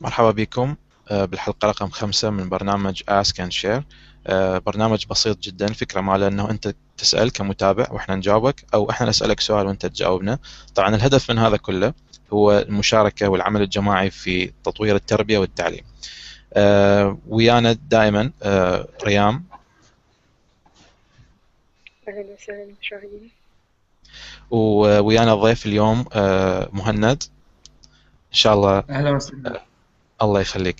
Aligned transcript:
مرحبا 0.00 0.30
بكم. 0.30 0.76
آه، 1.08 1.24
بالحلقة 1.24 1.68
رقم 1.68 1.88
خمسة 1.88 2.30
من 2.30 2.48
برنامج 2.48 3.02
Ask 3.02 3.34
and 3.44 3.52
Share. 3.62 3.82
آه، 4.26 4.58
برنامج 4.58 5.06
بسيط 5.10 5.38
جدا. 5.38 5.66
الفكرة 5.68 6.00
ماله 6.00 6.26
إنه 6.26 6.50
أنت 6.50 6.74
تسأل 6.96 7.32
كمتابع 7.32 7.86
وإحنا 7.90 8.14
نجاوبك 8.14 8.64
أو 8.74 8.90
إحنا 8.90 9.08
نسألك 9.08 9.40
سؤال 9.40 9.66
وأنت 9.66 9.86
تجاوبنا. 9.86 10.38
طبعا 10.74 10.94
الهدف 10.94 11.30
من 11.30 11.38
هذا 11.38 11.56
كله 11.56 11.94
هو 12.32 12.58
المشاركة 12.58 13.28
والعمل 13.28 13.62
الجماعي 13.62 14.10
في 14.10 14.52
تطوير 14.64 14.94
التربية 14.96 15.38
والتعليم. 15.38 15.84
آه، 16.54 17.18
ويانا 17.28 17.72
دائما 17.72 18.30
ريام. 19.04 19.44
أهلا 22.08 22.20
وسهلا 22.20 22.74
مشاهدينا 22.80 23.28
وويانا 24.50 25.34
ضيف 25.34 25.66
اليوم 25.66 26.04
مهند. 26.72 27.22
إن 28.28 28.34
شاء 28.34 28.54
الله. 28.54 28.84
أهلا 28.90 29.10
وسهلا. 29.10 29.67
الله 30.22 30.40
يخليك. 30.40 30.76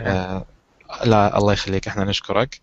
آه 0.00 0.46
لا 1.04 1.38
الله 1.38 1.52
يخليك. 1.52 1.88
إحنا 1.88 2.04
نشكرك. 2.04 2.60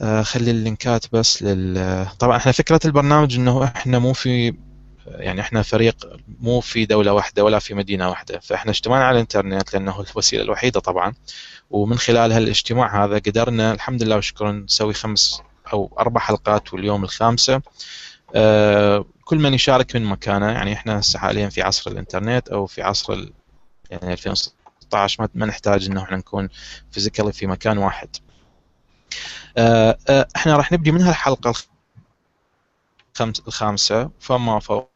آه 0.00 0.22
خلي 0.22 0.50
اللينكات 0.50 1.04
بس 1.12 1.42
لل 1.42 2.06
طبعا 2.18 2.36
إحنا 2.36 2.52
فكرة 2.52 2.80
البرنامج 2.84 3.34
إنه 3.36 3.64
إحنا 3.64 3.98
مو 3.98 4.12
في 4.12 4.54
يعني 5.06 5.40
إحنا 5.40 5.62
فريق 5.62 6.16
مو 6.40 6.60
في 6.60 6.86
دولة 6.86 7.12
واحدة 7.12 7.44
ولا 7.44 7.58
في 7.58 7.74
مدينة 7.74 8.08
واحدة. 8.08 8.38
فإحنا 8.38 8.70
اجتمعنا 8.70 9.04
على 9.04 9.14
الإنترنت 9.14 9.74
لأنه 9.74 10.04
الوسيلة 10.10 10.42
الوحيدة 10.42 10.80
طبعا. 10.80 11.14
ومن 11.70 11.98
خلال 11.98 12.32
هالإجتماع 12.32 13.04
هذا 13.04 13.18
قدرنا 13.18 13.72
الحمد 13.72 14.02
لله 14.02 14.16
وشكرا 14.16 14.52
نسوي 14.52 14.94
خمس 14.94 15.42
أو 15.72 15.96
أربع 15.98 16.20
حلقات 16.20 16.74
واليوم 16.74 17.04
الخامسة. 17.04 17.62
آه 18.34 19.04
كل 19.24 19.38
من 19.38 19.54
يشارك 19.54 19.96
من 19.96 20.04
مكانه. 20.04 20.46
يعني 20.46 20.72
إحنا 20.72 21.00
هسه 21.00 21.18
حاليا 21.18 21.48
في 21.48 21.62
عصر 21.62 21.90
الإنترنت 21.90 22.48
أو 22.48 22.66
في 22.66 22.82
عصر 22.82 23.12
يعني 23.90 24.12
2016 24.12 24.50
16 24.84 25.28
ما 25.34 25.46
نحتاج 25.46 25.86
إنه 25.86 26.02
إحنا 26.02 26.16
نكون 26.16 26.48
فيزيكالي 26.90 27.32
في 27.32 27.46
مكان 27.46 27.78
واحد. 27.78 28.08
آه، 29.56 29.98
آه، 30.08 30.28
إحنا 30.36 30.56
راح 30.56 30.72
نبدي 30.72 30.92
من 30.92 31.02
هالحلقه 31.02 31.54
الخامسة 33.48 34.10
فما 34.20 34.58
فوق. 34.60 34.94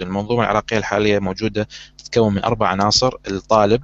المنظومة 0.00 0.42
العراقية 0.42 0.78
الحالية 0.78 1.18
موجودة 1.18 1.68
تتكون 1.98 2.34
من 2.34 2.44
أربع 2.44 2.68
عناصر 2.68 3.14
الطالب 3.28 3.82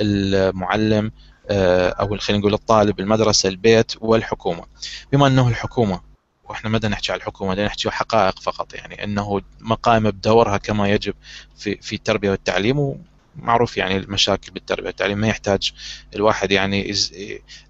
المعلم 0.00 1.12
آه، 1.50 1.90
أو 1.90 2.18
خلينا 2.18 2.40
نقول 2.40 2.54
الطالب 2.54 3.00
المدرسة 3.00 3.48
البيت 3.48 3.92
والحكومة. 4.00 4.64
بما 5.12 5.26
أنه 5.26 5.48
الحكومة 5.48 6.11
وإحنا 6.44 6.70
ما 6.70 6.88
نحكي 6.88 7.12
على 7.12 7.18
الحكومة؟ 7.18 7.64
نحكي 7.64 7.90
حقائق 7.90 8.40
فقط 8.40 8.74
يعني 8.74 9.04
إنه 9.04 9.40
ما 9.60 9.74
قائمه 9.74 10.10
بدورها 10.10 10.56
كما 10.56 10.88
يجب 10.88 11.14
في 11.56 11.76
في 11.76 11.94
التربية 11.94 12.30
والتعليم 12.30 12.96
ومعروف 13.36 13.76
يعني 13.76 13.96
المشاكل 13.96 14.52
بالتربية 14.52 14.86
والتعليم 14.86 15.18
ما 15.18 15.28
يحتاج 15.28 15.72
الواحد 16.14 16.50
يعني 16.52 16.94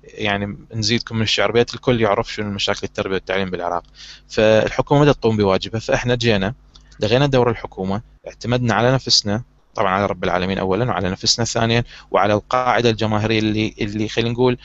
يعني 0.05 0.57
نزيدكم 0.75 1.17
من 1.17 1.23
الشعر 1.23 1.53
بيت 1.53 1.75
الكل 1.75 2.01
يعرف 2.01 2.33
شنو 2.33 2.51
مشاكل 2.51 2.81
التربية 2.83 3.15
والتعليم 3.15 3.51
بالعراق. 3.51 3.85
فالحكومة 4.29 5.03
بدات 5.03 5.17
تقوم 5.17 5.37
بواجبها؟ 5.37 5.81
فإحنا 5.81 6.15
جينا 6.15 6.55
لغينا 7.01 7.27
دور 7.27 7.51
الحكومة 7.51 8.03
اعتمدنا 8.27 8.75
على 8.75 8.93
نفسنا 8.93 9.43
طبعا 9.75 9.93
على 9.93 10.07
رب 10.07 10.25
العالمين 10.25 10.59
اولا 10.59 10.85
وعلى 10.85 11.11
نفسنا 11.11 11.45
ثانيا 11.45 11.85
وعلى 12.11 12.35
القاعدة 12.35 12.91
الجماهيرية 12.91 13.39
اللي 13.39 13.75
اللي 13.81 14.09
خلينا 14.09 14.31
نقول 14.31 14.59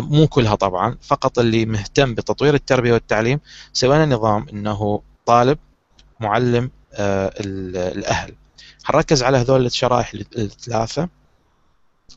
مو 0.00 0.26
كلها 0.26 0.54
طبعا 0.54 0.96
فقط 1.02 1.38
اللي 1.38 1.66
مهتم 1.66 2.14
بتطوير 2.14 2.54
التربية 2.54 2.92
والتعليم 2.92 3.40
سوينا 3.72 4.06
نظام 4.06 4.46
إنه 4.52 5.02
طالب 5.26 5.58
معلم 6.20 6.70
آه، 6.94 7.32
الأهل. 7.40 8.34
حنركز 8.84 9.22
على 9.22 9.38
هذول 9.38 9.66
الشرائح 9.66 10.12
الثلاثة؟ 10.14 11.08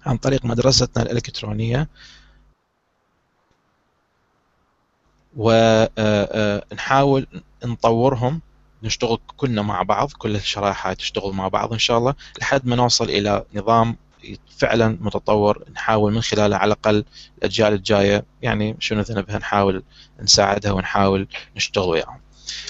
عن 0.05 0.17
طريق 0.17 0.45
مدرستنا 0.45 1.03
الإلكترونية. 1.03 1.89
ونحاول 5.37 7.27
آه، 7.33 7.37
آه، 7.63 7.67
نطورهم 7.67 8.41
نشتغل 8.83 9.17
كلنا 9.37 9.61
مع 9.61 9.81
بعض 9.81 10.11
كل 10.17 10.35
الشرائح 10.35 10.93
تشتغل 10.93 11.33
مع 11.33 11.47
بعض 11.47 11.73
إن 11.73 11.79
شاء 11.79 11.97
الله 11.97 12.15
لحد 12.41 12.67
ما 12.67 12.75
نوصل 12.75 13.05
إلى 13.05 13.45
نظام 13.53 13.97
فعلا 14.57 14.97
متطور 15.01 15.63
نحاول 15.75 16.13
من 16.13 16.21
خلاله 16.21 16.55
على 16.57 16.67
الأقل 16.73 17.05
الأجيال 17.37 17.73
الجاية 17.73 18.25
يعني 18.41 18.75
شنو 18.79 19.01
ذنبها؟ 19.01 19.37
نحاول 19.37 19.83
نساعدها 20.21 20.71
ونحاول 20.71 21.27
نشتغل 21.55 21.89
وياهم. 21.89 22.19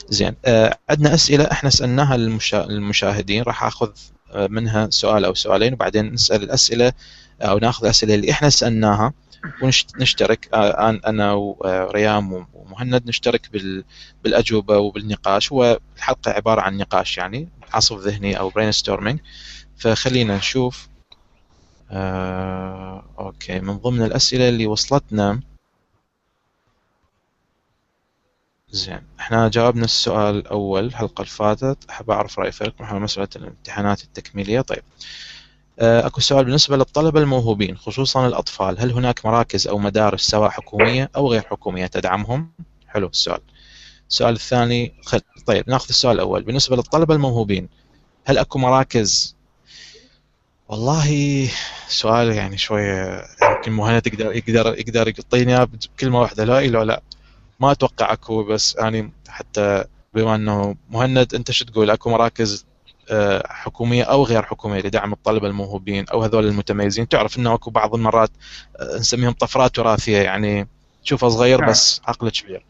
زين 0.09 0.35
آه 0.45 0.77
عندنا 0.89 1.13
أسئلة 1.13 1.43
إحنا 1.51 1.69
سألناها 1.69 2.17
للمشاهدين 2.17 3.43
راح 3.43 3.63
أخذ 3.63 3.91
آه 4.31 4.47
منها 4.47 4.89
سؤال 4.89 5.25
أو 5.25 5.33
سؤالين 5.33 5.73
وبعدين 5.73 6.13
نسأل 6.13 6.43
الأسئلة 6.43 6.93
أو 7.41 7.57
نأخذ 7.57 7.83
الاسئله 7.85 8.15
اللي 8.15 8.31
إحنا 8.31 8.49
سألناها 8.49 9.13
ونشترك 9.61 10.49
آه 10.53 10.89
أنا 11.05 11.33
وريام 11.33 12.45
ومهند 12.53 13.07
نشترك 13.07 13.49
بالأجوبة 14.23 14.77
وبالنقاش. 14.77 15.51
هو 15.51 15.79
الحلقة 15.97 16.31
عبارة 16.31 16.61
عن 16.61 16.77
نقاش 16.77 17.17
يعني 17.17 17.49
عصف 17.73 17.97
ذهني 17.99 18.39
أو 18.39 18.49
brainstorming 18.49 19.19
فخلينا 19.77 20.37
نشوف 20.37 20.87
آه، 21.91 23.03
okay. 23.19 23.59
من 23.59 23.77
ضمن 23.77 24.01
الأسئلة 24.01 24.49
اللي 24.49 24.67
وصلتنا. 24.67 25.39
زين. 28.71 29.01
إحنا 29.19 29.47
جاوبنا 29.49 29.85
السؤال 29.85 30.35
الأول 30.35 30.85
الحلقة 30.85 31.21
اللي 31.21 31.31
فاتت. 31.31 31.77
أحب 31.89 32.11
أعرف 32.11 32.39
رأي 32.39 32.51
فريقكم 32.51 32.85
حول 32.85 33.01
مسألة 33.01 33.27
الامتحانات 33.35 34.03
التكميلية. 34.03 34.61
طيب. 34.61 34.83
آه، 35.79 36.07
أكو 36.07 36.21
سؤال 36.21 36.45
بالنسبة 36.45 36.77
للطلبة 36.77 37.19
الموهوبين 37.19 37.77
خصوصا 37.77 38.27
الأطفال. 38.27 38.79
هل 38.79 38.91
هناك 38.91 39.25
مراكز 39.25 39.67
أو 39.67 39.77
مدارس 39.77 40.21
سواء 40.21 40.49
حكومية 40.49 41.09
أو 41.15 41.27
غير 41.31 41.41
حكومية 41.41 41.85
تدعمهم؟ 41.87 42.51
حلو 42.87 43.07
السؤال. 43.07 43.41
السؤال 44.09 44.33
الثاني 44.33 44.93
خل... 45.05 45.21
طيب 45.45 45.69
ناخذ 45.69 45.87
السؤال 45.89 46.15
الأول. 46.15 46.43
بالنسبة 46.43 46.75
للطلبة 46.75 47.15
الموهوبين 47.15 47.69
هل 48.25 48.37
أكو 48.37 48.59
مراكز 48.59 49.35
والله 50.69 51.49
سؤال 51.87 52.31
يعني 52.31 52.57
شوية 52.57 53.25
يمكن 53.43 53.71
مهند 53.71 54.07
يقدر 54.07 54.35
يقدر 54.35 54.79
يقدر 54.79 55.07
يعطيني 55.07 55.65
بكلمة 55.65 56.21
واحدة 56.21 56.43
لا 56.43 56.67
لو 56.67 56.81
لا 56.81 57.01
ما 57.59 57.71
أتوقع 57.71 58.13
أكو 58.13 58.43
بس 58.43 58.75
يعني 58.75 59.11
حتى 59.27 59.83
بما 60.13 60.35
إنه 60.35 60.75
مهند 60.89 61.35
أنت 61.35 61.51
شو 61.51 61.65
تقول 61.65 61.89
أكو 61.89 62.09
مراكز 62.09 62.65
آه، 63.11 63.43
حكومية 63.47 64.03
أو 64.03 64.23
غير 64.23 64.43
حكومية 64.43 64.81
لدعم 64.81 65.13
الطلبة 65.13 65.47
الموهوبين 65.47 66.05
أو 66.07 66.23
هذول 66.23 66.45
المتميزين 66.47 67.07
تعرف 67.07 67.37
إنه 67.37 67.53
أكو 67.53 67.71
بعض 67.71 67.95
المرات 67.95 68.31
آه، 68.79 68.97
نسميهم 68.97 69.31
طفرات 69.31 69.79
وراثية 69.79 70.17
يعني 70.17 70.67
تشوفه 71.03 71.29
صغير 71.29 71.61
نعم. 71.61 71.69
بس 71.69 72.01
عقله 72.05 72.29
كبير 72.29 72.65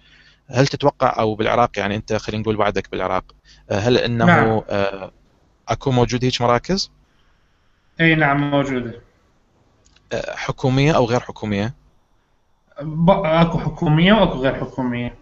هل 0.48 0.68
تتوقع 0.68 1.20
أو 1.20 1.36
بالعراق 1.36 1.80
يعني 1.80 1.96
أنت 1.96 2.14
خلينا 2.14 2.42
نقول 2.42 2.56
بعدك 2.56 2.92
بالعراق 2.92 3.24
آه، 3.70 3.80
هل 3.80 3.98
إنه 3.98 4.26
نعم. 4.26 4.62
أكو 5.70 5.92
موجود 5.92 6.26
هيك 6.26 6.42
مراكز؟ 6.42 6.92
اي 8.02 8.16
نعم 8.16 8.52
موجودة. 8.52 9.02
أه، 10.14 10.36
حكومية 10.36 10.96
أو 10.96 11.06
غير 11.06 11.20
حكومية؟ 11.20 11.74
أكو 13.10 13.60
حكومية 13.60 14.14
وأكو 14.14 14.34
غير 14.34 14.56
حكومية. 14.56 15.16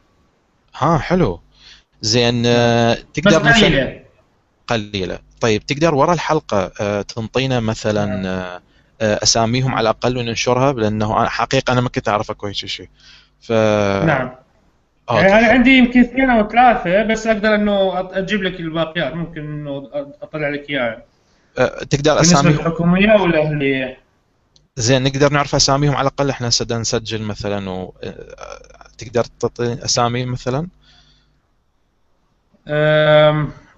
ها 0.77 0.97
حلو. 0.97 1.39
زين 2.01 2.43
أه، 2.45 2.97
تقدر 3.13 3.39
بس 3.39 3.63
قليلة. 3.63 4.01
قليلة. 4.67 5.19
طيب 5.41 5.65
تقدر 5.65 5.95
ورا 5.95 6.13
الحلقة 6.13 7.01
تنطينا 7.01 7.59
مثلا 7.59 8.61
أساميهم 9.01 9.75
على 9.75 9.81
الأقل 9.89 10.17
وننشرها؟ 10.17 10.73
لأنه 10.73 11.25
حقيقة 11.25 11.73
أنا 11.73 11.81
ما 11.81 11.89
كنت 11.89 12.09
أعرف 12.09 12.31
أكو 12.31 12.47
هيك 12.47 12.55
شيء. 12.55 12.89
ف 13.41 13.51
نعم. 13.51 14.31
يعني 15.09 15.39
أنا 15.39 15.47
عندي 15.47 15.77
يمكن 15.77 15.99
اثنين 15.99 16.29
أو 16.29 16.47
ثلاثة 16.47 17.03
بس 17.03 17.27
أقدر 17.27 17.55
إنه 17.55 17.99
أجيب 17.99 18.43
لك 18.43 18.59
الباقيات. 18.59 19.13
ممكن 19.13 19.41
إنه 19.41 19.89
أطلع 20.21 20.49
لك 20.49 20.69
إياها. 20.69 20.93
أه، 20.93 21.03
تقدر 21.65 22.21
أساميهم 22.21 22.59
الحكوميه 22.59 23.13
ولا 23.13 23.25
الاهليه؟ 23.25 23.97
زين 24.75 25.03
نقدر 25.03 25.33
نعرف 25.33 25.55
أساميهم 25.55 25.95
على 25.95 26.07
الأقل 26.07 26.29
إحنا 26.29 26.47
نسجل 26.47 27.21
مثلا 27.21 27.69
و 27.69 27.93
أه، 28.03 28.13
تقدر 28.97 29.23
تعطي 29.23 29.85
أسامي 29.85 30.25
مثلا؟ 30.25 30.67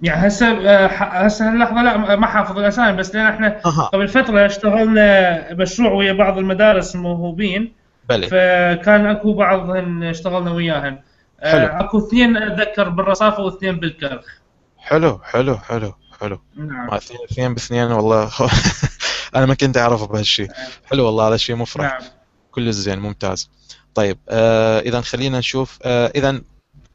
يعني 0.01 0.27
هسه 0.27 0.47
أه، 0.47 0.87
هسه 0.87 1.49
اللحظه 1.49 1.81
لا 1.81 2.15
ما 2.15 2.27
حافظ 2.27 2.59
الأسامي 2.59 2.97
بس 2.97 3.15
لأن 3.15 3.25
إحنا 3.25 3.61
أه. 3.65 3.87
قبل 3.87 4.07
فترة 4.07 4.45
اشتغلنا 4.45 5.53
مشروع 5.53 5.91
ويا 5.91 6.13
بعض 6.13 6.37
المدارس 6.37 6.95
الموهوبين 6.95 7.73
بلي. 8.09 8.27
فكان 8.27 9.05
أكو 9.05 9.33
بعضهم 9.33 10.03
اشتغلنا 10.03 10.51
وياهم 10.51 10.99
حلو. 11.43 11.65
أكو 11.65 11.97
اثنين 11.97 12.37
أتذكر 12.37 12.89
بالرصافة 12.89 13.43
واثنين 13.43 13.79
بالكرخ 13.79 14.25
حلو 14.77 15.19
حلو 15.23 15.57
حلو 15.57 15.93
حلو. 16.21 16.39
نعم. 16.55 16.89
اثنين 16.93 17.19
اثنين 17.31 17.53
باثنين 17.53 17.91
والله. 17.91 18.31
أنا 19.35 19.45
ما 19.45 19.53
كنت 19.53 19.77
أعرفه 19.77 20.07
بهالشيء 20.07 20.47
نعم. 20.47 20.67
حلو 20.85 21.05
والله 21.05 21.27
هذا 21.27 21.37
شيء 21.37 21.55
مفرح. 21.55 22.01
نعم. 22.01 22.09
كل 22.51 22.73
زين 22.73 22.99
ممتاز. 22.99 23.49
طيب 23.95 24.17
آه 24.29 24.79
إذا 24.79 25.01
خلينا 25.01 25.39
نشوف 25.39 25.79
آه 25.83 26.11
إذا 26.15 26.41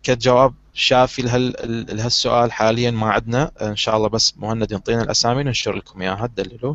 كجواب 0.02 0.54
شافي 0.74 1.22
لهالسؤال 1.88 2.52
حاليا 2.52 2.90
ما 2.90 3.10
عندنا 3.12 3.50
إن 3.62 3.76
شاء 3.76 3.96
الله 3.96 4.08
بس 4.08 4.34
مهند 4.36 4.72
ينطينا 4.72 5.02
الأسامي 5.02 5.42
ننشر 5.42 5.72
لكم 5.76 6.02
إياها 6.02 6.26
تدللوا 6.26 6.74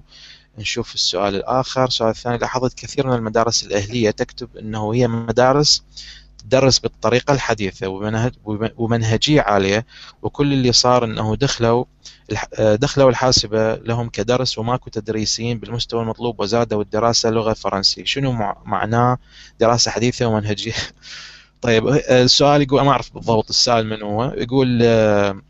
نشوف 0.57 0.95
السؤال 0.95 1.35
الآخر. 1.35 1.83
السؤال 1.83 2.09
الثاني 2.09 2.37
لاحظت 2.37 2.73
كثير 2.73 3.07
من 3.07 3.13
المدارس 3.13 3.63
الأهلية 3.63 4.11
تكتب 4.11 4.57
إنه 4.57 4.93
هي 4.93 5.07
مدارس 5.07 5.83
تدرس 6.39 6.79
بالطريقة 6.79 7.33
الحديثة 7.33 7.87
ومنهجية 8.77 9.41
عالية 9.41 9.85
وكل 10.21 10.53
اللي 10.53 10.71
صار 10.71 11.03
إنه 11.03 11.35
دخلوا 11.35 11.85
دخلوا 12.59 13.09
الحاسبة 13.09 13.75
لهم 13.75 14.09
كدرس 14.09 14.57
وماكو 14.57 14.89
تدريسيين 14.89 15.59
بالمستوى 15.59 16.01
المطلوب 16.01 16.39
وزادوا 16.39 16.81
الدراسة 16.81 17.29
لغة 17.29 17.53
فرنسية. 17.53 18.03
شنو 18.05 18.31
معناه 18.65 19.17
دراسة 19.59 19.91
حديثة 19.91 20.25
ومنهجية؟ 20.25 20.73
طيب 21.61 21.87
السؤال 21.87 22.61
يقول 22.61 22.81
ما 22.81 22.91
أعرف 22.91 23.13
بالضبط 23.13 23.49
السائل 23.49 23.87
من 23.87 24.01
هو. 24.03 24.33
يقول 24.37 24.79
آه، 24.83 25.41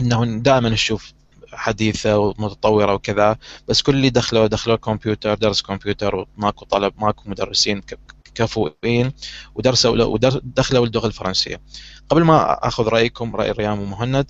إنه 0.00 0.24
دائما 0.24 0.68
نشوف 0.68 1.12
حديثة 1.52 2.18
ومتطورة 2.18 2.94
وكذا 2.94 3.36
بس 3.68 3.82
كل 3.82 3.94
اللي 3.94 4.10
دخلوا 4.10 4.46
دخلوا 4.46 4.76
كمبيوتر 4.76 5.34
درس 5.34 5.62
كمبيوتر 5.62 6.26
وماكو 6.38 6.64
طلب 6.64 6.92
ماكو 6.98 7.30
مدرسين 7.30 7.80
كفؤين 8.34 9.12
ودرسوا 9.54 10.04
ودخلوا 10.04 10.86
اللغة 10.86 11.06
الفرنسية. 11.06 11.60
قبل 12.08 12.22
ما 12.22 12.66
أخذ 12.68 12.88
رأيكم 12.88 13.36
رأي 13.36 13.50
ريام 13.50 13.80
ومهند 13.80 14.26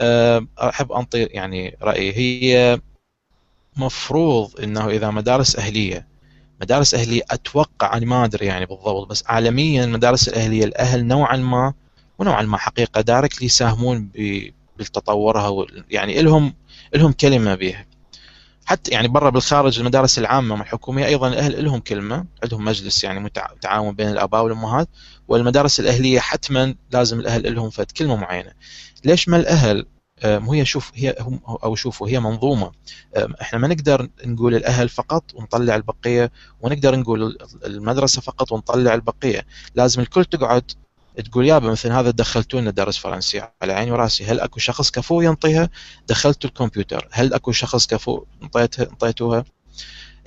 آه، 0.00 0.46
أحب 0.58 0.92
أنطي 0.92 1.22
يعني 1.22 1.76
رأيي 1.82 2.12
هي 2.12 2.80
مفروض 3.76 4.60
إنه 4.60 4.88
إذا 4.88 5.10
مدارس 5.10 5.56
أهلية 5.56 6.06
مدارس 6.62 6.94
أهلية 6.94 7.22
أتوقع 7.30 7.96
أنا 7.96 8.06
ما 8.06 8.24
أدري 8.24 8.46
يعني 8.46 8.66
بالضبط 8.66 9.08
بس 9.08 9.24
عالميا 9.26 9.84
المدارس 9.84 10.28
الأهلية 10.28 10.64
الأهل 10.64 11.06
نوعا 11.06 11.36
ما 11.36 11.74
ونوعا 12.18 12.42
ما 12.42 12.56
حقيقة 12.56 13.00
دايركتلي 13.00 13.46
يساهمون 13.46 14.10
بتطورها 14.78 15.66
يعني 15.90 16.22
لهم 16.22 16.54
لهم 16.94 17.12
كلمة 17.12 17.54
بها 17.54 17.86
حتى 18.68 18.90
يعني 18.90 19.08
برا 19.08 19.30
بالخارج 19.30 19.78
المدارس 19.78 20.18
العامة 20.18 20.62
الحكومية 20.62 21.06
أيضا 21.06 21.28
الأهل 21.28 21.64
لهم 21.64 21.80
كلمة 21.80 22.24
عندهم 22.42 22.64
مجلس 22.64 23.04
يعني 23.04 23.30
تعاون 23.62 23.94
بين 23.94 24.08
الآباء 24.08 24.44
والأمهات 24.44 24.88
والمدارس 25.28 25.80
الأهلية 25.80 26.20
حتما 26.20 26.74
لازم 26.92 27.20
الأهل 27.20 27.54
لهم 27.54 27.70
فد 27.70 27.90
كلمة 27.90 28.16
معينة. 28.16 28.52
ليش 29.04 29.28
ما 29.28 29.36
الأهل 29.36 29.86
هي 30.24 30.64
شوف 30.64 30.92
هي 30.94 31.16
هم 31.20 31.40
أو 31.64 31.74
شوفوا 31.74 32.08
هي 32.08 32.20
منظومة. 32.20 32.72
إحنا 33.42 33.58
ما 33.58 33.68
نقدر 33.68 34.08
نقول 34.24 34.54
الأهل 34.54 34.88
فقط 34.88 35.34
ونطلع 35.34 35.76
البقية 35.76 36.32
ونقدر 36.60 36.96
نقول 36.96 37.38
المدرسة 37.64 38.20
فقط 38.20 38.52
ونطلع 38.52 38.94
البقية. 38.94 39.46
لازم 39.74 40.00
الكل 40.00 40.24
تقعد 40.24 40.72
تقول 41.22 41.46
يابا 41.46 41.70
مثل 41.70 41.92
هذا 41.92 42.10
دخلتوا 42.10 42.60
لنا 42.60 42.70
درس 42.70 42.98
فرنسي 42.98 43.42
على 43.62 43.72
عيني 43.72 43.90
وراسي 43.90 44.24
هل 44.24 44.40
أكو 44.40 44.60
شخص 44.60 44.90
كفو 44.90 45.20
ينطيها؟ 45.20 45.70
دخلتوا 46.08 46.50
الكمبيوتر 46.50 47.08
هل 47.10 47.34
أكو 47.34 47.52
شخص 47.52 47.86
كفو 47.86 48.24
انطيتها 48.42 48.90
انطيتوها؟ 48.90 49.44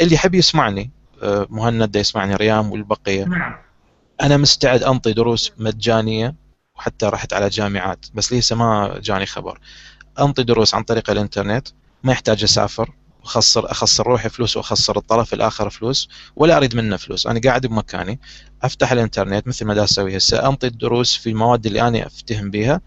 اللي 0.02 0.16
يحب 0.16 0.36
يسمعني 0.36 0.92
آه، 1.24 1.48
مهند 1.50 1.96
يسمعني 1.96 2.36
ريام 2.36 2.72
والبقية. 2.72 3.24
نعم. 3.24 3.56
أنا 4.22 4.38
مستعد 4.38 4.84
أنطي 4.84 5.14
دروس 5.14 5.52
مجانية 5.58 6.36
وحتى 6.76 7.06
رحت 7.06 7.34
على 7.34 7.50
جامعات 7.50 8.06
بس 8.14 8.34
لسه 8.34 8.56
ما 8.56 9.00
جاني 9.04 9.26
خبر. 9.26 9.60
أنطي 10.20 10.44
دروس 10.44 10.76
عن 10.76 10.84
طريق 10.84 11.10
الإنترنت 11.10 11.68
ما 12.04 12.12
يحتاج 12.12 12.44
أسافر. 12.44 12.94
اخسر 13.24 13.72
أخسر 13.72 14.08
روحي 14.08 14.30
فلوس 14.30 14.58
وأخسر 14.58 14.98
الطرف 14.98 15.34
الآخر 15.34 15.70
فلوس 15.70 16.10
ولا 16.36 16.58
أريد 16.58 16.76
منه 16.76 16.98
فلوس. 16.98 17.28
أنا 17.28 17.42
قاعد 17.44 17.66
بمكاني 17.66 18.20
أفتح 18.64 18.92
الإنترنت 18.92 19.48
مثل 19.48 19.66
ما 19.66 19.74
دا 19.74 19.84
أسوي 19.84 20.18
هسه 20.18 20.48
انطي 20.48 20.68
الدروس 20.68 21.16
في 21.16 21.30
المواد 21.30 21.66
اللي 21.66 21.82
أنا 21.82 22.08
أفتهم 22.08 22.52
بها 22.52 22.82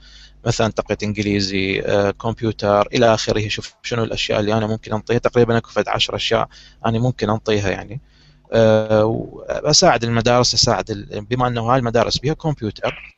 مثلا 0.46 0.68
تقيت 0.68 1.02
إنجليزي 1.02 1.80
آه، 1.80 2.10
كمبيوتر 2.10 2.86
إلى 2.86 3.14
آخره. 3.14 3.48
شوف 3.48 3.74
شنو 3.82 4.04
الأشياء 4.04 4.40
اللي 4.40 4.54
أنا 4.54 4.66
ممكن 4.66 4.92
انطيها 4.92 5.18
تقريبا 5.18 5.56
أكو 5.56 5.70
10 5.86 6.16
أشياء 6.16 6.48
أنا 6.86 6.98
ممكن 6.98 7.30
انطيها 7.30 7.70
يعني. 7.70 8.00
أه 8.52 9.44
أساعد 9.48 10.04
المدارس 10.04 10.54
أساعد 10.54 10.92
بما 11.30 11.48
إنه 11.48 11.62
هاي 11.62 11.78
المدارس 11.78 12.18
بها 12.18 12.34
كمبيوتر 12.34 13.16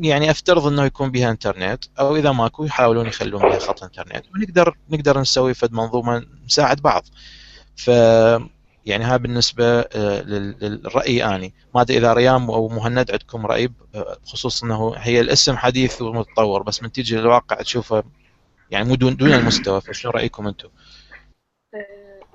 يعني 0.00 0.30
أفترض 0.30 0.66
إنه 0.66 0.84
يكون 0.84 1.10
بها 1.10 1.30
إنترنت 1.30 1.84
أو 1.98 2.16
إذا 2.16 2.32
ماكو 2.32 2.64
يحاولون 2.64 3.06
يخلون 3.06 3.42
بها 3.42 3.58
خط 3.58 3.82
إنترنت 3.82 4.24
ونقدر 4.34 4.76
نقدر 4.90 5.20
نسوي 5.20 5.54
فد 5.54 5.72
منظومة 5.72 6.26
نساعد 6.44 6.80
بعض. 6.80 7.04
ف 7.76 7.88
يعني 8.86 9.04
هذا 9.04 9.16
بالنسبة 9.16 9.80
آه، 9.80 10.22
للرأي 10.22 11.24
أني. 11.24 11.54
ما 11.74 11.80
أدري 11.80 11.98
إذا 11.98 12.12
ريام 12.12 12.50
أو 12.50 12.68
مهند 12.68 13.10
عندكم 13.10 13.46
رأي 13.46 13.70
بخصوص 13.94 14.62
إنه 14.62 14.94
هي 14.96 15.20
الاسم 15.20 15.56
حديث 15.56 16.02
ومتطور 16.02 16.62
بس 16.62 16.82
من 16.82 16.92
تيجي 16.92 17.16
للواقع 17.16 17.56
تشوفه 17.56 18.04
يعني 18.70 18.88
مو 18.88 18.94
دون 18.94 19.16
دون 19.16 19.32
المستوى 19.32 19.80
فشنو 19.80 20.10
رأيكم 20.10 20.46
أنتم؟ 20.46 20.68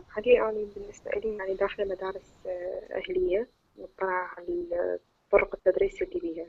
حقيقة 0.10 0.50
أنا 0.50 0.66
بالنسبة 0.76 1.12
لي 1.12 1.38
يعني 1.38 1.54
داخلة 1.54 1.86
مدارس 1.86 2.34
آه، 2.46 2.98
أهلية 2.98 3.48
مطلع 3.78 4.32
على 4.38 5.00
طرق 5.32 5.56
التدريس 5.56 6.02
اللي 6.02 6.20
بيها 6.20 6.46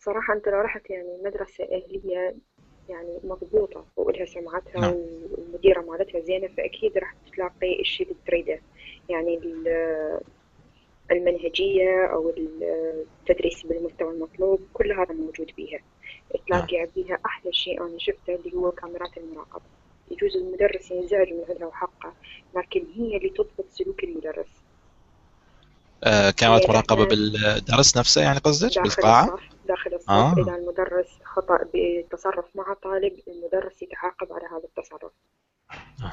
صراحة 0.00 0.34
أنت 0.34 0.48
لو 0.48 0.60
رحت 0.60 0.90
يعني 0.90 1.18
مدرسة 1.24 1.64
أهلية 1.64 2.34
يعني 2.88 3.18
مضبوطة 3.24 3.84
ولها 3.96 4.24
سمعتها 4.24 4.80
نعم. 4.80 4.94
والمديرة 5.30 5.80
مالتها 5.80 6.20
زينة 6.20 6.48
فأكيد 6.48 6.98
راح 6.98 7.14
تلاقي 7.32 7.80
الشيء 7.80 8.06
اللي 8.06 8.18
تريده 8.26 8.60
يعني 9.08 9.40
المنهجية 11.10 12.06
أو 12.06 12.34
التدريس 12.36 13.62
بالمستوى 13.62 14.10
المطلوب 14.10 14.60
كل 14.72 14.92
هذا 14.92 15.12
موجود 15.14 15.50
بيها 15.56 15.80
تلاقي 16.46 16.76
نعم. 16.76 16.88
بيها 16.96 17.18
أحلى 17.26 17.52
شيء 17.52 17.86
أنا 17.86 17.98
شفته 17.98 18.34
اللي 18.34 18.56
هو 18.56 18.70
كاميرات 18.70 19.16
المراقبة 19.16 19.64
يجوز 20.10 20.36
المدرس 20.36 20.90
ينزعج 20.90 21.32
من 21.32 21.44
عندها 21.48 21.66
وحقه 21.66 22.12
لكن 22.56 22.84
هي 22.94 23.16
اللي 23.16 23.28
تضبط 23.28 23.66
سلوك 23.70 24.04
المدرس 24.04 24.46
آه 26.04 26.30
كاميرات 26.30 26.70
مراقبة 26.70 27.06
بالدرس 27.06 27.96
نفسه 27.96 28.22
يعني 28.22 28.38
قصدك 28.38 28.82
بالقاعة؟ 28.82 29.38
داخل 29.70 29.94
الصف 29.94 30.10
آه. 30.10 30.34
إذا 30.38 30.54
المدرس 30.54 31.18
خطأ 31.24 31.58
بتصرف 31.74 32.44
مع 32.54 32.74
طالب 32.82 33.20
المدرس 33.28 33.82
يتعاقب 33.82 34.32
على 34.32 34.46
هذا 34.46 34.64
التصرف 34.64 35.12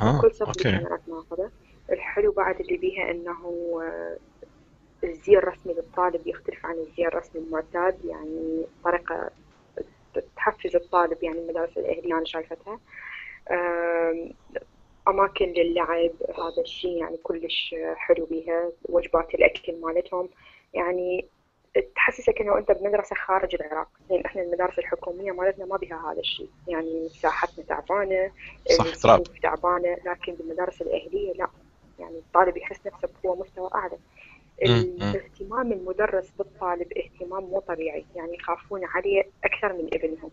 آه. 0.01 0.21
كل 0.21 0.31
صف 0.36 0.63
كاميرات 0.63 1.01
مراقبة 1.07 1.51
الحلو 1.92 2.31
بعد 2.31 2.59
اللي 2.59 2.77
بيها 2.77 3.12
إنه 3.12 3.39
آه، 3.83 4.18
الزي 5.04 5.38
الرسمي 5.38 5.74
للطالب 5.74 6.27
يختلف 6.27 6.65
عن 6.65 6.75
الزي 6.75 7.07
الرسمي 7.07 7.42
المعتاد 7.42 8.06
يعني 8.06 8.65
طريقة 8.83 9.30
تحفز 10.36 10.75
الطالب 10.75 11.23
يعني 11.23 11.40
المدارس 11.40 11.78
الأهلية 11.78 12.14
أنا 12.14 12.26
شايفتها 12.26 12.80
أماكن 15.07 15.45
للعب 15.45 16.11
هذا 16.37 16.61
الشيء 16.61 16.97
يعني 16.97 17.18
كلش 17.18 17.76
حلو 17.95 18.26
بيها 18.26 18.71
وجبات 18.83 19.35
الأكل 19.35 19.81
مالتهم 19.81 20.30
يعني 20.73 21.26
تحسسك 21.96 22.42
إنه 22.42 22.57
أنت 22.57 22.72
بمدرسة 22.72 23.16
خارج 23.16 23.56
العراق. 23.56 23.88
لأن 24.10 24.26
إحنا 24.26 24.42
المدارس 24.42 24.80
الحكومية 24.80 25.31
مالتنا 25.31 25.66
ما 25.66 25.78
بها 25.78 26.12
هذا 26.12 26.19
الشيء. 26.19 26.50
يعني 26.68 27.06
مساحتنا 27.06 27.66
تعبانة 27.66 28.31
صح 28.78 28.96
تراب. 28.96 29.24
تعبانة 29.24 29.98
لكن 30.06 30.34
بالمدارس 30.34 30.81
الأهلية 30.81 31.34
لا. 31.34 31.48
يعني 32.00 32.18
الطالب 32.18 32.57
يحس 32.57 32.88
نفسه 32.88 33.10
بقوة 33.24 33.36
مستوى 33.36 33.69
أعلى. 33.76 33.98
اهتمام 35.02 35.72
المدرس 35.72 36.31
بالطالب 36.38 36.94
اهتمام 36.98 37.44
مو 37.44 37.60
طبيعي. 37.60 38.06
يعني 38.16 38.36
يخافون 38.36 38.86
عليه 38.86 39.24
أكثر 39.44 39.74
من 39.74 39.90
ابنهم. 39.94 40.31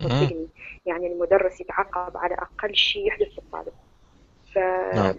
صدقني. 0.00 0.48
يعني 0.86 1.06
المدرس 1.06 1.60
يتعاقب 1.60 2.16
على 2.16 2.34
أقل 2.34 2.74
شيء 2.74 3.06
يحدث 3.06 3.34
بالطالب. 3.34 3.72
ف 4.54 4.58
نعم. 4.94 5.14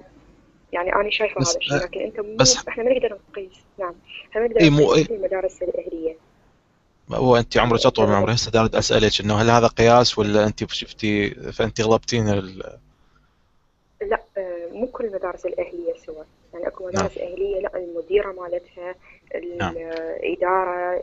يعني 0.74 0.96
أنا 0.96 1.10
شايفة 1.10 1.42
هذا 1.42 1.58
الشيء 1.58 1.78
لكن 1.78 2.00
انت 2.00 2.20
مو 2.20 2.36
بس 2.36 2.68
إحنا 2.68 2.84
ما 2.84 2.94
نقدر 2.94 3.18
نقيس. 3.30 3.64
نعم. 3.80 3.94
إحنا 4.32 4.42
ما 4.42 4.48
نقدر 4.48 4.62
إيه 4.62 4.70
مو 4.70 4.94
إيه. 4.94 5.06
المدارس 5.12 5.64
الأهلية. 5.64 6.16
هو 7.12 7.38
أنت 7.38 7.58
عمرك 7.58 7.86
اطول 7.86 8.08
من 8.08 8.14
عمري. 8.14 8.34
هسه 8.34 8.52
دارد 8.52 8.76
اسالك 8.76 9.22
إنه 9.22 9.42
هل 9.42 9.50
هذا 9.50 9.68
قياس 9.68 10.20
ولا 10.20 10.46
أنت 10.46 10.72
شفتي 10.72 11.30
فأنت 11.30 11.82
غلبتين 11.82 12.30
ال... 12.30 12.78
لا 14.02 14.24
آه، 14.38 14.68
مو 14.72 14.88
كل 14.88 15.06
المدارس 15.06 15.46
الأهلية 15.46 15.94
سوا. 16.06 16.24
يعني 16.54 16.68
أكو 16.68 16.88
مدارس 16.88 17.18
نعم. 17.18 17.28
أهلية 17.28 17.60
لا 17.60 17.78
المديرة 17.78 18.32
مالتها 18.32 18.96
نعم. 19.60 19.74
الإدارة 19.78 21.02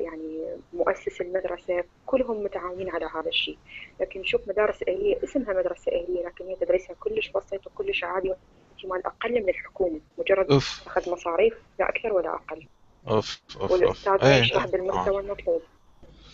يعني 0.00 0.46
مؤسس 0.72 1.20
المدرسة 1.20 1.84
كلهم 2.06 2.44
متعاونين 2.44 2.90
على 2.90 3.06
هذا 3.14 3.28
الشيء. 3.28 3.58
لكن 4.00 4.24
شوف 4.24 4.48
مدارس 4.48 4.82
أهلية 4.88 5.24
اسمها 5.24 5.54
مدرسة 5.54 5.92
أهلية 5.92 6.26
لكن 6.26 6.44
هي 6.44 6.56
تدريسها 6.56 6.96
كلش 7.00 7.30
بسيط 7.30 7.66
وكلش 7.66 8.04
عادي. 8.04 8.34
احتمال 8.80 9.06
أقل 9.06 9.42
من 9.42 9.48
الحكومة 9.48 10.00
مجرد 10.18 10.50
أوف. 10.50 10.82
اخذ 10.86 11.10
مصاريف 11.10 11.54
لا 11.78 11.88
أكثر 11.88 12.12
ولا 12.12 12.34
أقل. 12.34 12.66
أوف 13.08 13.40
أوف 13.60 13.70
والأستاذ 13.70 14.12
ما 14.22 14.38
يشرح 14.38 14.66
بالمستوى 14.66 15.20
المطلوب. 15.20 15.62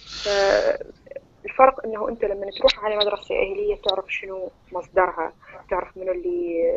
فالفرق 0.07 1.87
إنه 1.87 2.09
أنت 2.09 2.25
لما 2.25 2.51
تروح 2.59 2.85
على 2.85 2.97
مدرسة 2.97 3.35
أهلية 3.35 3.77
تعرف 3.85 4.05
شنو 4.09 4.51
مصدرها 4.73 5.33
تعرف 5.71 5.97
منو 5.97 6.13
اللي 6.13 6.73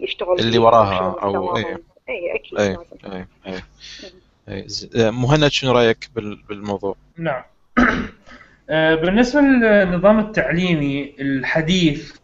يشتغل 0.00 0.38
اللي 0.38 0.58
وراها 0.58 1.16
أو 1.22 1.56
اي 1.56 1.76
اي 2.08 2.34
أكيد 2.34 2.58
اي 2.58 2.76
اي 3.04 3.62
اي 4.58 5.10
مهند 5.10 5.48
شنو 5.48 5.72
رأيك 5.72 6.10
بالموضوع؟ 6.48 6.96
نعم. 7.16 7.42
بالنسبة 9.02 9.40
للنظام 9.40 10.18
التعليمي 10.18 11.14
الحديث 11.20 12.19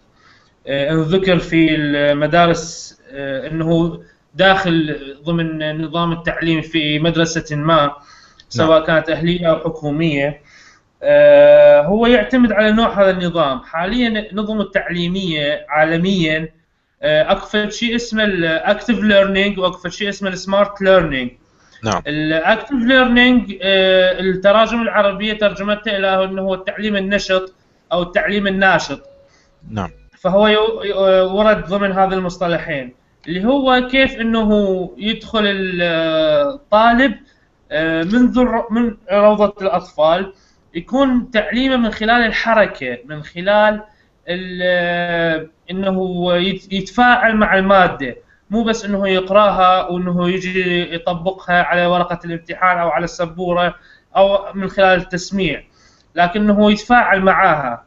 ذكر 0.91 1.39
في 1.39 1.75
المدارس 1.75 2.99
إنه 3.11 4.01
داخل 4.35 4.97
ضمن 5.25 5.63
النظام 5.63 6.13
التعليمي 6.13 6.63
في 6.63 6.99
مدرسة 6.99 7.57
ما 7.57 7.93
سواء 8.49 8.79
نعم. 8.79 8.87
كانت 8.87 9.11
أهلية 9.11 9.51
أو 9.51 9.59
حكومية 9.59 10.41
آه، 11.03 11.83
هو 11.83 12.07
يعتمد 12.07 12.53
على 12.53 12.73
نوع 12.73 13.03
هذا 13.03 13.11
النظام. 13.11 13.61
حاليا 13.61 14.31
النظم 14.31 14.61
التعليمية 14.61 15.67
عالميا 15.69 16.49
آه، 17.03 17.33
اكو 17.33 17.69
شيء 17.69 17.97
اسمه 17.97 18.25
ال 18.25 18.35
active 18.35 18.99
learning 18.99 19.59
واكو 19.59 19.89
شيء 19.89 20.09
اسمه 20.09 20.29
ال 20.29 20.38
smart 20.38 20.83
learning 20.83 21.31
نعم. 21.85 22.03
ال 22.07 22.16
active 22.16 22.73
learning 22.73 23.59
آه، 23.63 24.21
التراجم 24.21 24.83
العربية 24.83 25.33
ترجمتها 25.33 25.97
إلى 25.97 26.25
إنه 26.25 26.43
هو 26.43 26.55
التعليم 26.55 26.97
النشط 26.97 27.55
أو 27.93 28.03
التعليم 28.03 28.47
الناشط. 28.47 29.01
نعم. 29.71 29.91
فهو 30.21 30.43
ورد 31.39 31.67
ضمن 31.67 31.93
هذا 31.93 32.15
المصطلحين 32.15 32.95
اللي 33.29 33.45
هو 33.45 33.89
كيف 33.91 34.21
إنه 34.21 34.51
يدخل 34.97 35.43
الطالب 35.47 37.15
منذ 38.13 38.45
من 38.71 38.97
روضة 39.13 39.55
الأطفال 39.63 40.33
يكون 40.75 41.31
تعليمه 41.31 41.77
من 41.77 41.91
خلال 41.91 42.27
الحركة 42.27 42.99
من 43.07 43.23
خلال 43.23 43.83
إنه 45.71 46.33
يتفاعل 46.71 47.37
مع 47.37 47.59
المادة. 47.59 48.17
مو 48.51 48.65
بس 48.65 48.85
إنه 48.85 49.09
يقرأها 49.09 49.87
وإنه 49.89 50.29
يجي 50.29 50.95
يطبقها 50.95 51.63
على 51.63 51.87
ورقة 51.87 52.19
الامتحان 52.25 52.79
أو 52.79 52.89
على 52.89 53.05
السبورة 53.05 53.75
أو 54.17 54.53
من 54.55 54.69
خلال 54.69 54.99
التسميع 54.99 55.63
لكنه 56.15 56.71
يتفاعل 56.73 57.21
معاها. 57.21 57.85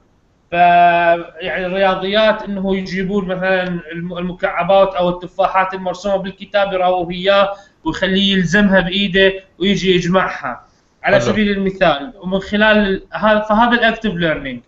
ف 0.52 0.54
يعني 0.54 1.66
الرياضيات 1.66 2.44
إنه 2.44 2.76
يجيبون 2.78 3.26
مثلا 3.26 3.82
المكعبات 3.94 4.96
أو 4.96 5.10
التفاحات 5.10 5.74
المرسومة 5.74 6.18
بالكتاب 6.18 6.74
يراوه 6.74 7.12
إياه 7.12 7.54
ويخليه 7.84 8.34
يلزمها 8.34 8.80
بإيده 8.80 9.34
ويجي 9.60 9.96
يجمعها. 9.96 10.66
على 11.04 11.20
سبيل 11.20 11.52
المثال 11.52 12.14
ومن 12.22 12.40
خلال 12.40 13.04
هذا 13.14 13.40
فهذا 13.40 13.72
ال 13.72 13.78
active 13.78 14.14
learning 14.14 14.62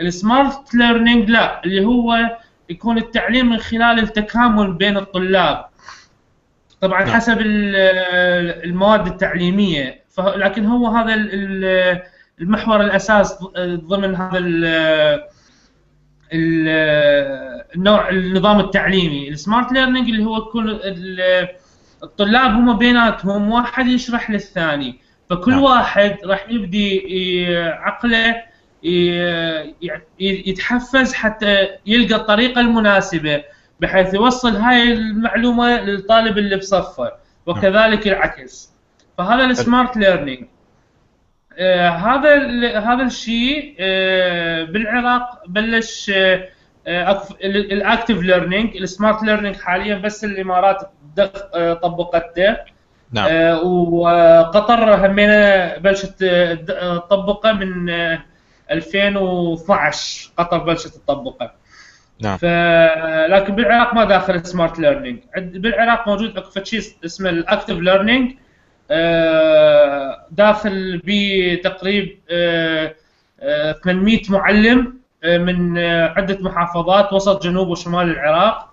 ال 0.00 0.12
smart 0.12 0.74
learning 0.74 1.30
لا 1.30 1.64
اللي 1.64 1.84
هو 1.84 2.36
يكون 2.70 2.98
التعليم 2.98 3.50
من 3.50 3.58
خلال 3.58 3.98
التكامل 3.98 4.72
بين 4.72 4.96
الطلاب. 4.96 5.64
طبعا 6.80 7.04
نعم. 7.04 7.14
حسب 7.14 7.36
المواد 7.40 9.06
التعليمية. 9.06 10.04
لكن 10.18 10.66
هو 10.66 10.86
هذا 10.86 11.14
المحور 12.40 12.80
الأساس 12.80 13.38
ضمن 13.58 14.14
هذا 14.14 14.38
النوع 17.74 18.08
النظام 18.08 18.60
التعليمي. 18.60 19.28
ال 19.28 19.35
smart 19.35 19.72
learning 19.72 20.08
اللي 20.08 20.24
هو 20.24 20.36
يكون 20.36 20.78
الطلاب 22.02 22.50
هم 22.50 22.78
بيناتهم 22.78 23.50
واحد 23.50 23.86
يشرح 23.86 24.30
للثاني. 24.30 24.98
فكل 25.30 25.50
نعم. 25.50 25.62
واحد 25.62 26.16
راح 26.24 26.46
يبدي 26.50 27.02
عقله 27.56 28.42
يتحفز 30.20 31.14
حتى 31.14 31.68
يلقى 31.86 32.14
الطريقة 32.14 32.60
المناسبة 32.60 33.42
بحيث 33.80 34.14
يوصل 34.14 34.56
هاي 34.56 34.92
المعلومة 34.92 35.80
للطالب 35.80 36.38
اللي 36.38 36.56
بصفه 36.56 37.12
وكذلك 37.46 38.08
العكس. 38.08 38.74
فهذا 39.18 39.44
ال 39.44 39.53
smart 39.53 39.96
learning 39.96 40.46
آه 41.58 41.88
هذا 41.88 42.78
هذا 42.78 43.02
الشيء 43.02 43.76
آه 43.80 44.64
بالعراق 44.64 45.42
بلش 45.46 46.10
آه 46.10 46.48
ال 47.44 47.55
active 47.55 48.22
learning 48.22 48.76
ال 48.76 48.84
smart 48.84 49.22
learning 49.22 49.56
حاليا 49.56 49.94
بس 49.94 50.24
الإمارات 50.24 50.90
آه، 51.18 51.74
طبقته. 51.74 52.56
نعم. 53.12 53.58
وقطر 53.64 55.06
همينة 55.06 55.76
بلشت 55.76 56.24
تطبقه 57.08 57.52
من 57.52 57.90
2012 58.70 60.30
قطر 60.36 60.58
بلشت 60.58 60.88
تطبقه. 60.88 61.52
نعم. 62.20 62.36
ف 62.36 62.44
لكن 63.30 63.54
بالعراق 63.54 63.94
ما 63.94 64.04
داخل 64.04 64.46
smart 64.46 64.78
learning 64.78 65.18
بالعراق 65.36 66.08
موجود 66.08 66.36
اكو 66.36 66.64
شيء 66.64 66.80
اسمه 67.04 67.30
ال 67.30 67.37
active 67.37 67.78
learning 67.78 68.32
داخل 70.30 71.02
بتقريب 71.04 72.18
800 73.84 74.20
معلم 74.28 75.04
آه، 75.24 75.38
من 75.38 75.78
عدة 75.78 76.38
محافظات 76.40 77.12
وسط 77.12 77.42
جنوب 77.42 77.68
وشمال 77.68 78.10
العراق. 78.10 78.70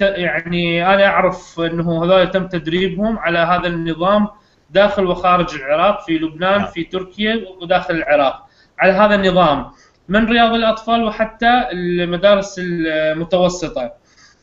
يعني 0.00 0.94
أنا 0.94 1.06
أعرف 1.06 1.60
إنه 1.60 2.04
هذول 2.04 2.30
تم 2.30 2.46
تدريبهم 2.46 3.18
على 3.18 3.38
هذا 3.38 3.66
النظام 3.66 4.28
داخل 4.70 5.06
وخارج 5.06 5.54
العراق 5.54 6.00
في 6.06 6.18
لبنان 6.18 6.58
نعم. 6.58 6.66
في 6.66 6.84
تركيا 6.84 7.44
وداخل 7.60 7.94
العراق. 7.94 8.46
على 8.78 8.92
هذا 8.92 9.14
النظام 9.14 9.70
من 10.08 10.26
رياض 10.26 10.54
الأطفال 10.54 11.04
وحتى 11.04 11.68
المدارس 11.72 12.54
المتوسطة؟ 12.58 13.92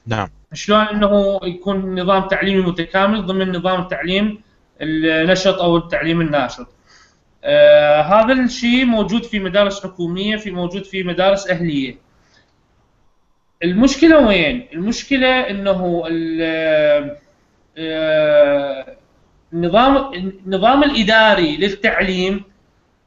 نعم. 0.07 0.27
شلون 0.53 0.79
إنه 0.79 1.39
يكون 1.43 2.00
نظام 2.00 2.27
تعليمي 2.27 2.62
متكامل 2.62 3.25
ضمن 3.25 3.55
نظام 3.55 3.81
التعليم 3.81 4.41
النشط 4.81 5.61
أو 5.61 5.77
التعليم 5.77 6.21
الناشط. 6.21 6.67
آه 7.43 8.01
هذا 8.01 8.33
الشيء 8.33 8.85
موجود 8.85 9.23
في 9.23 9.39
مدارس 9.39 9.83
حكومية 9.83 10.35
في 10.35 10.51
موجود 10.51 10.83
في 10.83 11.03
مدارس 11.03 11.49
أهلية. 11.49 11.95
المشكلة 13.63 14.27
وين؟ 14.27 14.67
المشكلة 14.73 15.49
إنه 15.49 16.03
آه، 17.77 18.95
النظام 19.53 20.13
النظام 20.13 20.83
الإداري 20.83 21.57
للتعليم 21.57 22.43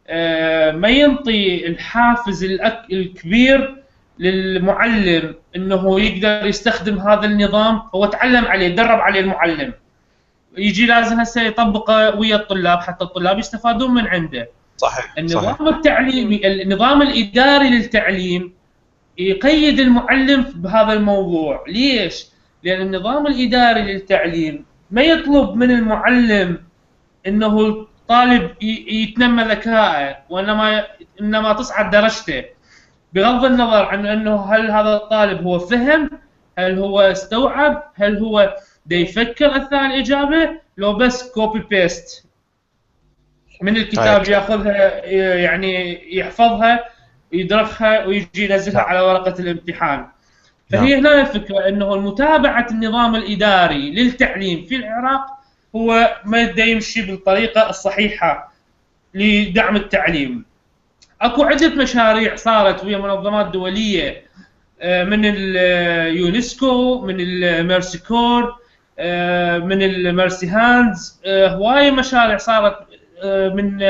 آه، 0.08 0.70
ما 0.70 0.88
ينطي 0.88 1.66
الحافز 1.66 2.44
الكبير 2.92 3.82
للمعلم 4.18 5.34
إنه 5.56 6.00
يقدر 6.00 6.46
يستخدم 6.46 6.98
هذا 6.98 7.24
النظام 7.24 7.82
هو 7.94 8.06
تعلم 8.06 8.44
عليه 8.44 8.68
درب 8.68 9.00
عليه 9.00 9.20
المعلم. 9.20 9.72
يجي 10.56 10.86
لازم 10.86 11.20
هسه 11.20 11.42
يطبقه 11.42 12.16
ويا 12.16 12.36
الطلاب 12.36 12.78
حتى 12.78 13.04
الطلاب 13.04 13.38
يستفادون 13.38 13.94
من 13.94 14.06
عنده. 14.06 14.48
صحيح 14.76 15.14
النظام 15.18 15.54
صحيح. 15.54 15.60
التعليمي 15.60 16.46
النظام 16.46 17.02
الإداري 17.02 17.70
للتعليم 17.70 18.52
يقيد 19.18 19.80
المعلم 19.80 20.42
بهذا 20.54 20.92
الموضوع. 20.92 21.64
ليش؟ 21.68 22.26
لأن 22.62 22.80
النظام 22.80 23.26
الإداري 23.26 23.82
للتعليم 23.82 24.64
ما 24.90 25.02
يطلب 25.02 25.54
من 25.54 25.70
المعلم 25.70 26.62
إنه 27.26 27.60
الطالب 27.60 28.62
يتنمى 28.62 29.42
ذكائه 29.42 30.16
وإنما 30.30 30.84
إنما 31.20 31.52
تصعد 31.52 31.90
درجته. 31.90 32.44
بغض 33.12 33.44
النظر 33.44 33.84
عن 33.84 34.06
إنه 34.06 34.44
هل 34.44 34.70
هذا 34.70 34.94
الطالب 34.96 35.42
هو 35.42 35.58
فهم 35.58 36.10
هل 36.58 36.78
هو 36.78 37.00
استوعب 37.00 37.82
هل 37.94 38.18
هو 38.18 38.56
دا 38.86 38.96
يفكر 38.96 39.56
اثناء 39.56 39.86
الاجابه 39.86 40.50
لو 40.76 40.92
بس 40.92 41.30
copy 41.30 41.58
paste 41.58 42.26
من 43.62 43.76
الكتاب 43.76 44.24
طيب. 44.24 44.32
ياخذها 44.32 45.04
يعني 45.34 46.00
يحفظها 46.16 46.84
يدرخها 47.32 48.04
ويجي 48.04 48.44
ينزلها 48.44 48.76
نعم. 48.76 48.84
على 48.84 49.00
ورقة 49.00 49.34
الامتحان 49.40 50.06
فهي 50.70 51.00
نعم. 51.00 51.06
هنا 51.06 51.20
الفكرة 51.20 51.68
إنه 51.68 51.96
متابعة 51.96 52.66
النظام 52.70 53.16
الإداري 53.16 53.90
للتعليم 53.90 54.64
في 54.64 54.76
العراق 54.76 55.26
هو 55.76 56.16
ما 56.24 56.40
يمشي 56.58 57.02
بالطريقة 57.02 57.70
الصحيحة 57.70 58.52
لدعم 59.14 59.76
التعليم. 59.76 60.44
أكو 61.20 61.42
عدة 61.42 61.74
مشاريع 61.74 62.36
صارت 62.36 62.84
ويا 62.84 62.98
منظمات 62.98 63.46
دولية 63.46 64.26
آه، 64.80 65.04
من 65.04 65.20
اليونسكو 65.24 67.00
من 67.00 67.16
ال 67.20 67.31
Mercy 67.31 67.87
Corps 67.87 68.42
آه، 68.42 68.56
من 69.58 69.82
ال 69.82 69.93
Mercy 69.93 70.48
Hands 70.48 71.20
آه، 71.26 71.48
هواية 71.48 71.90
مشاريع 71.90 72.36
صارت 72.36 72.76
من 73.24 73.82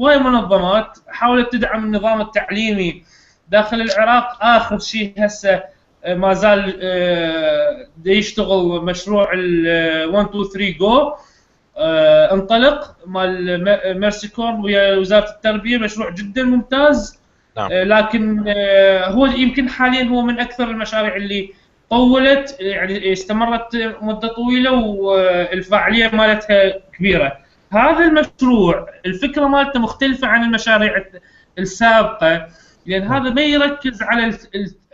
هواي 0.00 0.18
منظمات 0.18 0.98
حاولت 1.08 1.52
تدعم 1.52 1.84
النظام 1.84 2.20
التعليمي 2.20 3.02
داخل 3.48 3.80
العراق. 3.80 4.38
آخر 4.40 4.78
شيء 4.78 5.12
هسه 5.18 5.62
آه، 6.04 6.14
ما 6.14 6.32
زال 6.34 6.78
آه، 6.82 7.86
يشتغل 8.04 8.80
مشروع 8.84 9.30
ال 9.34 10.08
1 10.10 10.28
2 10.28 10.44
3 10.44 10.78
جو 10.78 11.14
انطلق 12.32 12.96
مال 13.06 14.00
Mercy 14.00 14.26
Corps 14.26 14.52
ويا 14.52 14.96
وزارة 14.96 15.30
التربية. 15.30 15.78
مشروع 15.78 16.10
جدا 16.10 16.42
ممتاز. 16.42 17.18
نعم. 17.56 17.72
آه، 17.72 17.84
لكن 17.84 18.44
هو 19.04 19.26
يمكن 19.26 19.68
حاليا 19.68 20.04
هو 20.04 20.22
من 20.22 20.40
أكثر 20.40 20.64
المشاريع 20.64 21.16
اللي 21.16 21.52
طولت 21.90 22.56
يعني 22.60 23.12
استمرت 23.12 23.76
مدة 24.02 24.28
طويلة 24.28 24.72
والفاعليه 24.72 26.08
مالتها 26.08 26.78
كبيرة. 26.98 27.38
هذا 27.72 28.04
المشروع 28.04 28.86
الفكرة 29.06 29.46
مالته 29.46 29.80
مختلفة 29.80 30.26
عن 30.26 30.42
المشاريع 30.42 31.04
السابقة 31.58 32.46
لأن 32.86 33.02
هذا 33.02 33.30
ما 33.30 33.42
يركز 33.42 34.02
على 34.02 34.26
ال... 34.26 34.38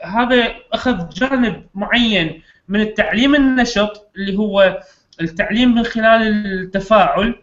هذا 0.04 0.54
أخذ 0.72 1.08
جانب 1.08 1.66
معين 1.74 2.42
من 2.68 2.80
التعليم 2.80 3.34
النشط 3.34 4.10
اللي 4.16 4.38
هو 4.38 4.80
التعليم 5.20 5.74
من 5.74 5.82
خلال 5.82 6.22
التفاعل 6.46 7.34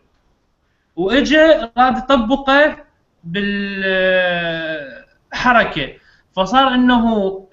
واجى 0.95 1.45
راد 1.77 1.97
يطبقه 1.97 2.77
بالحركة. 5.33 5.93
فصار 6.35 6.67
إنه 6.67 7.46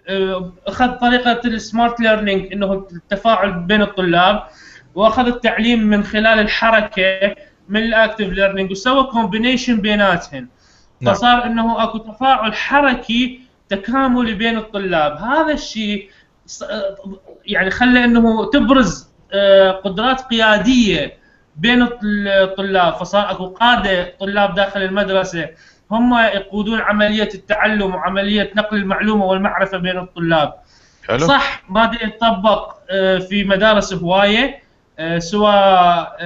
أخذ 0.67 0.89
طريقة 0.89 1.41
ال 1.45 1.54
smart 1.54 2.01
learning 2.01 2.53
إنه 2.53 2.73
التفاعل 2.73 3.53
بين 3.53 3.83
الطلاب 3.83 4.43
وأخذ 4.95 5.27
التعليم 5.27 5.83
من 5.83 6.05
خلال 6.05 6.39
الحركة 6.39 7.35
من 7.69 7.83
ال 7.83 7.89
active 7.89 8.29
learning 8.29 8.71
وسوى 8.71 9.05
combination 9.05 9.81
بيناتهم. 9.81 10.49
نعم. 11.01 11.15
فصار 11.15 11.47
إنه 11.47 11.83
أكو 11.83 11.99
تفاعل 11.99 12.55
حركي 12.55 13.41
تكاملي 13.69 14.35
بين 14.35 14.57
الطلاب. 14.57 15.17
هذا 15.17 15.53
الشيء 15.53 16.11
يعني 17.47 17.71
خلى 17.71 18.05
إنه 18.05 18.51
تبرز 18.51 19.09
آه، 19.33 19.71
قدرات 19.71 20.21
قيادية 20.21 21.17
بين 21.57 21.89
الطلاب. 22.27 22.95
فصار 22.95 23.31
أكو 23.31 23.47
قادة 23.47 24.15
طلاب 24.21 24.55
داخل 24.55 24.83
المدرسة 24.83 25.49
هم 25.91 26.15
يقودون 26.19 26.81
عملية 26.81 27.29
التعلم 27.35 27.95
وعملية 27.95 28.53
نقل 28.57 28.77
المعلومة 28.77 29.25
والمعرفة 29.25 29.79
بين 29.79 29.99
الطلاب 29.99 30.55
حلو. 31.09 31.19
صح 31.19 31.63
ما 31.69 31.93
يتطبق 32.03 32.75
آه، 32.91 33.19
في 33.19 33.45
مدارس 33.45 33.93
هواية 33.95 34.63
آه، 34.99 35.19
سواء 35.19 36.17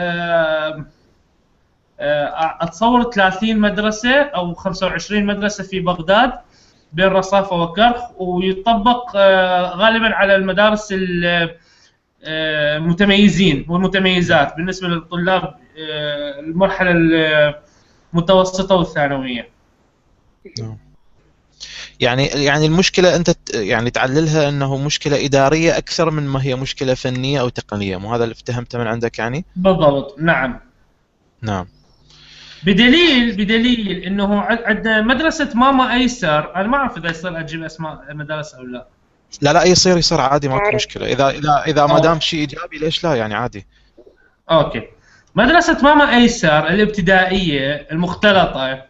أتصور 2.60 3.10
30 3.10 3.58
مدرسة 3.58 4.22
أو 4.22 4.54
25 4.54 5.26
مدرسة 5.26 5.64
في 5.64 5.80
بغداد 5.80 6.32
بين 6.92 7.06
رصافة 7.06 7.56
وكرخ 7.56 8.20
ويطبق 8.20 9.16
غالبا 9.76 10.14
على 10.14 10.36
المدارس 10.36 10.94
المتميزين 12.24 13.66
والمتميزات 13.68 14.56
بالنسبة 14.56 14.88
للطلاب 14.88 15.54
المرحلة 16.38 16.90
المتوسطه 18.14 18.74
والثانوية. 18.74 19.48
نعم. 20.60 20.76
يعني 22.00 22.26
يعني 22.26 22.66
المشكلة 22.66 23.16
أنت 23.16 23.34
يعني 23.54 23.90
تعللها 23.90 24.48
أنه 24.48 24.76
مشكلة 24.76 25.24
إدارية 25.24 25.78
أكثر 25.78 26.10
من 26.10 26.22
ما 26.22 26.42
هي 26.42 26.54
مشكلة 26.54 26.94
فنية 26.94 27.40
أو 27.40 27.48
تقنية 27.48 27.96
مو 27.96 28.14
هذا 28.14 28.24
اللي 28.24 28.32
افتهمته 28.32 28.78
من 28.78 28.86
عندك 28.86 29.18
يعني؟ 29.18 29.44
بالضبط 29.56 30.18
نعم. 30.18 30.60
نعم. 31.42 31.66
بدليل 32.62 33.36
بدليل 33.36 34.02
إنه 34.02 34.40
عندنا 34.40 35.02
مدرسة 35.02 35.50
ماما 35.54 35.94
أيسر 35.94 36.54
أنا 36.56 36.68
ما 36.68 36.76
أعرف 36.76 36.98
إذا 36.98 37.10
يصير 37.10 37.40
أجيب 37.40 37.62
أسماء 37.62 38.14
مدارس 38.14 38.54
أو 38.54 38.62
لا 38.62 38.86
لا 39.42 39.52
لا 39.52 39.64
يصير 39.64 39.96
يصير 39.96 40.20
عادي 40.20 40.48
ماكو 40.48 40.74
مشكلة 40.74 41.06
إذا 41.06 41.28
إذا 41.28 41.62
إذا 41.66 41.86
ما 41.86 41.98
دام 41.98 42.20
شيء 42.20 42.40
إيجابي 42.40 42.78
ليش 42.78 43.04
لا 43.04 43.14
يعني 43.14 43.34
عادي 43.34 43.66
أوكي 44.50 44.82
مدرسة 45.34 45.78
ماما 45.82 46.14
أيسر 46.16 46.68
الابتدائية 46.68 47.86
المختلطة 47.92 48.84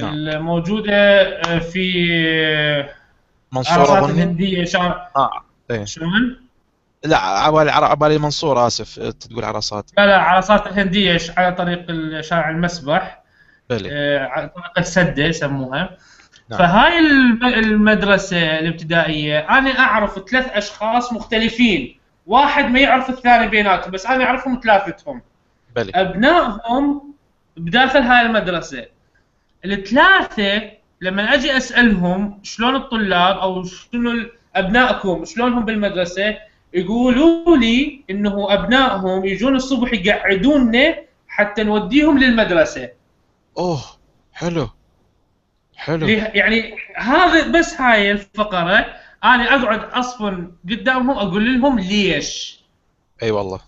نعم. 0.00 0.14
الموجودة 0.14 1.32
في 1.58 2.84
منصورة 3.52 4.06
الهندية 4.06 4.64
شلون؟ 4.64 4.94
آه 5.16 5.44
إيه. 5.70 5.84
شلون؟ 5.84 6.40
لا 7.04 7.18
عبالي 7.18 7.70
عبالي 7.70 8.18
منصور 8.18 8.66
آسف 8.66 8.98
تقول 8.98 9.44
عرصات 9.44 9.90
لا 9.98 10.06
لا 10.06 10.18
عرصات 10.18 10.66
الهندية 10.66 11.18
على 11.36 11.52
طريق 11.52 11.86
شارع 12.20 12.50
المسبح. 12.50 13.22
بلي. 13.70 13.88
آه 13.92 14.26
على 14.26 14.48
طريق 14.48 14.78
السدة 14.78 15.24
يسموها. 15.24 15.96
نعم. 16.50 16.58
فهاي 16.58 16.98
المدرسة 17.58 18.58
الابتدائية 18.58 19.38
أنا 19.38 19.70
أعرف 19.78 20.28
ثلاث 20.30 20.46
أشخاص 20.52 21.12
مختلفين. 21.12 21.98
واحد 22.26 22.64
ما 22.64 22.80
يعرف 22.80 23.10
الثاني 23.10 23.48
بيناتهم 23.48 23.90
بس 23.90 24.06
أنا 24.06 24.24
أعرفهم 24.24 24.60
ثلاثتهم. 24.64 25.22
بلي. 25.76 25.92
أبنائهم 25.94 27.14
بداخل 27.56 27.98
هاي 27.98 28.26
المدرسة. 28.26 28.86
الثلاثة 29.64 30.70
لما 31.00 31.34
أجي 31.34 31.56
أسألهم 31.56 32.40
شلون 32.42 32.76
الطلاب 32.76 33.38
أو 33.38 33.64
شنو 33.64 34.30
أبنائكم 34.56 35.24
شلونهم 35.24 35.64
بالمدرسة 35.64 36.36
يقولوا 36.74 37.56
لي 37.56 38.04
إنه 38.10 38.54
أبنائهم 38.54 39.24
يجون 39.24 39.56
الصبح 39.56 39.92
يقعدوننا 39.92 40.96
حتى 41.28 41.62
نوديهم 41.62 42.18
للمدرسة. 42.18 42.88
أوه 43.58 43.80
حلو. 44.32 44.68
حلو. 45.76 46.08
يعني 46.08 46.74
هذا 46.96 47.48
بس 47.48 47.80
هاي 47.80 48.10
الفقرة. 48.10 48.86
أنا 49.24 49.54
أقعد 49.54 49.80
أصفن 49.92 50.52
قدامهم 50.70 51.18
أقول 51.18 51.60
لهم 51.60 51.78
ليش. 51.78 52.60
أي 53.22 53.30
والله. 53.30 53.60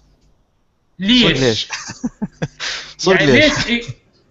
ليش؟ 0.99 1.69
صدق 2.99 3.23
ليش؟ 3.23 3.53
يعني 3.67 3.77
ليش, 3.77 3.87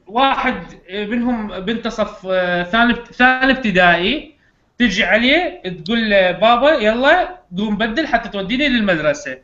واحد 0.07 0.63
منهم 0.91 1.59
بنت 1.59 1.87
صف 1.87 2.27
آه، 2.27 2.63
ثاني 2.63 2.95
ثاني 3.13 3.51
ابتدائي 3.51 4.35
تجي 4.77 5.03
عليه 5.03 5.61
تقول 5.85 6.09
له 6.09 6.31
بابا 6.31 6.71
يلا 6.71 7.39
قوم 7.57 7.77
بدل 7.77 8.07
حتى 8.07 8.29
توديني 8.29 8.67
للمدرسة. 8.67 9.37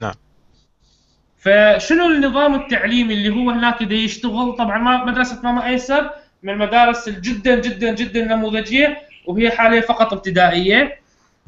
نعم. 0.00 0.14
فشنو 1.38 2.06
النظام 2.06 2.54
التعليمي 2.54 3.14
اللي 3.14 3.30
هو 3.30 3.50
هناك 3.50 3.82
دا 3.82 3.94
يشتغل؟ 3.94 4.52
طبعا 4.52 5.04
مدرسة 5.04 5.40
ماما 5.42 5.66
ايسر 5.66 6.10
من 6.42 6.52
المدارس 6.52 7.08
جدا 7.08 7.60
جدا 7.60 7.94
جدا 7.94 8.24
نموذجية 8.24 8.98
وهي 9.26 9.50
حاليا 9.50 9.80
فقط 9.80 10.12
ابتدائية. 10.12 10.98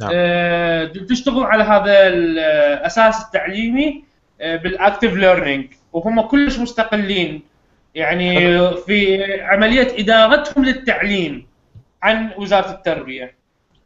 نعم. 0.01 0.11
أه 0.15 0.85
تشتغل 0.85 1.45
على 1.45 1.65
هذا 1.65 2.09
الاساس 2.09 3.25
التعليمي. 3.25 3.89
آه، 3.89 4.16
بال 4.41 4.59
active 4.59 5.15
learning 5.15 5.67
وهم 5.93 6.21
كلش 6.21 6.59
مستقلين. 6.59 7.43
يعني 7.95 8.49
في 8.77 9.25
عملية 9.43 9.89
إدارتهم 9.99 10.65
للتعليم 10.65 11.47
عن 12.03 12.31
وزارة 12.37 12.71
التربية. 12.71 13.36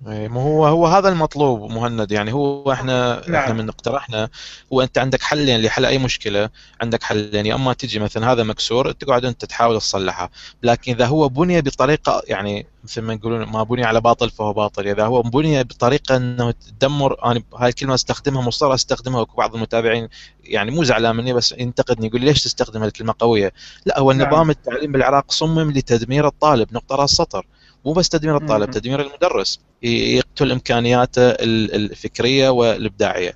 ما 0.01 0.43
هو 0.43 0.67
هو 0.67 0.87
هذا 0.87 1.09
المطلوب 1.09 1.71
مهند 1.71 2.13
يعني 2.13 2.33
هو 2.33 2.73
إحنا 2.73 3.23
نعم. 3.29 3.43
إحنا 3.43 3.55
من 3.55 3.69
اقترحنا 3.69 4.29
هو 4.73 4.83
أنت 4.83 4.99
عندك 4.99 5.23
حلين 5.23 5.63
لحل 5.63 5.85
أي 5.85 5.99
مشكلة 5.99 6.51
عندك 6.81 7.03
حلين 7.03 7.47
يا 7.47 7.55
أما 7.55 7.73
تجي 7.73 7.99
مثلا 7.99 8.33
هذا 8.33 8.43
مكسور 8.43 8.93
تقعد 8.93 9.25
أنت 9.25 9.45
تحاول 9.45 9.79
تصلحه 9.79 10.31
لكن 10.63 10.93
إذا 10.93 11.07
هو 11.07 11.29
بني 11.29 11.61
بطريقة 11.61 12.23
يعني 12.27 12.67
مثل 12.85 13.03
ما 13.03 13.13
يقولون 13.13 13.43
ما 13.43 13.63
بني 13.63 13.85
على 13.85 14.01
باطل 14.01 14.31
فهو 14.31 14.53
باطل 14.53 14.89
إذا 14.89 15.05
هو 15.05 15.23
بني 15.23 15.65
بطريقة 15.65 16.17
إنه 16.17 16.51
تدمر 16.51 17.25
أنا 17.25 17.43
هاي 17.57 17.69
الكلمة 17.69 17.95
أستخدمها 17.95 18.43
مصر 18.43 18.75
أستخدمها 18.75 19.21
وبعض 19.21 19.55
المتابعين 19.55 20.09
يعني 20.45 20.71
مو 20.71 20.85
زعلان 20.85 21.17
مني 21.17 21.33
بس 21.33 21.53
ينتقدني 21.53 22.07
يقول 22.07 22.21
ليش 22.21 22.43
تستخدم 22.43 22.83
الكلمة 22.83 23.15
قوية 23.19 23.53
لا 23.87 23.99
هو 23.99 24.13
نعم. 24.13 24.29
نظام 24.29 24.51
التعليم 24.51 24.93
بالعراق 24.93 25.33
صمم 25.33 25.71
لتدمير 25.71 26.27
الطالب 26.27 26.75
نقطة 26.75 26.97
راس 26.97 27.11
سطر 27.11 27.47
مو 27.85 27.93
بس 27.93 28.09
تدمير 28.09 28.37
الطالب 28.37 28.71
تدمير 28.71 29.01
المدرس 29.01 29.61
يقتل 29.83 30.53
امكانياته 30.53 31.31
الفكريه 31.31 32.49
والابداعيه 32.49 33.33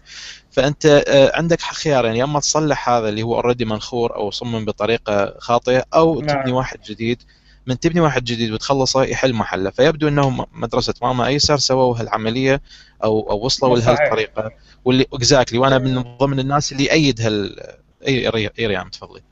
فانت 0.51 0.87
آه، 0.87 1.37
عندك 1.37 1.61
خيارين 1.61 2.07
يعني 2.07 2.19
يا 2.19 2.25
اما 2.25 2.41
تصلح 2.41 2.89
هذا 2.89 3.09
اللي 3.09 3.23
هو 3.23 3.35
already 3.35 3.65
منخور 3.65 4.17
أو 4.17 4.31
صمم 4.31 4.65
بطريقه 4.65 5.35
خاطئه 5.39 5.85
أو 5.95 6.21
نعم. 6.21 6.43
تبني 6.43 6.53
واحد 6.53 6.83
جديد 6.83 7.23
من 7.67 7.79
تبني 7.79 8.01
واحد 8.01 8.25
جديد 8.25 8.53
وتخلصه 8.53 9.05
يحل 9.05 9.33
محله 9.33 9.71
فيبدو 9.71 10.09
انهم 10.09 10.47
مدرسه 10.53 10.95
ماما 11.03 11.27
ايسر 11.27 11.57
سووا 11.57 12.01
هالعمليه 12.01 12.61
أو 13.05 13.31
أو 13.31 13.45
وصلوا 13.45 13.77
لهالطريقه 13.77 14.51
واللي 14.85 15.07
exactly 15.13 15.59
وأنا 15.59 15.79
من 15.79 16.03
ضمن 16.19 16.41
الناس 16.41 16.73
اللي 16.73 16.93
ايد 16.93 17.21
هال 17.21 17.61
idea 18.09 18.51
ريام 18.67 18.91
تفضلي 18.91 19.23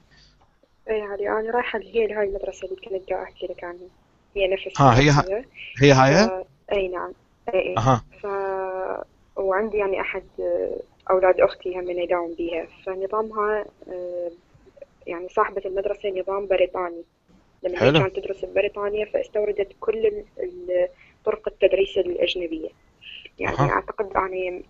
اي 0.90 1.01
علي 1.03 1.29
أنا 1.29 1.51
رايحه 1.51 1.79
هي 1.79 2.14
هاي 2.14 2.25
المدرسة 2.25 2.64
اللي 2.64 2.77
كنت 2.77 3.09
جاي 3.09 3.22
احكي 3.22 3.46
لك 3.46 3.64
عنها 3.64 4.01
هي 4.37 4.49
نفس 4.49 4.81
ها 4.81 4.99
هي 5.01 5.11
ها 5.11 5.45
هي 5.83 5.92
هاي؟ 5.92 6.29
ف... 6.29 6.47
أي 6.73 6.88
نعم. 6.88 7.12
أي 7.55 7.61
أي. 7.61 7.75
أها. 7.79 8.05
ف... 8.23 8.27
وعندي 9.37 9.77
يعني 9.77 10.01
أحد 10.01 10.25
أولاد 11.11 11.40
أختي 11.40 11.79
هم 11.79 11.90
يداوم 11.90 12.35
بيها. 12.35 12.66
فنظامها 12.87 13.64
آه، 13.88 14.31
يعني 15.07 15.29
صاحبة 15.29 15.62
المدرسة 15.66 16.21
نظام 16.21 16.47
بريطاني. 16.47 17.03
لما 17.62 17.79
حلو. 17.79 17.99
كانت 17.99 18.16
تدرس 18.16 18.45
ببريطانيا 18.45 19.05
فاستوردت 19.05 19.68
كل 19.81 20.25
طرق 21.25 21.49
التدريس 21.49 21.99
الأجنبية. 21.99 22.68
يعني 23.38 23.59
أه. 23.59 23.71
أعتقد 23.71 24.11
يعني 24.14 24.64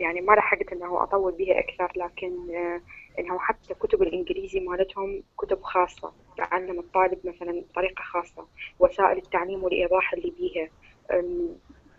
يعني 0.00 0.20
ما 0.20 0.32
لحقت 0.32 0.72
إنه 0.72 1.02
اطول 1.02 1.32
بها 1.32 1.58
أكثر 1.58 1.92
لكن 1.96 2.54
آه، 2.54 2.80
انه 3.18 3.38
حتى 3.38 3.74
كتب 3.74 4.02
الإنجليزي 4.02 4.60
مالتهم 4.60 5.22
كتب 5.38 5.62
خاصة 5.62 6.12
تعلم 6.36 6.78
الطالب 6.78 7.18
مثلا 7.24 7.62
بطريقة 7.70 8.02
خاصة 8.02 8.46
وسائل 8.78 9.18
التعليم 9.18 9.64
والإيضاح 9.64 10.12
اللي 10.12 10.32
بيها. 10.38 10.68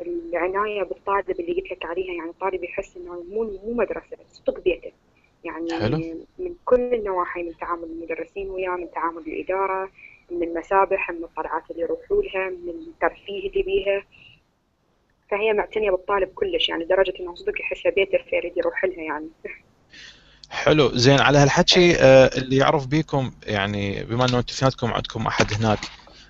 العناية 0.01 0.83
بالطالب 0.83 1.39
اللي 1.39 1.53
قلت 1.53 1.71
لك 1.71 1.85
عليها 1.85 2.13
يعني 2.13 2.29
الطالب 2.29 2.63
يحس 2.63 2.97
إنه 2.97 3.23
مو 3.29 3.43
مو 3.43 3.73
مدرسة 3.73 4.17
صدق 4.31 4.59
بيته. 4.59 4.91
يعني 5.43 5.73
حلو. 5.79 5.97
من 6.39 6.55
كل 6.65 6.93
النواحي 6.93 7.43
من 7.43 7.57
تعامل 7.57 7.83
المدرسين 7.83 8.49
وياه 8.49 8.75
من 8.75 8.91
تعامل 8.91 9.21
الإدارة 9.27 9.89
من 10.31 10.43
المسابح 10.43 11.11
من 11.11 11.23
الطلعات 11.23 11.71
اللي 11.71 11.81
يروحوا 11.81 12.21
لها 12.21 12.49
من 12.49 12.69
الترفيه 12.69 13.49
اللي 13.49 13.63
بيها. 13.63 14.03
فهي 15.31 15.53
معتنية 15.53 15.91
بالطالب 15.91 16.29
كلش 16.35 16.69
يعني 16.69 16.83
لدرجة 16.83 17.13
إنه 17.19 17.35
صدق 17.35 17.53
يحسها 17.59 17.91
بيته 17.91 18.17
فيريد 18.29 18.57
يروح 18.57 18.85
لها 18.85 19.03
يعني. 19.03 19.29
حلو. 20.49 20.91
زين 20.97 21.19
على 21.19 21.37
هالحكي 21.37 21.95
آه 21.95 22.29
اللي 22.37 22.57
يعرف 22.57 22.87
بيكم 22.87 23.31
يعني 23.47 24.03
بما 24.03 24.25
إنه 24.25 24.39
أنتم 24.39 24.53
اثنيناتكم 24.53 24.93
عندكم 24.93 25.27
أحد 25.27 25.53
هناك 25.53 25.79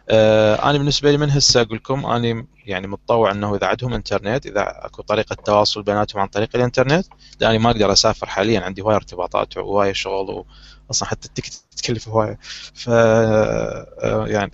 آه 0.10 0.70
أنا 0.70 0.78
بالنسبة 0.78 1.12
لي 1.12 1.18
من 1.18 1.30
هسه 1.30 1.62
أقول 1.62 1.78
لكم 1.78 2.06
أنا 2.06 2.46
يعني 2.66 2.88
متطوع 2.88 3.32
إنه 3.32 3.56
إذا 3.56 3.68
عندهم 3.68 3.94
إنترنت 3.94 4.46
إذا 4.46 4.66
أكو 4.86 5.02
طريقة 5.02 5.36
تواصل 5.36 5.84
بيناتهم 5.84 6.22
عن 6.22 6.28
طريق 6.28 6.50
الإنترنت 6.56 7.06
لاني 7.40 7.58
ما 7.58 7.72
أقدر 7.72 7.92
أسافر 7.92 8.28
حاليا 8.28 8.60
عندي 8.60 8.82
هواي 8.82 8.96
ارتباطات 8.96 9.58
وهواي 9.58 9.94
شغل 9.94 10.46
واصلا 10.88 11.10
حتى 11.10 11.28
التكت 11.28 11.64
تكلف 11.78 12.08
هواي 12.08 12.38
ف 12.74 12.90
آه 12.90 14.26
يعني 14.28 14.52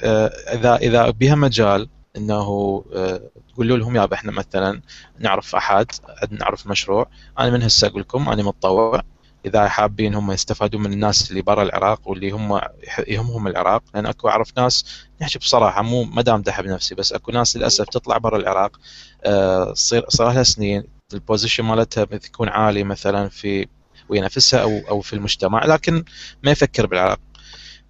إذا 0.53 0.75
إذا 0.75 1.09
بها 1.09 1.35
مجال 1.35 1.89
إنه 2.17 2.83
آه، 2.93 3.21
تقولوا 3.53 3.77
لهم 3.77 3.95
يابا 3.95 4.15
إحنا 4.15 4.31
مثلا 4.31 4.81
نعرف 5.19 5.55
أحد 5.55 5.87
نعرف 6.31 6.67
مشروع. 6.67 7.07
أنا 7.39 7.49
من 7.49 7.63
هسه 7.63 7.87
أقول 7.87 8.01
لكم 8.01 8.29
أنا 8.29 8.43
متطوع. 8.43 9.01
إذا 9.45 9.67
حابين 9.67 10.15
هم 10.15 10.31
يستفادون 10.31 10.83
من 10.83 10.93
الناس 10.93 11.29
اللي 11.29 11.41
برا 11.41 11.63
العراق 11.63 12.07
واللي 12.09 12.31
هم 12.31 12.61
يهمهم 13.07 13.47
العراق 13.47 13.83
لأن 13.95 14.05
أكو 14.05 14.29
أعرف 14.29 14.57
ناس 14.57 15.05
نحكي 15.21 15.39
بصراحة 15.39 15.81
مو 15.81 16.03
ما 16.03 16.21
دام 16.21 16.41
دحب 16.41 16.65
نفسي 16.65 16.95
بس 16.95 17.13
أكو 17.13 17.31
ناس 17.31 17.57
للأسف 17.57 17.85
تطلع 17.85 18.17
برا 18.17 18.37
العراق 18.37 18.79
آه، 19.25 19.73
تصير 19.73 20.05
صار 20.09 20.33
لها 20.33 20.43
سنين. 20.43 20.83
ال 21.13 21.19
position 21.19 21.63
مالتها 21.63 22.07
يكون 22.11 22.49
عالي 22.49 22.83
مثلا 22.83 23.29
في 23.29 23.67
ويا 24.09 24.21
نفسها 24.21 24.61
أو 24.61 24.79
أو 24.89 25.01
في 25.01 25.13
المجتمع 25.13 25.65
لكن 25.65 26.03
ما 26.43 26.51
يفكر 26.51 26.85
بالعراق. 26.85 27.19